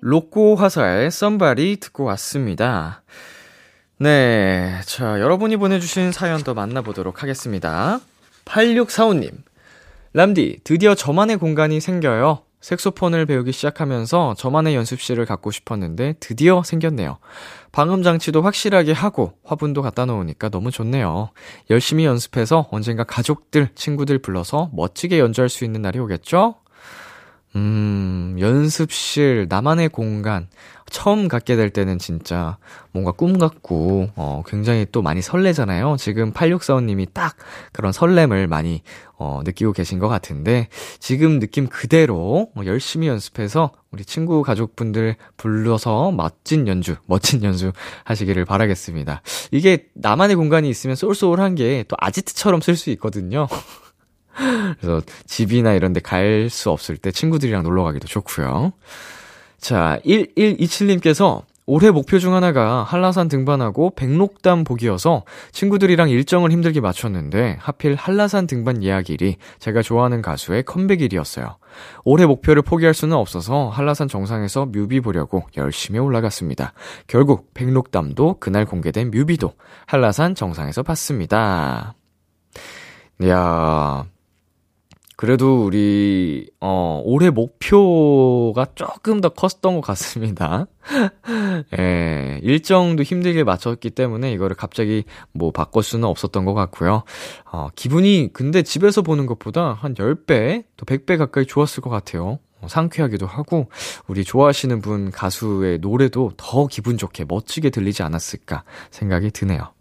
로꼬 0.00 0.54
화사의 0.54 1.10
썸바리 1.10 1.78
듣고 1.80 2.04
왔습니다. 2.04 3.02
네. 4.04 4.82
자, 4.84 5.18
여러분이 5.18 5.56
보내주신 5.56 6.12
사연 6.12 6.42
도 6.42 6.52
만나보도록 6.52 7.22
하겠습니다. 7.22 8.00
8645님. 8.44 9.30
람디, 10.12 10.58
드디어 10.62 10.94
저만의 10.94 11.38
공간이 11.38 11.80
생겨요. 11.80 12.42
색소폰을 12.60 13.24
배우기 13.24 13.52
시작하면서 13.52 14.34
저만의 14.36 14.74
연습실을 14.74 15.24
갖고 15.24 15.50
싶었는데 15.50 16.16
드디어 16.20 16.62
생겼네요. 16.62 17.16
방음 17.72 18.02
장치도 18.02 18.42
확실하게 18.42 18.92
하고 18.92 19.38
화분도 19.42 19.80
갖다 19.80 20.04
놓으니까 20.04 20.50
너무 20.50 20.70
좋네요. 20.70 21.30
열심히 21.70 22.04
연습해서 22.04 22.68
언젠가 22.70 23.04
가족들, 23.04 23.70
친구들 23.74 24.18
불러서 24.18 24.68
멋지게 24.74 25.18
연주할 25.18 25.48
수 25.48 25.64
있는 25.64 25.80
날이 25.80 25.98
오겠죠? 25.98 26.56
음, 27.56 28.36
연습실, 28.38 29.46
나만의 29.48 29.88
공간. 29.90 30.48
처음 30.90 31.28
갖게 31.28 31.56
될 31.56 31.70
때는 31.70 31.98
진짜 31.98 32.58
뭔가 32.92 33.10
꿈 33.10 33.38
같고, 33.38 34.10
어, 34.16 34.42
굉장히 34.46 34.86
또 34.92 35.02
많이 35.02 35.22
설레잖아요. 35.22 35.96
지금 35.98 36.32
8645님이 36.32 37.08
딱 37.12 37.36
그런 37.72 37.90
설렘을 37.92 38.48
많이, 38.48 38.82
어, 39.16 39.40
느끼고 39.44 39.72
계신 39.72 39.98
것 39.98 40.08
같은데, 40.08 40.68
지금 41.00 41.40
느낌 41.40 41.68
그대로 41.68 42.50
어, 42.54 42.60
열심히 42.66 43.06
연습해서 43.08 43.72
우리 43.92 44.04
친구 44.04 44.42
가족분들 44.42 45.16
불러서 45.36 46.10
멋진 46.12 46.68
연주, 46.68 46.96
멋진 47.06 47.42
연주 47.44 47.72
하시기를 48.04 48.44
바라겠습니다. 48.44 49.22
이게 49.52 49.86
나만의 49.94 50.36
공간이 50.36 50.68
있으면 50.68 50.96
쏠쏠한 50.96 51.54
게 51.54 51.84
또 51.88 51.96
아지트처럼 51.98 52.60
쓸 52.60 52.76
수 52.76 52.90
있거든요. 52.90 53.46
그래서 54.80 55.00
집이나 55.26 55.72
이런 55.74 55.92
데 55.92 56.00
갈 56.00 56.48
수 56.50 56.70
없을 56.70 56.96
때 56.96 57.10
친구들이랑 57.10 57.62
놀러 57.62 57.82
가기도 57.84 58.06
좋고요. 58.06 58.72
자, 59.58 59.98
1127님께서 60.04 61.42
올해 61.66 61.90
목표 61.90 62.18
중 62.18 62.34
하나가 62.34 62.82
한라산 62.82 63.28
등반하고 63.28 63.94
백록담 63.94 64.64
보기여서 64.64 65.24
친구들이랑 65.52 66.10
일정을 66.10 66.50
힘들게 66.52 66.80
맞췄는데 66.80 67.56
하필 67.58 67.94
한라산 67.94 68.46
등반 68.46 68.82
예약일이 68.82 69.36
제가 69.60 69.80
좋아하는 69.80 70.20
가수의 70.20 70.64
컴백일이었어요. 70.64 71.56
올해 72.04 72.26
목표를 72.26 72.60
포기할 72.60 72.92
수는 72.92 73.16
없어서 73.16 73.70
한라산 73.70 74.08
정상에서 74.08 74.66
뮤비 74.66 75.00
보려고 75.00 75.44
열심히 75.56 75.98
올라갔습니다. 75.98 76.74
결국 77.06 77.54
백록담도 77.54 78.40
그날 78.40 78.66
공개된 78.66 79.10
뮤비도 79.10 79.54
한라산 79.86 80.34
정상에서 80.34 80.82
봤습니다. 80.82 81.94
이야, 83.22 84.04
그래도 85.16 85.64
우리, 85.64 86.50
어, 86.60 87.00
올해 87.04 87.30
목표가 87.30 88.66
조금 88.74 89.20
더 89.20 89.28
컸던 89.28 89.76
것 89.76 89.80
같습니다. 89.80 90.66
예, 91.78 92.40
일정도 92.42 93.04
힘들게 93.04 93.44
맞췄기 93.44 93.90
때문에 93.90 94.32
이거를 94.32 94.56
갑자기 94.56 95.04
뭐 95.32 95.52
바꿀 95.52 95.84
수는 95.84 96.08
없었던 96.08 96.44
것 96.44 96.54
같고요. 96.54 97.04
어, 97.50 97.68
기분이 97.76 98.30
근데 98.32 98.62
집에서 98.62 99.02
보는 99.02 99.26
것보다 99.26 99.74
한 99.74 99.94
10배, 99.94 100.64
또 100.76 100.84
100배 100.84 101.16
가까이 101.16 101.46
좋았을 101.46 101.80
것 101.82 101.90
같아요. 101.90 102.40
어, 102.60 102.66
상쾌하기도 102.68 103.26
하고, 103.26 103.68
우리 104.08 104.24
좋아하시는 104.24 104.80
분 104.80 105.12
가수의 105.12 105.78
노래도 105.78 106.32
더 106.36 106.66
기분 106.66 106.98
좋게 106.98 107.26
멋지게 107.28 107.70
들리지 107.70 108.02
않았을까 108.02 108.64
생각이 108.90 109.30
드네요. 109.30 109.72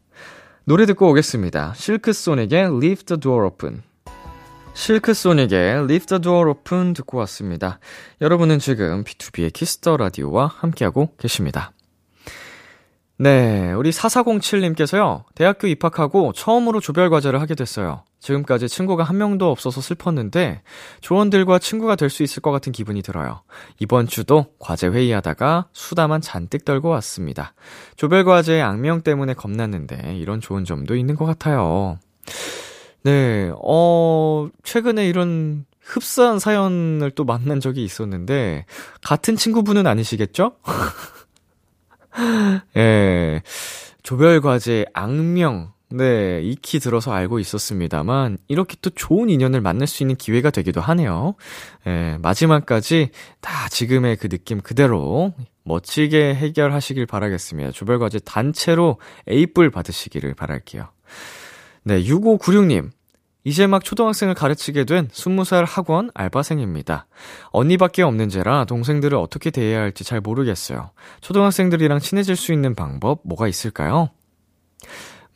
노래 0.66 0.86
듣고 0.86 1.10
오겠습니다. 1.10 1.74
실크소닉의 1.76 2.66
Leave 2.66 3.04
the 3.06 3.20
Door 3.20 3.48
Open. 3.48 3.93
실크소닉의 4.74 5.84
Leave 5.84 6.06
the 6.08 6.22
Door 6.22 6.50
Open 6.50 6.94
듣고 6.94 7.18
왔습니다. 7.20 7.80
여러분은 8.22 8.60
지금 8.60 9.04
B2B의 9.04 9.54
키스터 9.54 9.98
라디오와 9.98 10.48
함께하고 10.48 11.16
계십니다. 11.18 11.72
네, 13.18 13.72
우리 13.74 13.92
4407님께서요, 13.92 15.24
대학교 15.36 15.68
입학하고 15.68 16.34
처음으로 16.34 16.80
조별과제를 16.80 17.40
하게 17.40 17.56
됐어요. 17.56 18.04
지금까지 18.20 18.68
친구가 18.68 19.04
한 19.04 19.18
명도 19.18 19.52
없어서 19.52 19.80
슬펐는데, 19.82 20.62
조원들과 21.02 21.60
친구가 21.60 21.96
될 21.96 22.10
수 22.10 22.24
있을 22.24 22.42
것 22.42 22.52
같은 22.52 22.72
기분이 22.72 23.02
들어요. 23.02 23.44
이번 23.80 24.08
주도 24.08 24.48
과제 24.60 24.88
회의하다가 24.88 25.68
수다만 25.74 26.22
잔뜩 26.22 26.66
떨고 26.66 26.90
왔습니다. 26.90 27.54
조별과제의 27.96 28.62
악명 28.62 29.02
때문에 29.02 29.36
겁났는데, 29.36 30.18
이런 30.18 30.42
좋은 30.42 30.66
점도 30.66 30.96
있는 30.96 31.16
것 31.16 31.26
같아요. 31.26 32.00
네, 33.04 33.52
어, 33.62 34.48
최근에 34.64 35.08
이런 35.08 35.66
흡사한 35.82 36.40
사연을 36.40 37.12
또 37.12 37.26
만난 37.26 37.60
적이 37.60 37.84
있었는데, 37.84 38.66
같은 39.02 39.36
친구분은 39.36 39.88
아니시겠죠? 39.88 40.54
예, 42.78 43.42
조별과제 44.04 44.86
악명, 44.94 45.74
네, 45.90 46.40
익히 46.44 46.80
들어서 46.80 47.12
알고 47.12 47.40
있었습니다만, 47.40 48.38
이렇게 48.48 48.78
또 48.82 48.90
좋은 48.90 49.30
인연을 49.30 49.60
만날 49.60 49.86
수 49.86 50.02
있는 50.02 50.16
기회가 50.16 50.50
되기도 50.50 50.80
하네요. 50.80 51.36
예, 51.86 52.18
마지막까지 52.22 53.10
다 53.42 53.68
지금의 53.68 54.16
그 54.16 54.30
느낌 54.30 54.62
그대로 54.62 55.34
멋지게 55.66 56.36
해결하시길 56.36 57.06
바라겠습니다. 57.06 57.72
조별과제 57.72 58.20
단체로 58.20 59.00
A뿔 59.30 59.72
받으시기를 59.72 60.36
바랄게요. 60.36 60.88
네, 61.84 62.02
6596님. 62.04 62.92
이제 63.46 63.68
막 63.68 63.84
초등학생을 63.84 64.36
가르치게 64.36 64.86
된 64.86 65.10
20살 65.10 65.66
학원 65.68 66.10
알바생입니다. 66.14 67.08
언니밖에 67.52 68.02
없는 68.02 68.30
제라 68.30 68.64
동생들을 68.64 69.18
어떻게 69.18 69.52
대해야 69.52 69.82
할지 69.82 70.06
잘 70.06 70.22
모르겠어요. 70.22 70.92
초등학생들이랑 71.20 72.00
친해질 72.00 72.38
수 72.38 72.54
있는 72.54 72.74
방법 72.74 73.20
뭐가 73.24 73.50
있을까요? 73.50 74.12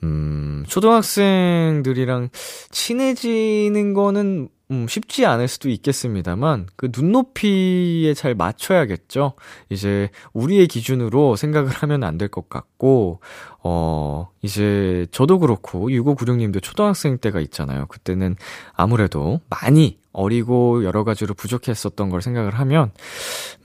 음, 0.03 0.63
초등학생들이랑 0.67 2.29
친해지는 2.71 3.93
거는 3.93 4.49
음, 4.69 4.85
쉽지 4.89 5.25
않을 5.25 5.47
수도 5.47 5.69
있겠습니다만, 5.69 6.67
그 6.75 6.89
눈높이에 6.93 8.13
잘 8.13 8.35
맞춰야겠죠? 8.35 9.33
이제, 9.69 10.09
우리의 10.33 10.67
기준으로 10.67 11.37
생각을 11.37 11.69
하면 11.71 12.03
안 12.03 12.17
될 12.17 12.27
것 12.27 12.49
같고, 12.49 13.21
어, 13.63 14.27
이제, 14.41 15.07
저도 15.11 15.39
그렇고, 15.39 15.87
6596님도 15.89 16.61
초등학생 16.61 17.17
때가 17.17 17.39
있잖아요. 17.39 17.85
그때는 17.85 18.35
아무래도 18.73 19.39
많이 19.49 19.99
어리고 20.11 20.83
여러 20.83 21.05
가지로 21.05 21.33
부족했었던 21.33 22.09
걸 22.09 22.21
생각을 22.21 22.53
하면, 22.59 22.91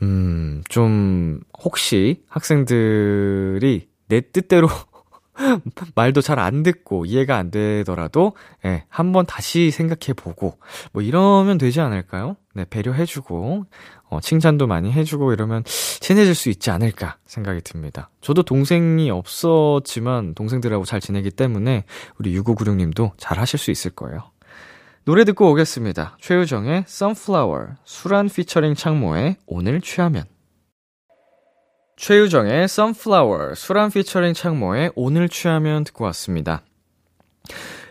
음, 0.02 0.62
좀, 0.68 1.40
혹시 1.64 2.22
학생들이 2.28 3.88
내 4.06 4.20
뜻대로 4.20 4.68
말도 5.94 6.20
잘 6.20 6.38
안 6.38 6.62
듣고 6.62 7.04
이해가 7.06 7.36
안 7.36 7.50
되더라도 7.50 8.34
예, 8.64 8.84
한번 8.88 9.26
다시 9.26 9.70
생각해 9.70 10.14
보고 10.16 10.58
뭐 10.92 11.02
이러면 11.02 11.58
되지 11.58 11.80
않을까요? 11.80 12.36
네, 12.54 12.64
배려해 12.68 13.04
주고 13.04 13.64
어, 14.08 14.20
칭찬도 14.20 14.66
많이 14.66 14.92
해 14.92 15.04
주고 15.04 15.32
이러면 15.32 15.62
친해질 15.64 16.34
수 16.34 16.50
있지 16.50 16.70
않을까 16.70 17.16
생각이 17.26 17.62
듭니다. 17.62 18.10
저도 18.20 18.42
동생이 18.42 19.10
없었지만 19.10 20.34
동생들하고 20.34 20.84
잘 20.84 21.00
지내기 21.00 21.30
때문에 21.30 21.84
우리 22.18 22.34
6596 22.34 22.76
님도 22.76 23.12
잘 23.16 23.38
하실 23.38 23.58
수 23.58 23.70
있을 23.70 23.92
거예요. 23.92 24.30
노래 25.04 25.24
듣고 25.24 25.50
오겠습니다. 25.50 26.16
최유정의 26.20 26.84
Sunflower, 26.86 27.70
수란 27.84 28.28
피처링 28.28 28.74
창모의 28.74 29.36
오늘 29.46 29.80
취하면 29.80 30.24
최유정의 32.02 32.64
Sunflower, 32.64 33.54
수란 33.54 33.88
피처링 33.88 34.34
창모의 34.34 34.90
오늘 34.96 35.28
취하면 35.28 35.84
듣고 35.84 36.02
왔습니다. 36.06 36.62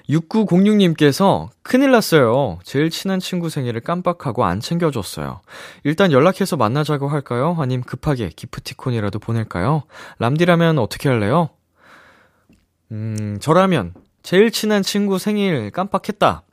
6906님께서 0.09 1.47
큰일 1.64 1.91
났어요. 1.91 2.59
제일 2.66 2.89
친한 2.89 3.22
친구 3.22 3.49
생일을 3.49 3.80
깜빡하고 3.80 4.43
안 4.43 4.59
챙겨줬어요. 4.59 5.39
일단 5.86 6.12
연락해서 6.12 6.57
만나자고 6.57 7.07
할까요? 7.07 7.55
아님 7.57 7.80
급하게 7.80 8.28
기프티콘이라도 8.36 9.20
보낼까요? 9.20 9.84
람디라면 10.20 10.78
어떻게 10.78 11.07
할래요? 11.07 11.51
음, 12.91 13.38
저라면 13.39 13.93
제일 14.24 14.51
친한 14.51 14.84
친구 14.84 15.20
생일 15.20 15.72
깜빡했다. 15.72 16.43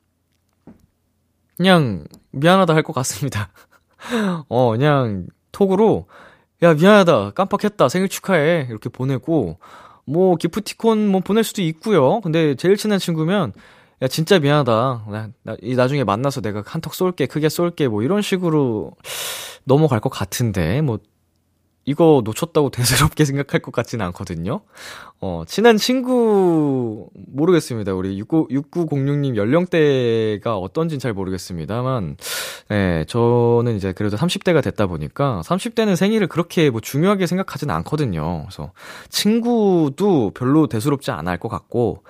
그냥 1.56 2.04
미안하다 2.30 2.72
할 2.72 2.84
것 2.84 2.92
같습니다. 2.92 3.48
어, 4.48 4.70
그냥 4.70 5.26
톡으로 5.50 6.06
야, 6.62 6.74
미안하다. 6.74 7.30
깜빡했다. 7.30 7.88
생일 7.88 8.08
축하해. 8.08 8.66
이렇게 8.68 8.88
보내고 8.88 9.58
뭐 10.04 10.36
기프티콘 10.36 11.08
뭐 11.08 11.20
보낼 11.20 11.44
수도 11.44 11.62
있고요. 11.62 12.20
근데 12.20 12.54
제일 12.56 12.76
친한 12.76 12.98
친구면 12.98 13.52
야 14.02 14.08
진짜 14.08 14.38
미안하다. 14.38 15.04
나, 15.08 15.28
나 15.42 15.56
나중에 15.76 16.02
만나서 16.02 16.40
내가 16.40 16.62
한턱 16.66 16.94
쏠게 16.94 17.26
크게 17.26 17.48
쏠게 17.48 17.88
뭐 17.88 18.02
이런 18.02 18.22
식으로 18.22 18.92
넘어갈 19.64 20.00
것 20.00 20.08
같은데 20.08 20.80
뭐 20.80 20.98
이거 21.88 22.20
놓쳤다고 22.22 22.68
대수롭게 22.70 23.24
생각할 23.24 23.60
것 23.60 23.72
같지는 23.72 24.04
않거든요. 24.06 24.60
어, 25.20 25.44
친한 25.46 25.78
친구, 25.78 27.08
모르겠습니다. 27.14 27.94
우리 27.94 28.18
69, 28.18 28.48
6906님 28.48 29.36
연령대가 29.36 30.58
어떤진 30.58 30.98
잘 30.98 31.14
모르겠습니다만, 31.14 32.16
네, 32.68 33.04
저는 33.06 33.76
이제 33.76 33.92
그래도 33.92 34.18
30대가 34.18 34.62
됐다 34.62 34.86
보니까, 34.86 35.40
30대는 35.44 35.96
생일을 35.96 36.26
그렇게 36.26 36.68
뭐 36.70 36.80
중요하게 36.82 37.26
생각하진 37.26 37.70
않거든요. 37.70 38.42
그래서, 38.44 38.72
친구도 39.08 40.32
별로 40.34 40.66
대수롭지 40.66 41.10
않을 41.10 41.38
것 41.38 41.48
같고, 41.48 42.04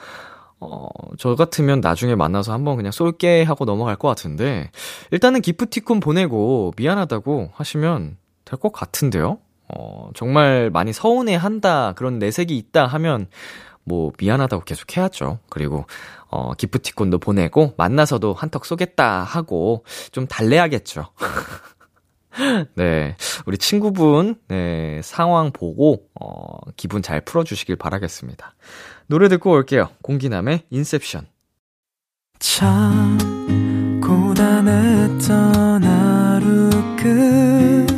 어, 0.61 0.89
저 1.19 1.37
같으면 1.37 1.81
나중에 1.81 2.17
만나서 2.17 2.53
한번 2.53 2.77
그냥 2.77 2.91
쏠게 2.91 3.45
하고 3.45 3.65
넘어갈 3.65 3.95
것 3.95 4.09
같은데, 4.09 4.73
일단은 5.13 5.41
기프티콘 5.41 6.01
보내고 6.01 6.73
미안하다고 6.77 7.51
하시면 7.55 8.17
될 8.45 8.59
것 8.59 8.73
같은데요? 8.73 9.39
어, 9.69 10.11
정말 10.15 10.71
많이 10.71 10.93
서운해 10.93 11.35
한다, 11.35 11.93
그런 11.97 12.19
내색이 12.19 12.57
있다 12.57 12.87
하면, 12.87 13.27
뭐, 13.85 14.13
미안하다고 14.19 14.65
계속 14.65 14.97
해야죠. 14.97 15.39
그리고, 15.51 15.87
어, 16.29 16.55
기프티콘도 16.55 17.19
보내고, 17.19 17.75
만나서도 17.77 18.35
한턱 18.35 18.65
쏘겠다 18.65 19.23
하고, 19.23 19.85
좀 20.13 20.27
달래야겠죠. 20.27 21.07
네. 22.77 23.17
우리 23.47 23.59
친구분, 23.59 24.37
네, 24.49 25.01
상황 25.03 25.51
보고, 25.53 26.09
어, 26.21 26.59
기분 26.77 27.03
잘 27.03 27.21
풀어주시길 27.21 27.77
바라겠습니다. 27.77 28.55
노래 29.07 29.29
듣고 29.29 29.51
올게요. 29.51 29.89
공기남의 30.03 30.65
인셉션. 30.71 31.27
참, 32.39 33.19
고단했던 34.03 35.83
하루 35.85 36.71
끝. 36.97 37.98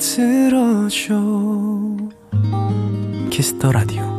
들어줘. 0.00 1.14
Kiss 3.30 3.53
the 3.53 3.70
Radio 3.70 4.09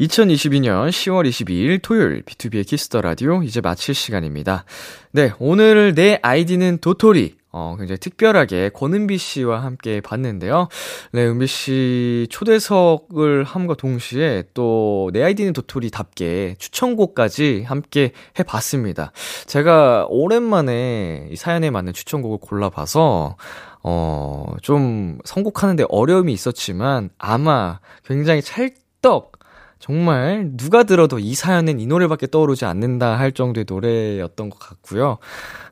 2022년 0.00 0.88
10월 0.90 1.26
22일 1.28 1.80
토요일 1.82 2.22
B2B의 2.22 2.66
키스터 2.66 3.00
라디오 3.00 3.42
이제 3.42 3.62
마칠 3.62 3.94
시간입니다. 3.94 4.64
네, 5.12 5.32
오늘 5.38 5.94
내 5.94 6.18
아이디는 6.22 6.78
도토리. 6.78 7.36
어, 7.58 7.74
굉장히 7.78 7.98
특별하게 7.98 8.68
권은비 8.68 9.16
씨와 9.16 9.62
함께 9.62 10.02
봤는데요. 10.02 10.68
네, 11.12 11.26
은비 11.26 11.46
씨 11.46 12.26
초대석을 12.28 13.44
함과 13.44 13.74
동시에 13.76 14.44
또 14.52 15.08
내 15.14 15.22
아이디는 15.22 15.54
도토리답게 15.54 16.56
추천곡까지 16.58 17.62
함께 17.66 18.12
해봤습니다. 18.38 19.12
제가 19.46 20.06
오랜만에 20.10 21.28
이 21.30 21.36
사연에 21.36 21.70
맞는 21.70 21.94
추천곡을 21.94 22.38
골라봐서 22.38 23.36
어, 23.82 24.54
좀 24.60 25.18
선곡하는데 25.24 25.84
어려움이 25.88 26.32
있었지만 26.34 27.08
아마 27.16 27.78
굉장히 28.04 28.42
찰떡 28.42 29.35
정말 29.78 30.50
누가 30.56 30.84
들어도 30.84 31.18
이 31.18 31.34
사연엔 31.34 31.80
이 31.80 31.86
노래밖에 31.86 32.26
떠오르지 32.28 32.64
않는다 32.64 33.18
할 33.18 33.32
정도의 33.32 33.66
노래였던 33.68 34.50
것 34.50 34.58
같고요. 34.58 35.18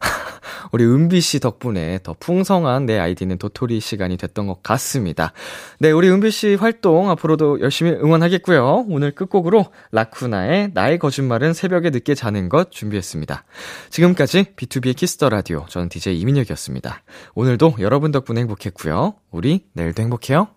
우리 0.72 0.84
은비 0.84 1.20
씨 1.20 1.40
덕분에 1.40 2.00
더 2.02 2.14
풍성한 2.18 2.86
내 2.86 2.98
아이디는 2.98 3.38
도토리 3.38 3.80
시간이 3.80 4.16
됐던 4.16 4.46
것 4.46 4.62
같습니다. 4.62 5.32
네, 5.78 5.90
우리 5.90 6.09
은비 6.09 6.30
씨 6.30 6.55
활동 6.55 7.11
앞으로도 7.11 7.61
열심히 7.61 7.92
응원하겠고요. 7.92 8.86
오늘 8.88 9.12
끝곡으로 9.12 9.66
라쿠나의 9.92 10.70
나의 10.74 10.98
거짓말은 10.98 11.52
새벽에 11.55 11.90
늦게 11.90 12.14
자는 12.14 12.48
것 12.48 12.70
준비했습니다. 12.70 13.44
지금까지 13.90 14.55
B2B의 14.57 14.96
키스터 14.96 15.28
라디오 15.28 15.64
저는 15.68 15.88
DJ 15.88 16.20
이민혁이었습니다. 16.20 17.02
오늘도 17.34 17.76
여러분 17.80 18.12
덕분에 18.12 18.40
행복했고요. 18.40 19.14
우리 19.30 19.66
내일도 19.72 20.02
행복해요. 20.02 20.48